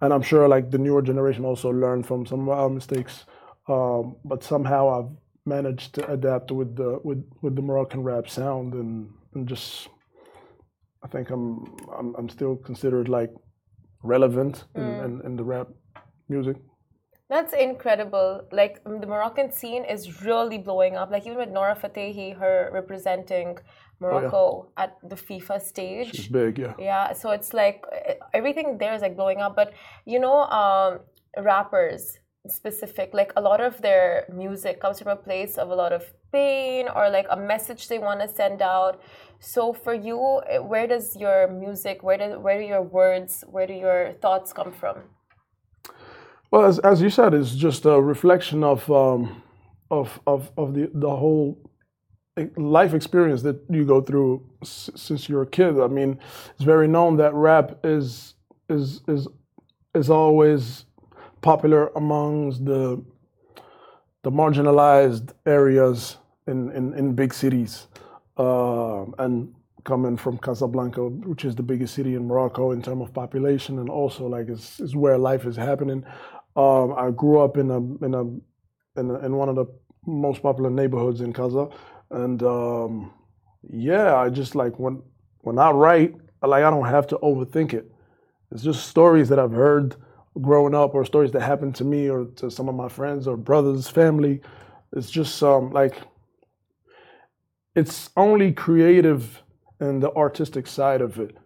and 0.00 0.12
i'm 0.12 0.22
sure 0.22 0.48
like 0.48 0.70
the 0.70 0.78
newer 0.78 1.02
generation 1.02 1.44
also 1.44 1.70
learned 1.70 2.06
from 2.06 2.26
some 2.26 2.48
of 2.48 2.58
our 2.58 2.70
mistakes 2.70 3.24
um, 3.68 4.16
but 4.24 4.42
somehow 4.42 4.88
i've 4.88 5.10
managed 5.46 5.94
to 5.94 6.10
adapt 6.10 6.50
with 6.50 6.76
the 6.76 7.00
with 7.04 7.24
with 7.42 7.56
the 7.56 7.62
moroccan 7.62 8.02
rap 8.02 8.28
sound 8.28 8.74
and 8.74 9.08
and 9.34 9.48
just 9.48 9.88
i 11.02 11.08
think 11.08 11.30
i'm 11.30 11.64
i'm, 11.98 12.14
I'm 12.16 12.28
still 12.28 12.56
considered 12.56 13.08
like 13.08 13.32
relevant 14.02 14.64
in, 14.74 14.82
mm. 14.82 15.04
in, 15.04 15.20
in 15.24 15.36
the 15.36 15.44
rap 15.44 15.68
music 16.28 16.56
that's 17.30 17.52
incredible. 17.52 18.42
Like 18.50 18.82
the 18.82 19.06
Moroccan 19.06 19.52
scene 19.52 19.84
is 19.84 20.22
really 20.24 20.58
blowing 20.58 20.96
up. 20.96 21.12
Like 21.12 21.26
even 21.26 21.38
with 21.38 21.50
Nora 21.50 21.76
Fatehi, 21.76 22.36
her 22.36 22.70
representing 22.72 23.56
Morocco 24.00 24.36
oh, 24.36 24.72
yeah. 24.76 24.84
at 24.84 24.96
the 25.08 25.16
FIFA 25.16 25.60
stage. 25.60 26.14
She's 26.14 26.28
big, 26.28 26.58
yeah. 26.58 26.74
Yeah, 26.78 27.12
so 27.12 27.30
it's 27.30 27.52
like 27.52 27.84
everything 28.32 28.78
there 28.78 28.94
is 28.94 29.02
like 29.02 29.16
blowing 29.16 29.40
up. 29.40 29.54
But 29.54 29.72
you 30.06 30.18
know, 30.18 30.42
um, 30.44 31.00
rappers 31.36 32.18
specific, 32.48 33.10
like 33.12 33.32
a 33.36 33.40
lot 33.40 33.60
of 33.60 33.80
their 33.82 34.24
music 34.32 34.80
comes 34.80 34.98
from 34.98 35.08
a 35.08 35.16
place 35.16 35.58
of 35.58 35.70
a 35.70 35.74
lot 35.74 35.92
of 35.92 36.12
pain 36.32 36.88
or 36.94 37.10
like 37.10 37.26
a 37.30 37.36
message 37.36 37.88
they 37.88 37.98
want 37.98 38.20
to 38.20 38.28
send 38.28 38.62
out. 38.62 39.02
So 39.40 39.72
for 39.72 39.94
you, 39.94 40.40
where 40.62 40.86
does 40.86 41.16
your 41.16 41.48
music, 41.48 42.02
where 42.02 42.18
do 42.18 42.40
where 42.40 42.58
do 42.58 42.66
your 42.66 42.82
words, 42.82 43.44
where 43.48 43.66
do 43.66 43.74
your 43.74 44.12
thoughts 44.22 44.52
come 44.52 44.72
from? 44.72 44.96
Well, 46.50 46.64
as, 46.64 46.78
as 46.80 47.00
you 47.00 47.10
said, 47.10 47.32
it's 47.34 47.54
just 47.54 47.84
a 47.84 48.00
reflection 48.00 48.64
of 48.64 48.90
um, 48.90 49.42
of 49.90 50.20
of 50.26 50.50
of 50.56 50.74
the 50.74 50.90
the 50.94 51.14
whole 51.14 51.69
life 52.56 52.94
experience 52.94 53.42
that 53.42 53.60
you 53.68 53.84
go 53.84 54.00
through 54.00 54.42
s- 54.62 54.90
since 54.96 55.28
you're 55.28 55.42
a 55.42 55.46
kid. 55.46 55.78
I 55.80 55.86
mean, 55.88 56.18
it's 56.54 56.64
very 56.64 56.88
known 56.88 57.16
that 57.18 57.34
rap 57.34 57.78
is 57.84 58.34
is 58.68 59.02
is 59.08 59.28
is 59.94 60.10
always 60.10 60.86
popular 61.42 61.88
amongst 61.96 62.64
the 62.64 63.02
the 64.22 64.30
marginalized 64.30 65.32
areas 65.46 66.18
in 66.46 66.70
in, 66.72 66.94
in 66.94 67.14
big 67.14 67.34
cities, 67.34 67.88
uh, 68.38 69.04
and 69.18 69.54
coming 69.84 70.16
from 70.16 70.38
Casablanca, 70.38 71.08
which 71.08 71.44
is 71.44 71.56
the 71.56 71.62
biggest 71.62 71.94
city 71.94 72.14
in 72.14 72.26
Morocco 72.26 72.72
in 72.72 72.82
terms 72.82 73.02
of 73.02 73.14
population, 73.14 73.78
and 73.78 73.88
also 73.90 74.26
like 74.26 74.48
is, 74.48 74.80
is 74.80 74.94
where 74.96 75.18
life 75.18 75.46
is 75.46 75.56
happening. 75.56 76.04
Um, 76.56 76.94
I 76.96 77.10
grew 77.10 77.40
up 77.40 77.56
in 77.56 77.70
a 77.70 77.78
in 78.04 78.14
a 78.14 78.22
in, 79.00 79.10
a, 79.10 79.18
in 79.26 79.36
one 79.36 79.48
of 79.48 79.56
the 79.56 79.66
most 80.06 80.42
popular 80.42 80.70
neighborhoods 80.70 81.20
in 81.20 81.32
Casa, 81.32 81.68
and 82.10 82.42
um, 82.42 83.12
yeah, 83.68 84.16
I 84.16 84.30
just 84.30 84.54
like 84.54 84.78
when 84.78 85.02
when 85.40 85.58
I 85.58 85.70
write, 85.70 86.14
like 86.42 86.64
I 86.64 86.70
don't 86.70 86.86
have 86.86 87.06
to 87.08 87.18
overthink 87.18 87.74
it. 87.74 87.90
It's 88.52 88.62
just 88.62 88.88
stories 88.88 89.28
that 89.28 89.38
I've 89.38 89.52
heard 89.52 89.96
growing 90.40 90.74
up, 90.74 90.94
or 90.94 91.04
stories 91.04 91.32
that 91.32 91.42
happened 91.42 91.74
to 91.76 91.84
me, 91.84 92.08
or 92.08 92.26
to 92.36 92.50
some 92.50 92.68
of 92.68 92.74
my 92.74 92.88
friends, 92.88 93.26
or 93.28 93.36
brothers, 93.36 93.88
family. 93.88 94.40
It's 94.92 95.10
just 95.10 95.42
um, 95.42 95.72
like 95.72 95.96
it's 97.74 98.10
only 98.16 98.52
creative 98.52 99.42
and 99.78 100.02
the 100.02 100.12
artistic 100.12 100.66
side 100.66 101.00
of 101.00 101.18
it, 101.18 101.36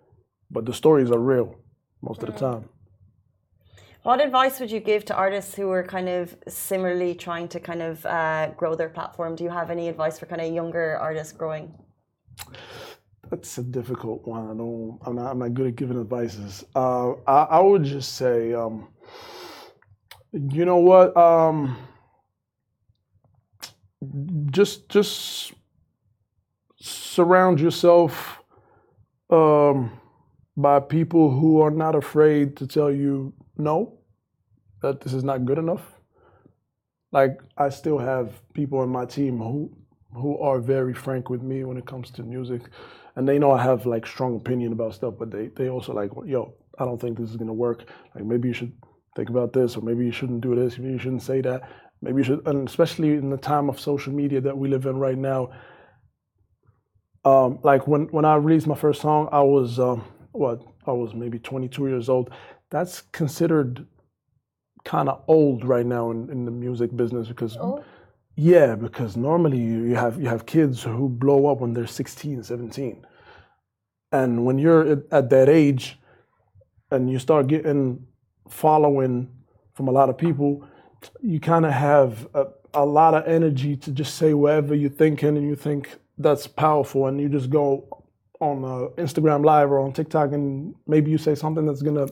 but 0.50 0.64
the 0.66 0.72
stories 0.74 1.10
are 1.10 1.18
real 1.18 1.56
most 2.02 2.22
of 2.22 2.32
the 2.32 2.38
time. 2.38 2.68
What 4.04 4.20
advice 4.20 4.60
would 4.60 4.70
you 4.70 4.80
give 4.80 5.06
to 5.06 5.14
artists 5.14 5.54
who 5.54 5.70
are 5.70 5.82
kind 5.82 6.10
of 6.10 6.36
similarly 6.46 7.14
trying 7.14 7.48
to 7.48 7.58
kind 7.58 7.80
of 7.80 8.04
uh, 8.04 8.50
grow 8.50 8.74
their 8.74 8.90
platform? 8.90 9.34
Do 9.34 9.44
you 9.44 9.48
have 9.48 9.70
any 9.70 9.88
advice 9.88 10.18
for 10.18 10.26
kind 10.26 10.42
of 10.42 10.52
younger 10.52 10.98
artists 10.98 11.32
growing? 11.32 11.72
That's 13.30 13.56
a 13.56 13.62
difficult 13.62 14.26
one. 14.26 14.44
I 14.44 14.54
don't. 14.54 14.98
I'm 15.06 15.16
not. 15.16 15.30
I'm 15.30 15.38
not 15.38 15.54
good 15.54 15.68
at 15.68 15.76
giving 15.76 15.98
advices. 15.98 16.66
Uh, 16.76 17.12
I, 17.26 17.44
I, 17.56 17.60
would 17.60 17.82
just 17.82 18.16
say, 18.16 18.52
um, 18.52 18.88
you 20.32 20.66
know 20.66 20.76
what? 20.76 21.16
Um, 21.16 21.74
just 24.50 24.90
just 24.90 25.54
surround 26.78 27.58
yourself 27.58 28.42
um, 29.30 29.98
by 30.58 30.78
people 30.78 31.30
who 31.30 31.62
are 31.62 31.70
not 31.70 31.94
afraid 31.94 32.54
to 32.58 32.66
tell 32.66 32.90
you 32.90 33.32
no, 33.56 33.98
that 34.82 35.00
this 35.00 35.14
is 35.14 35.24
not 35.24 35.44
good 35.44 35.58
enough. 35.58 35.92
Like 37.12 37.40
I 37.56 37.68
still 37.70 37.98
have 37.98 38.42
people 38.54 38.82
in 38.82 38.88
my 38.88 39.04
team 39.06 39.38
who 39.38 39.70
who 40.14 40.38
are 40.38 40.60
very 40.60 40.94
frank 40.94 41.28
with 41.30 41.42
me 41.42 41.64
when 41.64 41.76
it 41.76 41.86
comes 41.86 42.10
to 42.12 42.22
music, 42.22 42.62
and 43.16 43.28
they 43.28 43.38
know 43.38 43.52
I 43.52 43.62
have 43.62 43.86
like 43.86 44.06
strong 44.06 44.36
opinion 44.36 44.72
about 44.72 44.94
stuff, 44.94 45.14
but 45.18 45.30
they 45.30 45.48
they 45.48 45.68
also 45.68 45.92
like, 45.92 46.10
yo, 46.26 46.54
I 46.78 46.84
don't 46.84 47.00
think 47.00 47.18
this 47.18 47.30
is 47.30 47.36
gonna 47.36 47.52
work. 47.52 47.84
Like 48.14 48.24
maybe 48.24 48.48
you 48.48 48.54
should 48.54 48.72
think 49.16 49.30
about 49.30 49.52
this, 49.52 49.76
or 49.76 49.82
maybe 49.82 50.04
you 50.04 50.12
shouldn't 50.12 50.40
do 50.40 50.54
this. 50.54 50.78
Maybe 50.78 50.92
you 50.92 50.98
shouldn't 50.98 51.22
say 51.22 51.40
that. 51.42 51.62
Maybe 52.02 52.18
you 52.18 52.24
should, 52.24 52.46
and 52.46 52.68
especially 52.68 53.14
in 53.14 53.30
the 53.30 53.36
time 53.36 53.68
of 53.68 53.80
social 53.80 54.12
media 54.12 54.40
that 54.40 54.56
we 54.56 54.68
live 54.68 54.86
in 54.86 54.98
right 54.98 55.18
now. 55.18 55.50
Um, 57.24 57.58
like 57.62 57.86
when 57.86 58.06
when 58.08 58.24
I 58.24 58.34
released 58.36 58.66
my 58.66 58.74
first 58.74 59.00
song, 59.00 59.28
I 59.32 59.40
was 59.40 59.78
um, 59.78 60.04
what 60.32 60.60
I 60.86 60.92
was 60.92 61.14
maybe 61.14 61.38
22 61.38 61.88
years 61.88 62.08
old, 62.08 62.30
that's 62.74 63.02
considered 63.12 63.86
kind 64.84 65.08
of 65.08 65.22
old 65.28 65.64
right 65.64 65.86
now 65.86 66.10
in, 66.10 66.28
in 66.28 66.44
the 66.44 66.50
music 66.50 66.94
business 66.96 67.28
because 67.28 67.56
oh. 67.56 67.84
yeah 68.34 68.74
because 68.74 69.16
normally 69.16 69.58
you, 69.58 69.84
you 69.84 69.94
have 69.94 70.20
you 70.20 70.28
have 70.28 70.44
kids 70.44 70.82
who 70.82 71.08
blow 71.08 71.46
up 71.46 71.60
when 71.60 71.72
they're 71.72 71.86
16 71.86 72.42
17 72.42 73.06
and 74.10 74.44
when 74.44 74.58
you're 74.58 74.84
at, 74.90 74.98
at 75.12 75.30
that 75.30 75.48
age 75.48 76.00
and 76.90 77.08
you 77.08 77.20
start 77.20 77.46
getting 77.46 78.04
following 78.48 79.30
from 79.74 79.86
a 79.86 79.92
lot 79.92 80.08
of 80.08 80.18
people 80.18 80.66
you 81.22 81.38
kind 81.38 81.64
of 81.64 81.72
have 81.72 82.26
a, 82.34 82.46
a 82.74 82.84
lot 82.84 83.14
of 83.14 83.24
energy 83.28 83.76
to 83.76 83.92
just 83.92 84.16
say 84.16 84.34
whatever 84.34 84.74
you're 84.74 84.90
thinking 84.90 85.36
and 85.36 85.46
you 85.46 85.54
think 85.54 85.96
that's 86.18 86.48
powerful 86.48 87.06
and 87.06 87.20
you 87.20 87.28
just 87.28 87.50
go 87.50 87.86
on 88.40 88.64
uh, 88.64 88.88
Instagram 89.00 89.44
live 89.44 89.70
or 89.70 89.78
on 89.78 89.92
TikTok 89.92 90.32
and 90.32 90.74
maybe 90.88 91.08
you 91.12 91.18
say 91.18 91.36
something 91.36 91.64
that's 91.64 91.82
gonna 91.82 92.08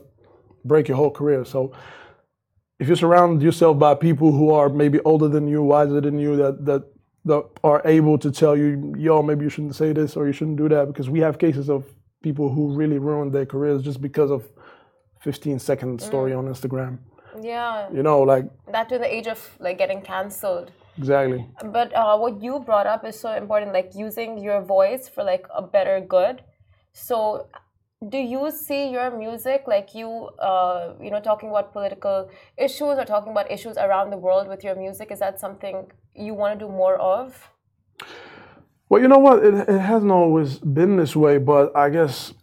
break 0.64 0.88
your 0.88 0.96
whole 0.96 1.10
career. 1.10 1.44
So 1.44 1.72
if 2.78 2.88
you 2.88 2.96
surround 2.96 3.42
yourself 3.42 3.78
by 3.78 3.94
people 3.94 4.32
who 4.32 4.50
are 4.50 4.68
maybe 4.68 5.00
older 5.00 5.28
than 5.28 5.46
you, 5.48 5.62
wiser 5.62 6.00
than 6.00 6.18
you, 6.18 6.36
that 6.36 6.64
that 6.64 6.82
that 7.24 7.44
are 7.62 7.80
able 7.84 8.18
to 8.18 8.32
tell 8.32 8.56
you, 8.56 8.94
yo, 8.98 9.22
maybe 9.22 9.44
you 9.44 9.50
shouldn't 9.50 9.76
say 9.76 9.92
this 9.92 10.16
or 10.16 10.26
you 10.26 10.32
shouldn't 10.32 10.56
do 10.56 10.68
that, 10.68 10.88
because 10.88 11.08
we 11.08 11.20
have 11.20 11.38
cases 11.38 11.70
of 11.70 11.84
people 12.22 12.52
who 12.52 12.74
really 12.74 12.98
ruined 12.98 13.32
their 13.32 13.46
careers 13.46 13.82
just 13.82 14.00
because 14.00 14.30
of 14.30 14.48
15 15.20 15.58
second 15.58 16.00
story 16.00 16.32
mm. 16.32 16.38
on 16.38 16.46
Instagram. 16.46 16.98
Yeah. 17.40 17.88
You 17.92 18.02
know, 18.02 18.20
like 18.22 18.44
that 18.72 18.88
to 18.88 18.98
the 18.98 19.12
age 19.12 19.26
of 19.26 19.38
like 19.60 19.78
getting 19.78 20.02
cancelled. 20.02 20.72
Exactly. 20.98 21.46
But 21.64 21.94
uh, 21.94 22.18
what 22.18 22.42
you 22.42 22.58
brought 22.60 22.86
up 22.86 23.04
is 23.04 23.18
so 23.18 23.32
important, 23.32 23.72
like 23.72 23.92
using 23.94 24.38
your 24.38 24.60
voice 24.60 25.08
for 25.08 25.24
like 25.24 25.46
a 25.54 25.62
better 25.62 26.00
good. 26.00 26.42
So 26.92 27.46
do 28.08 28.18
you 28.18 28.50
see 28.50 28.90
your 28.90 29.16
music 29.16 29.64
like 29.66 29.94
you 29.94 30.08
uh, 30.38 30.94
you 31.00 31.10
know 31.10 31.20
talking 31.20 31.48
about 31.50 31.72
political 31.72 32.28
issues 32.56 32.98
or 32.98 33.04
talking 33.04 33.32
about 33.32 33.50
issues 33.50 33.76
around 33.76 34.10
the 34.10 34.16
world 34.16 34.48
with 34.48 34.64
your 34.64 34.74
music 34.74 35.10
is 35.10 35.20
that 35.20 35.38
something 35.38 35.90
you 36.14 36.34
want 36.34 36.58
to 36.58 36.66
do 36.66 36.70
more 36.70 36.96
of 36.96 37.50
well 38.88 39.00
you 39.00 39.08
know 39.08 39.18
what 39.18 39.44
it, 39.44 39.54
it 39.68 39.78
hasn't 39.78 40.10
always 40.10 40.58
been 40.58 40.96
this 40.96 41.14
way 41.14 41.38
but 41.38 41.74
i 41.76 41.88
guess 41.88 42.34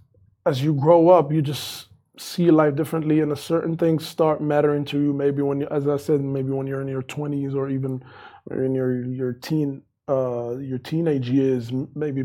as 0.45 0.63
you 0.63 0.73
grow 0.73 1.09
up 1.09 1.31
you 1.31 1.41
just 1.41 1.89
see 2.19 2.51
life 2.51 2.75
differently, 2.75 3.21
and 3.21 3.31
a 3.31 3.35
certain 3.35 3.77
things 3.77 4.05
start 4.05 4.41
mattering 4.41 4.85
to 4.85 4.99
you. 4.99 5.13
Maybe 5.13 5.41
when, 5.41 5.61
you, 5.61 5.67
as 5.71 5.87
I 5.87 5.97
said, 5.97 6.21
maybe 6.21 6.51
when 6.51 6.67
you're 6.67 6.81
in 6.81 6.87
your 6.87 7.01
20s 7.03 7.55
or 7.55 7.69
even 7.69 8.03
in 8.51 8.75
your 8.75 9.05
your 9.05 9.33
teen 9.33 9.83
uh, 10.07 10.57
your 10.57 10.79
teenage 10.79 11.29
years, 11.29 11.71
maybe 11.95 12.23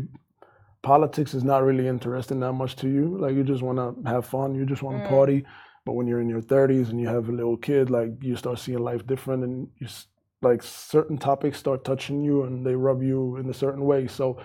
politics 0.85 1.33
is 1.33 1.43
not 1.43 1.63
really 1.63 1.87
interesting 1.87 2.39
that 2.41 2.53
much 2.53 2.75
to 2.77 2.87
you. 2.87 3.17
Like 3.17 3.33
you 3.33 3.43
just 3.43 3.63
want 3.63 3.79
to 3.79 4.09
have 4.09 4.25
fun, 4.25 4.53
you 4.53 4.65
just 4.65 4.83
want 4.83 4.99
to 4.99 5.03
mm. 5.03 5.09
party. 5.09 5.43
But 5.83 5.93
when 5.93 6.05
you're 6.07 6.21
in 6.21 6.29
your 6.29 6.41
30s 6.41 6.89
and 6.89 7.01
you 7.01 7.07
have 7.07 7.27
a 7.27 7.31
little 7.31 7.57
kid, 7.57 7.89
like 7.89 8.11
you 8.21 8.35
start 8.35 8.59
seeing 8.59 8.77
life 8.79 9.05
different, 9.05 9.43
and 9.43 9.67
you 9.79 9.87
like 10.41 10.61
certain 10.61 11.17
topics 11.17 11.57
start 11.57 11.83
touching 11.83 12.23
you 12.23 12.43
and 12.43 12.63
they 12.65 12.75
rub 12.75 13.01
you 13.01 13.37
in 13.37 13.49
a 13.49 13.53
certain 13.53 13.83
way. 13.83 14.05
So 14.07 14.39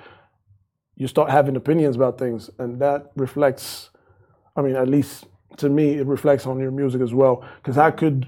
you 0.97 1.07
start 1.07 1.31
having 1.31 1.57
opinions 1.57 1.97
about 1.97 2.19
things, 2.19 2.51
and 2.59 2.81
that 2.81 3.13
reflects. 3.17 3.91
I 4.57 4.63
mean, 4.63 4.77
at 4.77 4.89
least 4.89 5.27
to 5.59 5.69
me, 5.69 5.99
it 5.99 6.07
reflects 6.07 6.47
on 6.47 6.59
your 6.59 6.71
music 6.71 7.03
as 7.03 7.13
well. 7.13 7.45
Because 7.57 7.77
I 7.77 7.91
could 7.91 8.27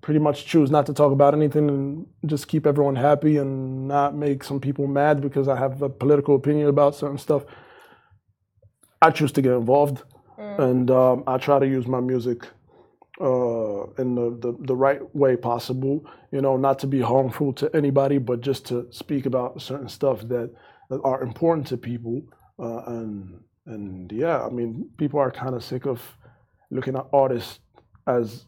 pretty 0.00 0.20
much 0.20 0.46
choose 0.46 0.70
not 0.70 0.86
to 0.86 0.94
talk 0.94 1.12
about 1.12 1.34
anything 1.34 1.68
and 1.68 2.06
just 2.26 2.48
keep 2.48 2.66
everyone 2.66 2.96
happy 2.96 3.36
and 3.38 3.88
not 3.88 4.14
make 4.14 4.44
some 4.44 4.60
people 4.60 4.86
mad 4.86 5.20
because 5.20 5.48
I 5.48 5.56
have 5.56 5.82
a 5.82 5.88
political 5.88 6.34
opinion 6.34 6.68
about 6.68 6.94
certain 6.94 7.18
stuff. 7.18 7.44
I 9.02 9.10
choose 9.10 9.32
to 9.32 9.42
get 9.42 9.52
involved, 9.52 10.02
mm. 10.38 10.58
and 10.58 10.90
um, 10.90 11.24
I 11.26 11.38
try 11.38 11.58
to 11.58 11.66
use 11.66 11.86
my 11.86 12.00
music 12.00 12.46
uh, 13.20 13.86
in 13.98 14.14
the, 14.14 14.36
the, 14.40 14.56
the, 14.60 14.76
right 14.76 15.00
way 15.14 15.36
possible. 15.36 16.06
You 16.32 16.40
know, 16.40 16.56
not 16.56 16.78
to 16.80 16.86
be 16.86 17.00
harmful 17.00 17.52
to 17.54 17.74
anybody, 17.74 18.18
but 18.18 18.40
just 18.40 18.66
to 18.66 18.86
speak 18.90 19.26
about 19.26 19.60
certain 19.60 19.88
stuff 19.88 20.20
that, 20.28 20.50
that 20.90 21.00
are 21.02 21.22
important 21.22 21.66
to 21.68 21.76
people. 21.76 22.22
Uh, 22.58 22.82
and 22.86 23.40
and 23.66 24.10
yeah, 24.12 24.44
I 24.44 24.48
mean, 24.48 24.88
people 24.96 25.20
are 25.20 25.30
kind 25.30 25.54
of 25.54 25.62
sick 25.62 25.86
of 25.86 26.00
looking 26.70 26.96
at 26.96 27.06
artists 27.12 27.60
as 28.06 28.46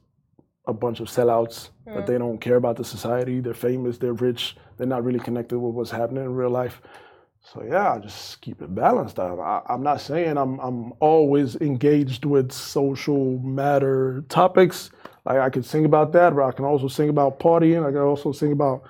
a 0.69 0.73
bunch 0.73 1.01
of 1.01 1.09
sellouts 1.09 1.71
mm. 1.87 1.95
that 1.95 2.07
they 2.07 2.19
don't 2.19 2.39
care 2.39 2.57
about 2.57 2.77
the 2.77 2.85
society. 2.85 3.41
They're 3.41 3.55
famous, 3.55 3.99
they're 3.99 4.12
rich, 4.12 4.57
they're 4.77 4.87
not 4.87 5.03
really 5.03 5.19
connected 5.19 5.59
with 5.59 5.75
what's 5.75 5.91
happening 5.91 6.25
in 6.25 6.35
real 6.35 6.51
life. 6.51 6.81
So 7.41 7.64
yeah, 7.64 7.95
I 7.95 7.99
just 7.99 8.41
keep 8.43 8.61
it 8.61 8.75
balanced. 8.75 9.19
I, 9.19 9.62
am 9.69 9.83
not 9.83 10.01
saying 10.01 10.37
I'm 10.37 10.59
I'm 10.61 10.93
always 11.01 11.57
engaged 11.57 12.27
with 12.27 12.53
social 12.53 13.39
matter 13.39 14.23
topics. 14.29 14.91
Like 15.25 15.39
I 15.39 15.49
can 15.49 15.62
sing 15.62 15.87
about 15.87 16.12
that, 16.12 16.37
but 16.37 16.45
I 16.45 16.53
can 16.53 16.66
also 16.66 16.89
sing 16.89 17.09
about 17.09 17.41
partying. 17.41 17.87
I 17.87 17.91
can 17.91 18.01
also 18.01 18.33
sing 18.33 18.53
about 18.53 18.83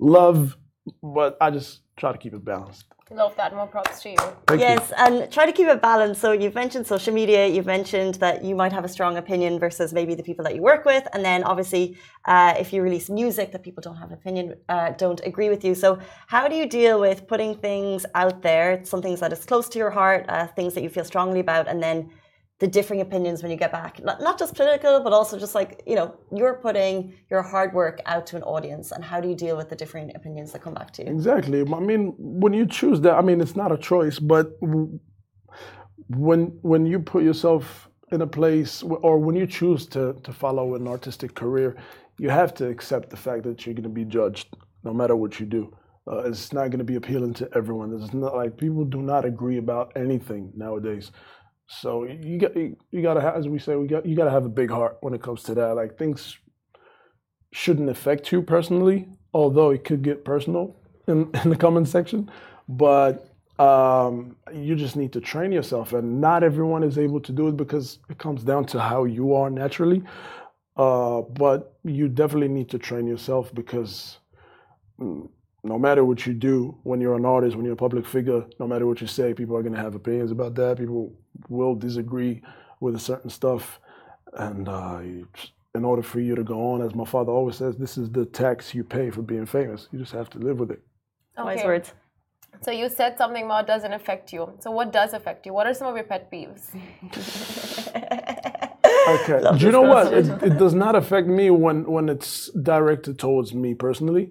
love, 0.00 0.56
but 1.02 1.36
I 1.40 1.50
just 1.50 1.80
try 1.96 2.12
to 2.12 2.18
keep 2.18 2.34
it 2.34 2.44
balanced. 2.44 2.86
Love 3.10 3.36
that. 3.36 3.54
More 3.54 3.66
props 3.66 4.00
to 4.02 4.10
you. 4.10 4.16
Thank 4.46 4.60
yes, 4.60 4.88
you. 4.88 4.96
and 5.04 5.30
try 5.30 5.44
to 5.44 5.52
keep 5.52 5.68
it 5.68 5.82
balanced. 5.82 6.20
So 6.20 6.32
you've 6.32 6.54
mentioned 6.54 6.86
social 6.86 7.12
media. 7.12 7.46
You've 7.46 7.66
mentioned 7.66 8.14
that 8.16 8.42
you 8.42 8.54
might 8.54 8.72
have 8.72 8.84
a 8.84 8.88
strong 8.88 9.18
opinion 9.18 9.58
versus 9.58 9.92
maybe 9.92 10.14
the 10.14 10.22
people 10.22 10.42
that 10.44 10.54
you 10.54 10.62
work 10.62 10.86
with, 10.86 11.06
and 11.12 11.22
then 11.22 11.44
obviously, 11.44 11.98
uh, 12.24 12.54
if 12.58 12.72
you 12.72 12.80
release 12.80 13.10
music 13.10 13.52
that 13.52 13.62
people 13.62 13.82
don't 13.82 13.96
have 13.96 14.08
an 14.08 14.14
opinion, 14.14 14.54
uh, 14.70 14.92
don't 14.92 15.20
agree 15.26 15.50
with 15.50 15.62
you. 15.62 15.74
So 15.74 15.98
how 16.26 16.48
do 16.48 16.56
you 16.56 16.66
deal 16.66 16.98
with 17.00 17.26
putting 17.26 17.54
things 17.54 18.06
out 18.14 18.40
there, 18.40 18.82
some 18.84 19.02
things 19.02 19.20
that 19.20 19.32
is 19.32 19.44
close 19.44 19.68
to 19.70 19.78
your 19.78 19.90
heart, 19.90 20.24
uh, 20.28 20.46
things 20.46 20.72
that 20.74 20.82
you 20.82 20.88
feel 20.88 21.04
strongly 21.04 21.40
about, 21.40 21.68
and 21.68 21.82
then 21.82 22.10
the 22.62 22.68
differing 22.68 23.00
opinions 23.00 23.42
when 23.42 23.50
you 23.50 23.56
get 23.56 23.72
back 23.72 24.00
not, 24.04 24.20
not 24.20 24.38
just 24.38 24.54
political 24.54 25.00
but 25.00 25.12
also 25.12 25.36
just 25.36 25.52
like 25.52 25.82
you 25.84 25.96
know 25.96 26.14
you're 26.32 26.54
putting 26.54 27.12
your 27.28 27.42
hard 27.42 27.74
work 27.74 28.00
out 28.06 28.24
to 28.24 28.36
an 28.36 28.42
audience 28.44 28.92
and 28.92 29.02
how 29.04 29.20
do 29.20 29.28
you 29.28 29.34
deal 29.34 29.56
with 29.56 29.68
the 29.68 29.74
differing 29.74 30.14
opinions 30.14 30.52
that 30.52 30.62
come 30.62 30.72
back 30.72 30.92
to 30.92 31.02
you 31.02 31.10
exactly 31.10 31.62
i 31.62 31.80
mean 31.80 32.14
when 32.16 32.52
you 32.52 32.64
choose 32.64 33.00
that 33.00 33.14
i 33.14 33.20
mean 33.20 33.40
it's 33.40 33.56
not 33.56 33.72
a 33.72 33.76
choice 33.76 34.20
but 34.20 34.46
when 36.08 36.42
when 36.62 36.86
you 36.86 37.00
put 37.00 37.24
yourself 37.24 37.88
in 38.12 38.22
a 38.22 38.28
place 38.28 38.84
or 38.84 39.18
when 39.18 39.34
you 39.34 39.46
choose 39.60 39.84
to 39.84 40.12
to 40.22 40.32
follow 40.32 40.76
an 40.76 40.86
artistic 40.86 41.34
career 41.34 41.74
you 42.18 42.30
have 42.30 42.54
to 42.54 42.68
accept 42.68 43.10
the 43.10 43.16
fact 43.16 43.42
that 43.42 43.66
you're 43.66 43.74
going 43.74 43.82
to 43.82 43.88
be 44.02 44.04
judged 44.04 44.56
no 44.84 44.94
matter 44.94 45.16
what 45.16 45.40
you 45.40 45.46
do 45.46 45.76
uh, 46.10 46.18
it's 46.18 46.52
not 46.52 46.68
going 46.70 46.78
to 46.78 46.92
be 46.92 46.96
appealing 46.96 47.32
to 47.32 47.48
everyone. 47.54 47.94
It's 47.94 48.12
not 48.12 48.34
like 48.34 48.56
people 48.56 48.84
do 48.84 49.00
not 49.00 49.24
agree 49.24 49.58
about 49.58 49.92
anything 49.94 50.50
nowadays. 50.56 51.12
So 51.80 52.04
you 52.04 52.38
got 52.38 52.54
you, 52.54 53.02
got 53.02 53.14
to 53.14 53.34
as 53.34 53.48
we 53.48 53.58
say, 53.58 53.76
we 53.76 53.86
got 53.86 54.04
you 54.04 54.14
got 54.14 54.24
to 54.24 54.30
have 54.30 54.44
a 54.44 54.50
big 54.50 54.70
heart 54.70 54.98
when 55.00 55.14
it 55.14 55.22
comes 55.22 55.42
to 55.44 55.54
that. 55.54 55.74
Like 55.74 55.96
things 55.96 56.36
shouldn't 57.52 57.88
affect 57.88 58.30
you 58.30 58.42
personally, 58.42 59.08
although 59.32 59.70
it 59.70 59.84
could 59.84 60.02
get 60.02 60.24
personal 60.24 60.76
in, 61.08 61.30
in 61.44 61.50
the 61.50 61.56
comment 61.56 61.88
section. 61.88 62.30
But 62.68 63.28
um, 63.58 64.36
you 64.52 64.76
just 64.76 64.96
need 64.96 65.12
to 65.14 65.20
train 65.20 65.50
yourself, 65.50 65.92
and 65.94 66.20
not 66.20 66.42
everyone 66.42 66.82
is 66.82 66.98
able 66.98 67.20
to 67.20 67.32
do 67.32 67.48
it 67.48 67.56
because 67.56 67.98
it 68.10 68.18
comes 68.18 68.44
down 68.44 68.66
to 68.66 68.80
how 68.80 69.04
you 69.04 69.34
are 69.34 69.48
naturally. 69.48 70.02
Uh, 70.76 71.22
but 71.22 71.76
you 71.84 72.08
definitely 72.08 72.48
need 72.48 72.68
to 72.70 72.78
train 72.78 73.06
yourself 73.06 73.54
because 73.54 74.18
mm, 75.00 75.28
no 75.64 75.78
matter 75.78 76.04
what 76.04 76.26
you 76.26 76.34
do 76.34 76.78
when 76.82 77.00
you're 77.00 77.14
an 77.14 77.26
artist, 77.26 77.56
when 77.56 77.64
you're 77.64 77.74
a 77.74 77.76
public 77.76 78.06
figure, 78.06 78.44
no 78.58 78.66
matter 78.66 78.86
what 78.86 79.00
you 79.00 79.06
say, 79.06 79.32
people 79.34 79.56
are 79.56 79.62
going 79.62 79.74
to 79.74 79.80
have 79.80 79.94
opinions 79.94 80.30
about 80.30 80.54
that. 80.54 80.78
People 80.78 81.12
will 81.48 81.74
disagree 81.74 82.42
with 82.80 82.94
a 82.94 82.98
certain 82.98 83.30
stuff. 83.30 83.80
And 84.34 84.68
uh, 84.68 85.00
in 85.74 85.84
order 85.84 86.02
for 86.02 86.20
you 86.20 86.34
to 86.34 86.44
go 86.44 86.72
on, 86.72 86.82
as 86.82 86.94
my 86.94 87.04
father 87.04 87.32
always 87.32 87.56
says, 87.56 87.76
this 87.76 87.96
is 87.98 88.10
the 88.10 88.24
tax 88.24 88.74
you 88.74 88.84
pay 88.84 89.10
for 89.10 89.22
being 89.22 89.46
famous. 89.46 89.88
You 89.92 89.98
just 89.98 90.12
have 90.12 90.30
to 90.30 90.38
live 90.38 90.58
with 90.58 90.70
it. 90.70 90.82
Okay. 91.38 91.56
Wise 91.56 91.64
words. 91.64 91.92
So 92.60 92.70
you 92.70 92.88
said 92.88 93.16
something 93.16 93.44
about 93.44 93.66
doesn't 93.66 93.92
affect 93.92 94.32
you. 94.32 94.52
So 94.60 94.70
what 94.70 94.92
does 94.92 95.14
affect 95.14 95.46
you? 95.46 95.52
What 95.52 95.66
are 95.66 95.74
some 95.74 95.88
of 95.88 95.96
your 95.96 96.04
pet 96.04 96.30
peeves? 96.30 96.68
okay. 99.08 99.40
Love 99.40 99.58
do 99.58 99.66
you 99.66 99.72
know 99.72 99.82
what? 99.82 100.12
It, 100.12 100.26
it 100.42 100.58
does 100.58 100.74
not 100.74 100.94
affect 100.94 101.26
me 101.26 101.50
when, 101.50 101.84
when 101.90 102.08
it's 102.08 102.50
directed 102.50 103.18
towards 103.18 103.54
me 103.54 103.74
personally 103.74 104.30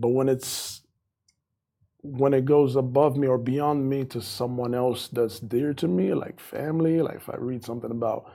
but 0.00 0.08
when 0.08 0.28
it's 0.28 0.79
when 2.02 2.32
it 2.34 2.44
goes 2.44 2.76
above 2.76 3.16
me 3.16 3.26
or 3.26 3.38
beyond 3.38 3.88
me 3.88 4.04
to 4.06 4.20
someone 4.20 4.74
else 4.74 5.08
that's 5.08 5.40
dear 5.40 5.74
to 5.74 5.88
me, 5.88 6.14
like 6.14 6.40
family, 6.40 7.02
like 7.02 7.16
if 7.16 7.28
I 7.28 7.36
read 7.36 7.64
something 7.64 7.90
about 7.90 8.30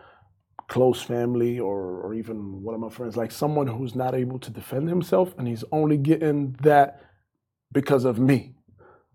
close 0.67 1.01
family 1.01 1.59
or, 1.59 2.01
or 2.01 2.13
even 2.13 2.63
one 2.63 2.75
of 2.75 2.81
my 2.81 2.89
friends, 2.89 3.17
like 3.17 3.31
someone 3.31 3.67
who's 3.67 3.95
not 3.95 4.15
able 4.15 4.39
to 4.39 4.51
defend 4.51 4.89
himself 4.89 5.33
and 5.37 5.47
he's 5.47 5.63
only 5.71 5.97
getting 5.97 6.55
that 6.61 7.01
because 7.71 8.05
of 8.05 8.19
me. 8.19 8.55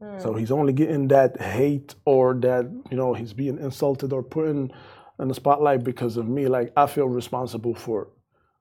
Mm. 0.03 0.21
So 0.23 0.35
he's 0.35 0.51
only 0.51 0.73
getting 0.73 1.09
that 1.09 1.41
hate 1.41 1.95
or 2.05 2.35
that, 2.35 2.71
you 2.91 2.97
know, 2.97 3.15
he's 3.15 3.33
being 3.33 3.59
insulted 3.59 4.13
or 4.13 4.23
put 4.23 4.49
in, 4.49 4.73
in 5.19 5.29
the 5.29 5.35
spotlight 5.35 5.85
because 5.85 6.17
of 6.17 6.29
me. 6.29 6.49
Like 6.49 6.73
I 6.77 6.87
feel 6.87 7.09
responsible 7.09 7.75
for 7.75 8.09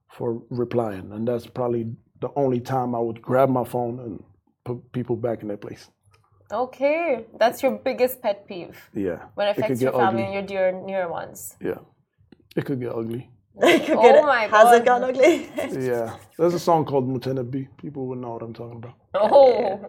for 0.09 0.41
replying. 0.49 1.11
And 1.11 1.27
that's 1.27 1.45
probably 1.47 1.91
the 2.19 2.29
only 2.35 2.59
time 2.59 2.95
I 2.95 2.99
would 2.99 3.21
grab 3.21 3.49
my 3.49 3.63
phone 3.63 3.99
and 3.99 4.23
people 4.75 5.15
back 5.15 5.41
in 5.41 5.47
their 5.47 5.57
place. 5.57 5.89
Okay, 6.51 7.25
that's 7.37 7.61
your 7.61 7.77
biggest 7.77 8.21
pet 8.21 8.47
peeve. 8.47 8.77
Yeah. 8.93 9.25
When 9.35 9.47
it 9.47 9.57
affects 9.57 9.81
it 9.81 9.83
your 9.83 9.93
family 9.93 10.23
ugly. 10.23 10.23
and 10.23 10.33
your 10.33 10.43
dear 10.43 10.71
near 10.71 11.07
ones. 11.09 11.55
Yeah, 11.61 11.79
it 12.55 12.65
could 12.65 12.79
get 12.79 12.91
ugly. 12.91 13.29
oh 13.61 14.23
my 14.23 14.47
god. 14.47 14.49
Has 14.49 14.79
it 14.79 14.85
gotten 14.85 15.09
ugly? 15.09 15.49
yeah. 15.85 16.15
There's 16.37 16.53
a 16.53 16.59
song 16.59 16.85
called 16.85 17.07
Mutenabi. 17.07 17.67
People 17.77 18.07
would 18.07 18.19
know 18.19 18.31
what 18.31 18.41
I'm 18.41 18.53
talking 18.53 18.77
about. 18.77 18.95
Oh. 19.13 19.59
Yeah. 19.59 19.87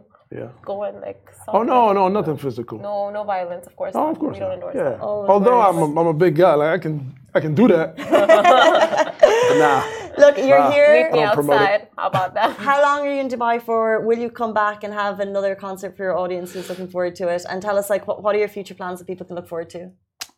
Going 0.63 1.01
like. 1.01 1.29
Oh 1.49 1.63
no, 1.63 1.93
no, 1.93 2.09
nothing 2.09 2.37
physical. 2.37 2.79
No, 2.79 3.11
no 3.11 3.25
violence, 3.25 3.67
of 3.67 3.75
course. 3.75 3.93
Oh, 3.97 4.11
of 4.11 4.19
course. 4.19 4.35
We 4.35 4.41
don't 4.41 4.53
endorse 4.53 4.77
yeah. 4.77 4.91
that. 4.91 4.99
Oh, 5.01 5.27
Although 5.27 5.61
I'm 5.61 5.79
a, 5.79 6.01
I'm 6.01 6.07
a 6.07 6.15
big 6.15 6.37
guy, 6.37 6.55
like 6.55 6.71
I 6.71 6.79
can 6.79 7.15
I 7.35 7.41
can 7.41 7.55
do 7.55 7.67
that. 7.69 7.99
nah. 9.59 9.83
Look, 10.19 10.39
you're 10.39 10.59
nah, 10.59 10.71
here. 10.71 11.03
Meet 11.03 11.13
me 11.13 11.23
outside. 11.23 11.89
How 11.97 12.07
about 12.07 12.35
that? 12.35 12.57
How 12.57 12.81
long 12.81 13.07
are 13.07 13.13
you 13.13 13.21
in 13.21 13.29
Dubai 13.29 13.61
for? 13.61 14.01
Will 14.07 14.19
you 14.19 14.31
come 14.31 14.55
back 14.55 14.85
and 14.85 14.93
have 14.93 15.19
another 15.19 15.55
concert 15.55 15.97
for 15.97 16.05
your 16.05 16.17
audience 16.17 16.53
who's 16.53 16.69
looking 16.69 16.89
forward 16.89 17.17
to 17.17 17.29
it? 17.29 17.45
And 17.49 17.61
tell 17.63 17.77
us, 17.79 17.89
like, 17.91 18.07
what, 18.07 18.23
what 18.23 18.35
are 18.35 18.39
your 18.39 18.49
future 18.49 18.75
plans 18.75 18.99
that 18.99 19.07
people 19.07 19.27
can 19.27 19.37
look 19.37 19.49
forward 19.49 19.71
to? 19.71 19.91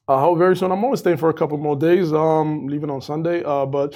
I 0.09 0.20
hope 0.20 0.38
very 0.38 0.57
soon. 0.57 0.72
I'm 0.72 0.84
only 0.84 0.97
staying 0.97 1.16
for 1.16 1.30
a 1.30 1.34
couple 1.34 1.59
more 1.59 1.76
days. 1.76 2.12
Um, 2.12 2.66
leaving 2.66 2.90
on 2.90 3.01
Sunday. 3.01 3.43
Uh, 3.45 3.66
but 3.66 3.90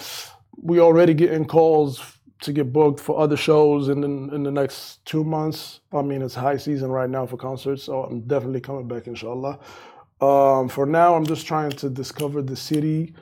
we 0.57 0.81
already 0.81 1.15
getting 1.15 1.45
calls 1.45 2.16
to 2.41 2.53
get 2.53 2.73
booked 2.73 3.01
for 3.01 3.19
other 3.19 3.37
shows 3.37 3.89
in 3.89 4.01
the, 4.01 4.09
in 4.35 4.43
the 4.43 4.51
next 4.51 5.05
two 5.05 5.25
months. 5.25 5.81
I 5.93 6.03
mean, 6.03 6.23
it's 6.23 6.35
high 6.35 6.57
season 6.57 6.91
right 6.91 7.09
now 7.09 7.27
for 7.27 7.37
concerts, 7.37 7.85
so 7.85 8.05
I'm 8.05 8.21
definitely 8.21 8.61
coming 8.61 8.87
back, 8.87 9.07
inshallah. 9.07 9.59
Um, 10.21 10.69
for 10.69 10.87
now, 10.87 11.15
I'm 11.15 11.27
just 11.27 11.47
trying 11.47 11.71
to 11.73 11.91
discover 11.91 12.43
the 12.43 12.57
city. 12.57 13.15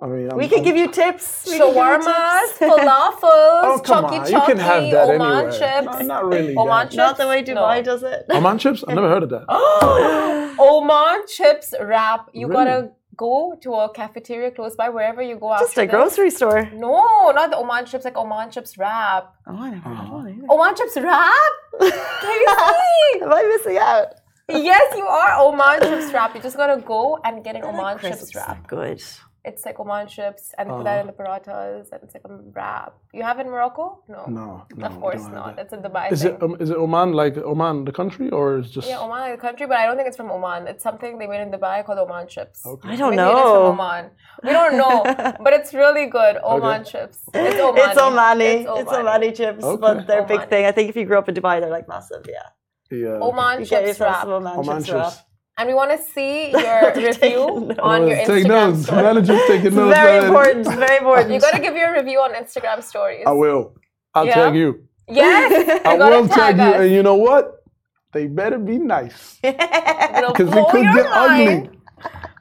I 0.00 0.06
mean, 0.06 0.30
I'm, 0.30 0.36
we 0.36 0.46
can 0.46 0.58
I'm, 0.58 0.64
give 0.64 0.76
you 0.76 0.88
tips. 0.88 1.48
Shawarmas, 1.48 2.04
falafels, 2.58 3.20
oh, 3.22 3.80
come 3.84 4.04
on. 4.04 4.30
You 4.30 4.40
can 4.42 4.58
have 4.58 4.90
that 4.92 5.10
Oman 5.10 5.20
anywhere. 5.20 5.50
chips. 5.52 5.98
No, 6.00 6.06
not 6.06 6.24
really. 6.26 6.56
Oman 6.56 6.86
chips? 6.86 6.96
Not 6.96 7.16
the 7.16 7.26
way 7.26 7.42
Dubai 7.42 7.76
no. 7.78 7.82
does 7.82 8.02
it. 8.04 8.26
Oman 8.30 8.58
chips? 8.58 8.84
I've 8.86 8.94
never 8.94 9.08
heard 9.08 9.24
of 9.24 9.30
that. 9.30 9.44
Oman 10.60 11.26
chips 11.26 11.74
wrap. 11.80 12.30
You 12.32 12.46
really? 12.46 12.64
gotta 12.64 12.90
go 13.18 13.58
to 13.60 13.74
a 13.74 13.92
cafeteria 13.92 14.50
close 14.50 14.74
by 14.76 14.88
wherever 14.88 15.20
you 15.20 15.36
go. 15.36 15.54
Just 15.58 15.76
a 15.76 15.82
this. 15.82 15.90
grocery 15.90 16.30
store. 16.30 16.70
No, 16.72 17.30
not 17.38 17.50
the 17.50 17.58
Oman 17.58 17.84
chips. 17.84 18.04
Like 18.06 18.16
Oman 18.16 18.50
chips 18.50 18.78
wrap. 18.78 19.34
Oh, 19.46 19.56
I 19.64 19.70
never 19.70 19.90
know 19.90 20.26
either. 20.26 20.46
Oman 20.48 20.74
chips 20.76 20.96
wrap. 20.96 21.52
Can 21.80 22.36
you 22.42 22.48
see? 22.58 23.20
Am 23.24 23.32
I 23.32 23.42
missing 23.52 23.76
out? 23.78 24.06
yes, 24.48 24.94
you 24.96 25.04
are 25.04 25.32
Oman 25.44 25.80
chips 25.82 26.12
wrap. 26.14 26.34
You 26.34 26.40
just 26.40 26.56
gotta 26.56 26.80
go 26.80 27.18
and 27.24 27.44
get 27.44 27.56
an 27.56 27.64
Oman 27.64 27.98
chips 27.98 28.34
wrap. 28.34 28.66
Good. 28.66 29.02
It's 29.44 29.64
like 29.64 29.78
Oman 29.80 30.08
chips 30.08 30.52
and 30.58 30.68
they 30.68 30.74
put 30.74 30.84
that 30.84 31.00
in 31.00 31.06
the 31.06 31.12
paratas 31.12 31.92
and 31.92 32.00
it's 32.02 32.12
like 32.14 32.24
a 32.24 32.34
wrap. 32.56 32.94
You 33.14 33.22
have 33.22 33.38
it 33.38 33.46
in 33.46 33.50
Morocco? 33.52 34.02
No. 34.08 34.24
No, 34.26 34.66
no, 34.76 34.86
Of 34.86 34.98
course 35.00 35.22
don't 35.22 35.32
that. 35.32 35.58
It's 35.62 35.72
a 35.72 35.76
Dubai 35.78 36.12
Is 36.12 36.22
thing. 36.22 36.34
it 36.34 36.42
um, 36.42 36.56
is 36.60 36.70
it 36.70 36.76
Oman 36.76 37.12
like 37.12 37.36
Oman 37.38 37.84
the 37.84 37.92
country 37.92 38.28
or 38.30 38.58
is 38.58 38.70
just 38.70 38.88
yeah, 38.88 38.98
Oman 38.98 39.30
is 39.30 39.36
the 39.36 39.40
country, 39.40 39.66
but 39.66 39.76
I 39.78 39.86
don't 39.86 39.96
think 39.96 40.08
it's 40.08 40.16
from 40.16 40.30
Oman. 40.30 40.66
It's 40.66 40.82
something 40.82 41.18
they 41.18 41.26
made 41.28 41.40
in 41.46 41.50
Dubai 41.50 41.84
called 41.86 41.98
Oman 42.04 42.26
chips. 42.28 42.66
Okay. 42.66 42.88
I 42.90 42.96
don't 42.96 43.16
Maybe 43.16 43.22
it 43.22 43.32
is 43.32 43.42
from 43.42 43.62
know. 43.62 43.72
Oman. 43.74 44.10
We 44.42 44.50
don't 44.58 44.76
know, 44.82 44.96
but 45.44 45.52
it's 45.58 45.72
really 45.72 46.06
good. 46.06 46.36
Oman 46.44 46.84
chips. 46.84 47.18
It's 47.32 47.60
Omani. 47.60 47.84
It's 47.90 48.00
Omani. 48.08 48.80
It's 48.80 48.92
Omani 49.00 49.30
chips, 49.36 49.64
Okay. 49.64 49.80
but 49.80 50.06
they're 50.06 50.24
a 50.24 50.26
big 50.34 50.48
thing. 50.48 50.64
I 50.66 50.72
think 50.72 50.90
if 50.90 50.96
you 50.96 51.04
grew 51.04 51.18
up 51.18 51.28
in 51.28 51.34
Dubai, 51.34 51.60
they're 51.60 51.70
like 51.78 51.88
massive. 51.88 52.26
Yeah, 52.28 52.48
yeah? 52.90 53.18
Oman 53.28 53.60
you 53.60 53.66
get 53.66 53.80
chips 53.84 53.88
yourself 53.88 54.12
wrap. 54.12 54.22
some 54.22 54.32
Oman, 54.32 54.56
Oman 54.58 54.82
chips. 54.82 54.92
wrap. 54.92 55.12
Chips. 55.58 55.60
And 55.60 55.68
we 55.68 55.74
want 55.74 55.90
to 55.90 55.98
see 56.12 56.50
your 56.52 56.92
review 56.94 57.74
on 57.80 58.08
your 58.08 58.16
Take 58.26 58.44
Instagram 58.46 58.72
notes. 58.72 58.82
story. 58.84 59.02
Manager's 59.02 59.40
taking 59.46 59.74
notes. 59.74 59.96
Very 59.96 60.20
man. 60.20 60.26
important. 60.28 60.66
Very 60.66 60.96
important. 61.02 61.30
You 61.32 61.40
got 61.40 61.52
to 61.54 61.60
give 61.60 61.76
your 61.76 61.92
review 61.92 62.18
on 62.20 62.32
Instagram 62.34 62.82
stories. 62.82 63.24
I 63.26 63.32
will. 63.32 63.74
I'll 64.14 64.26
Yeah? 64.26 64.34
tag 64.34 64.54
you. 64.56 64.84
Yes, 65.10 65.80
I 65.86 65.94
will 65.96 66.28
tag 66.28 66.56
you, 66.58 66.62
and 66.82 66.92
you 66.92 67.02
know 67.02 67.14
what? 67.14 67.64
They 68.12 68.26
better 68.26 68.58
be 68.58 68.78
nice 68.78 69.38
because 69.42 70.48
it 70.52 70.68
could 70.70 70.84
your 70.84 70.94
get 70.94 71.06
ugly. 71.10 71.70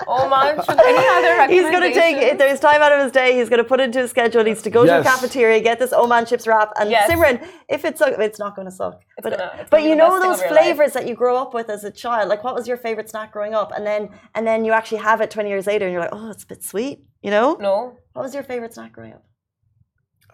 Mind. 0.06 0.60
Oman. 0.60 0.80
Any 0.80 1.08
other 1.08 1.48
He's 1.54 1.64
going 1.64 1.82
to 1.82 1.94
take, 1.94 2.18
if 2.18 2.38
there's 2.38 2.60
time 2.60 2.82
out 2.82 2.92
of 2.92 3.02
his 3.04 3.12
day, 3.12 3.36
he's 3.36 3.50
going 3.50 3.58
to 3.58 3.64
put 3.64 3.80
it 3.80 3.84
into 3.86 4.00
his 4.00 4.10
schedule. 4.12 4.44
He 4.44 4.50
needs 4.52 4.62
to 4.64 4.70
go 4.70 4.82
to 4.84 4.88
Yes. 4.88 5.06
a 5.06 5.10
cafeteria, 5.10 5.60
get 5.62 5.80
this 5.80 5.92
Oman 5.94 6.26
chips 6.26 6.46
wrap. 6.48 6.72
And 6.80 6.90
Yes. 6.92 7.10
Simran, 7.10 7.48
if 7.70 7.84
it 7.86 7.98
sucks, 7.98 8.18
it's 8.20 8.40
not 8.40 8.56
going 8.56 8.68
to 8.68 8.72
suck. 8.72 9.02
but 9.24 9.34
it's 9.34 9.42
but 9.42 9.72
gonna 9.72 9.84
be 9.84 9.90
you 9.90 9.96
know 9.96 10.20
those 10.20 10.40
of 10.42 10.52
life. 10.52 10.60
flavors 10.60 10.94
that 10.94 11.08
you 11.08 11.16
grow 11.16 11.36
up 11.38 11.54
with 11.54 11.70
as 11.70 11.84
a 11.84 11.92
child? 11.92 12.30
Like, 12.30 12.44
what 12.44 12.54
was 12.54 12.68
your 12.68 12.78
favorite 12.78 13.10
snack 13.10 13.32
growing 13.32 13.54
up? 13.56 13.72
And 13.76 13.86
then 13.88 14.10
and 14.36 14.46
then 14.46 14.66
you 14.66 14.72
actually 14.74 15.00
have 15.00 15.22
it 15.22 15.32
20 15.32 15.50
years 15.50 15.66
later 15.66 15.86
and 15.86 15.94
you're 15.94 16.02
like, 16.02 16.14
oh, 16.14 16.30
it's 16.32 16.44
a 16.44 16.48
bit 16.48 16.64
sweet, 16.64 17.00
you 17.22 17.32
know? 17.32 17.58
No. 17.60 17.98
What 18.14 18.24
was 18.24 18.34
your 18.34 18.44
favorite 18.44 18.74
snack 18.74 18.94
growing 18.94 19.14
up? 19.14 19.24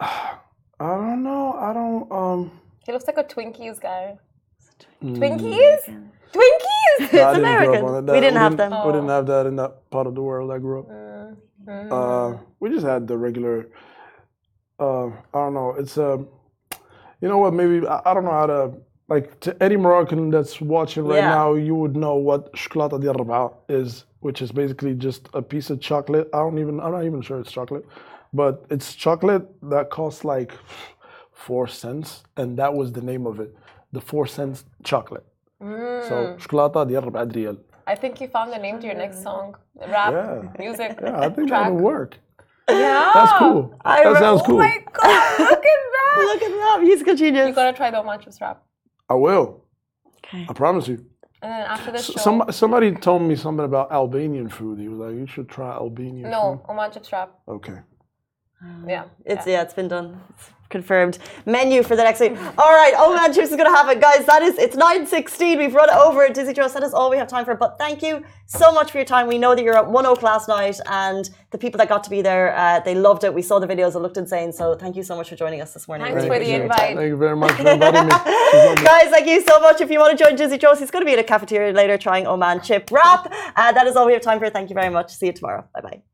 I 0.00 0.38
don't 0.80 1.22
know. 1.22 1.52
I 1.54 1.72
don't. 1.72 2.10
Um. 2.12 2.60
He 2.84 2.92
looks 2.92 3.06
like 3.06 3.16
a 3.16 3.24
Twinkies 3.24 3.80
guy. 3.80 4.18
mm, 5.02 5.16
Twinkies? 5.16 6.10
Twinkies! 7.00 7.20
I 7.24 7.34
didn't 7.34 7.42
grow 7.42 7.74
up 7.74 7.78
American. 7.78 7.84
on 7.84 8.08
it. 8.08 8.12
We 8.12 8.20
didn't 8.20 8.36
have 8.36 8.52
didn't- 8.56 8.70
them. 8.70 8.86
We 8.86 8.92
didn't 8.92 9.08
have 9.08 9.26
that 9.26 9.46
in 9.46 9.56
that 9.56 9.90
part 9.90 10.06
of 10.06 10.14
the 10.14 10.22
world 10.22 10.50
I 10.50 10.58
grew 10.58 10.80
up. 10.80 10.88
Mm-hmm. 10.88 11.92
Uh, 11.92 12.38
we 12.60 12.70
just 12.70 12.84
had 12.86 13.06
the 13.06 13.16
regular. 13.16 13.68
Uh, 14.78 15.06
I 15.06 15.12
don't 15.32 15.54
know. 15.54 15.74
It's 15.78 15.96
um, 15.98 16.28
you 17.20 17.28
know 17.28 17.38
what? 17.38 17.54
Maybe 17.54 17.86
I, 17.86 18.00
I 18.04 18.14
don't 18.14 18.24
know 18.24 18.30
how 18.32 18.46
to 18.46 18.72
like 19.08 19.38
to 19.40 19.62
any 19.62 19.76
Moroccan 19.76 20.30
that's 20.30 20.60
watching 20.60 21.04
right 21.04 21.16
Yeah. 21.18 21.28
now. 21.30 21.54
You 21.54 21.74
would 21.74 21.96
know 21.96 22.16
what 22.16 22.52
chocolate 22.54 23.00
di 23.00 23.06
Rabat 23.08 23.52
is, 23.68 24.04
which 24.20 24.42
is 24.42 24.52
basically 24.52 24.94
just 24.94 25.28
a 25.34 25.40
piece 25.42 25.70
of 25.70 25.80
chocolate. 25.80 26.28
I 26.34 26.38
don't 26.38 26.58
even. 26.58 26.80
I'm 26.80 26.92
not 26.92 27.04
even 27.04 27.22
sure 27.22 27.38
it's 27.40 27.52
chocolate, 27.52 27.86
but 28.32 28.64
it's 28.70 28.94
chocolate 28.94 29.46
that 29.70 29.90
costs 29.90 30.24
like 30.24 30.52
four 31.32 31.66
cents, 31.66 32.24
and 32.36 32.56
that 32.58 32.74
was 32.74 32.92
the 32.92 33.02
name 33.02 33.26
of 33.26 33.40
it, 33.40 33.56
the 33.92 34.00
four 34.00 34.26
cents 34.26 34.64
chocolate. 34.82 35.24
Mm. 35.64 36.08
So 36.08 36.36
chocolate 36.38 36.88
di 36.88 36.94
Rabat 36.94 37.28
riyal. 37.32 37.56
I 37.86 37.94
think 37.94 38.20
you 38.20 38.28
found 38.28 38.52
the 38.52 38.58
name 38.58 38.78
to 38.80 38.86
your 38.86 38.96
next 38.96 39.18
mm. 39.18 39.22
song. 39.22 39.56
Rap, 39.76 40.12
Yeah. 40.12 40.52
music, 40.58 40.98
Yeah, 41.00 41.20
I 41.20 41.28
think 41.30 41.48
track. 41.48 41.64
that'll 41.64 41.78
work. 41.78 42.18
Yeah. 42.68 43.10
That's 43.14 43.32
cool. 43.38 43.74
I 43.84 44.02
that 44.04 44.12
re- 44.12 44.18
sounds 44.18 44.42
Oh 44.46 44.56
my 44.56 44.78
god, 44.92 45.40
look 45.40 45.64
at 45.74 45.80
that. 45.96 46.14
Look 46.30 46.42
at 46.42 46.50
that, 46.50 46.78
musical 46.82 47.14
genius. 47.16 47.48
You 47.48 47.54
gotta 47.54 47.76
try 47.76 47.90
the 47.90 47.98
Oman 47.98 48.20
chips 48.20 48.40
rap. 48.40 48.62
I 49.08 49.14
will. 49.14 49.64
Okay. 50.18 50.46
I 50.48 50.52
promise 50.52 50.86
you. 50.86 51.04
And 51.42 51.50
then 51.52 51.62
after 51.62 51.90
this 51.92 52.06
show. 52.06 52.20
Some, 52.20 52.44
somebody 52.50 52.92
told 52.92 53.22
me 53.22 53.34
something 53.36 53.64
about 53.64 53.90
Albanian 53.92 54.48
food. 54.48 54.78
He 54.78 54.88
was 54.88 54.98
like, 55.00 55.14
"You 55.20 55.26
should 55.26 55.48
try 55.48 55.70
Albanian 55.72 56.30
no, 56.30 56.62
Oman 56.68 56.90
chips 56.92 57.12
rap. 57.12 57.32
Okay. 57.48 57.78
Yeah. 58.86 59.04
It's 59.24 59.46
yeah, 59.46 59.62
it's 59.62 59.74
been 59.74 59.88
done. 59.88 60.20
It's 60.30 60.50
confirmed. 60.70 61.18
Menu 61.46 61.82
for 61.84 61.94
the 61.94 62.02
next 62.02 62.20
week. 62.20 62.32
All 62.58 62.72
right, 62.72 62.94
oh 62.96 63.14
man, 63.14 63.32
Chips 63.32 63.50
is 63.50 63.56
gonna 63.56 63.74
have 63.74 63.88
it, 63.88 64.00
guys. 64.00 64.26
That 64.26 64.42
is 64.42 64.58
it's 64.58 64.74
9.16. 64.76 65.56
We've 65.58 65.74
run 65.74 65.88
it 65.88 65.94
over. 65.94 66.28
Dizzy 66.28 66.52
Dros, 66.52 66.72
that 66.74 66.82
is 66.82 66.92
all 66.92 67.10
we 67.10 67.16
have 67.16 67.28
time 67.28 67.44
for. 67.44 67.54
But 67.54 67.78
thank 67.78 68.02
you 68.02 68.24
so 68.46 68.72
much 68.72 68.90
for 68.90 68.98
your 68.98 69.04
time. 69.04 69.26
We 69.28 69.38
know 69.38 69.54
that 69.54 69.62
you're 69.62 69.76
at 69.76 69.88
one 69.88 70.04
oak 70.04 70.22
last 70.22 70.48
night, 70.48 70.80
and 70.90 71.30
the 71.50 71.58
people 71.58 71.78
that 71.78 71.88
got 71.88 72.02
to 72.04 72.10
be 72.10 72.22
there, 72.22 72.56
uh, 72.56 72.80
they 72.80 72.94
loved 72.94 73.22
it. 73.24 73.32
We 73.32 73.42
saw 73.42 73.58
the 73.60 73.66
videos; 73.68 73.94
it 73.94 74.00
looked 74.00 74.16
insane. 74.16 74.52
So 74.52 74.74
thank 74.74 74.96
you 74.96 75.02
so 75.04 75.14
much 75.16 75.28
for 75.28 75.36
joining 75.36 75.60
us 75.60 75.72
this 75.74 75.86
morning. 75.86 76.06
Thanks 76.06 76.24
Really 76.24 76.28
for 76.28 76.44
the 76.44 76.54
appreciate 76.56 76.60
it. 76.60 76.62
invite. 76.62 76.96
Thank 76.96 77.08
you 77.08 77.16
very 77.16 77.36
much 77.36 77.52
for 77.52 77.68
inviting 77.76 78.04
me. 78.06 78.84
Guys, 78.84 79.08
thank 79.10 79.26
you 79.28 79.40
so 79.42 79.60
much. 79.60 79.80
If 79.80 79.90
you 79.90 80.00
want 80.00 80.18
to 80.18 80.24
join 80.24 80.34
Dizzy 80.34 80.58
Dros, 80.58 80.78
he's 80.80 80.90
going 80.90 81.02
to 81.04 81.06
be 81.06 81.12
in 81.14 81.20
a 81.20 81.24
cafeteria 81.24 81.72
later 81.72 81.96
trying 81.96 82.26
Oman 82.26 82.62
chip 82.62 82.90
wrap. 82.90 83.32
Uh, 83.56 83.72
that 83.72 83.86
is 83.86 83.94
all 83.96 84.06
we 84.06 84.12
have 84.12 84.22
time 84.22 84.38
for. 84.40 84.50
Thank 84.50 84.70
you 84.70 84.74
very 84.74 84.90
much. 84.90 85.14
See 85.14 85.26
you 85.26 85.32
tomorrow. 85.32 85.64
Bye 85.72 85.80
bye. 85.80 86.13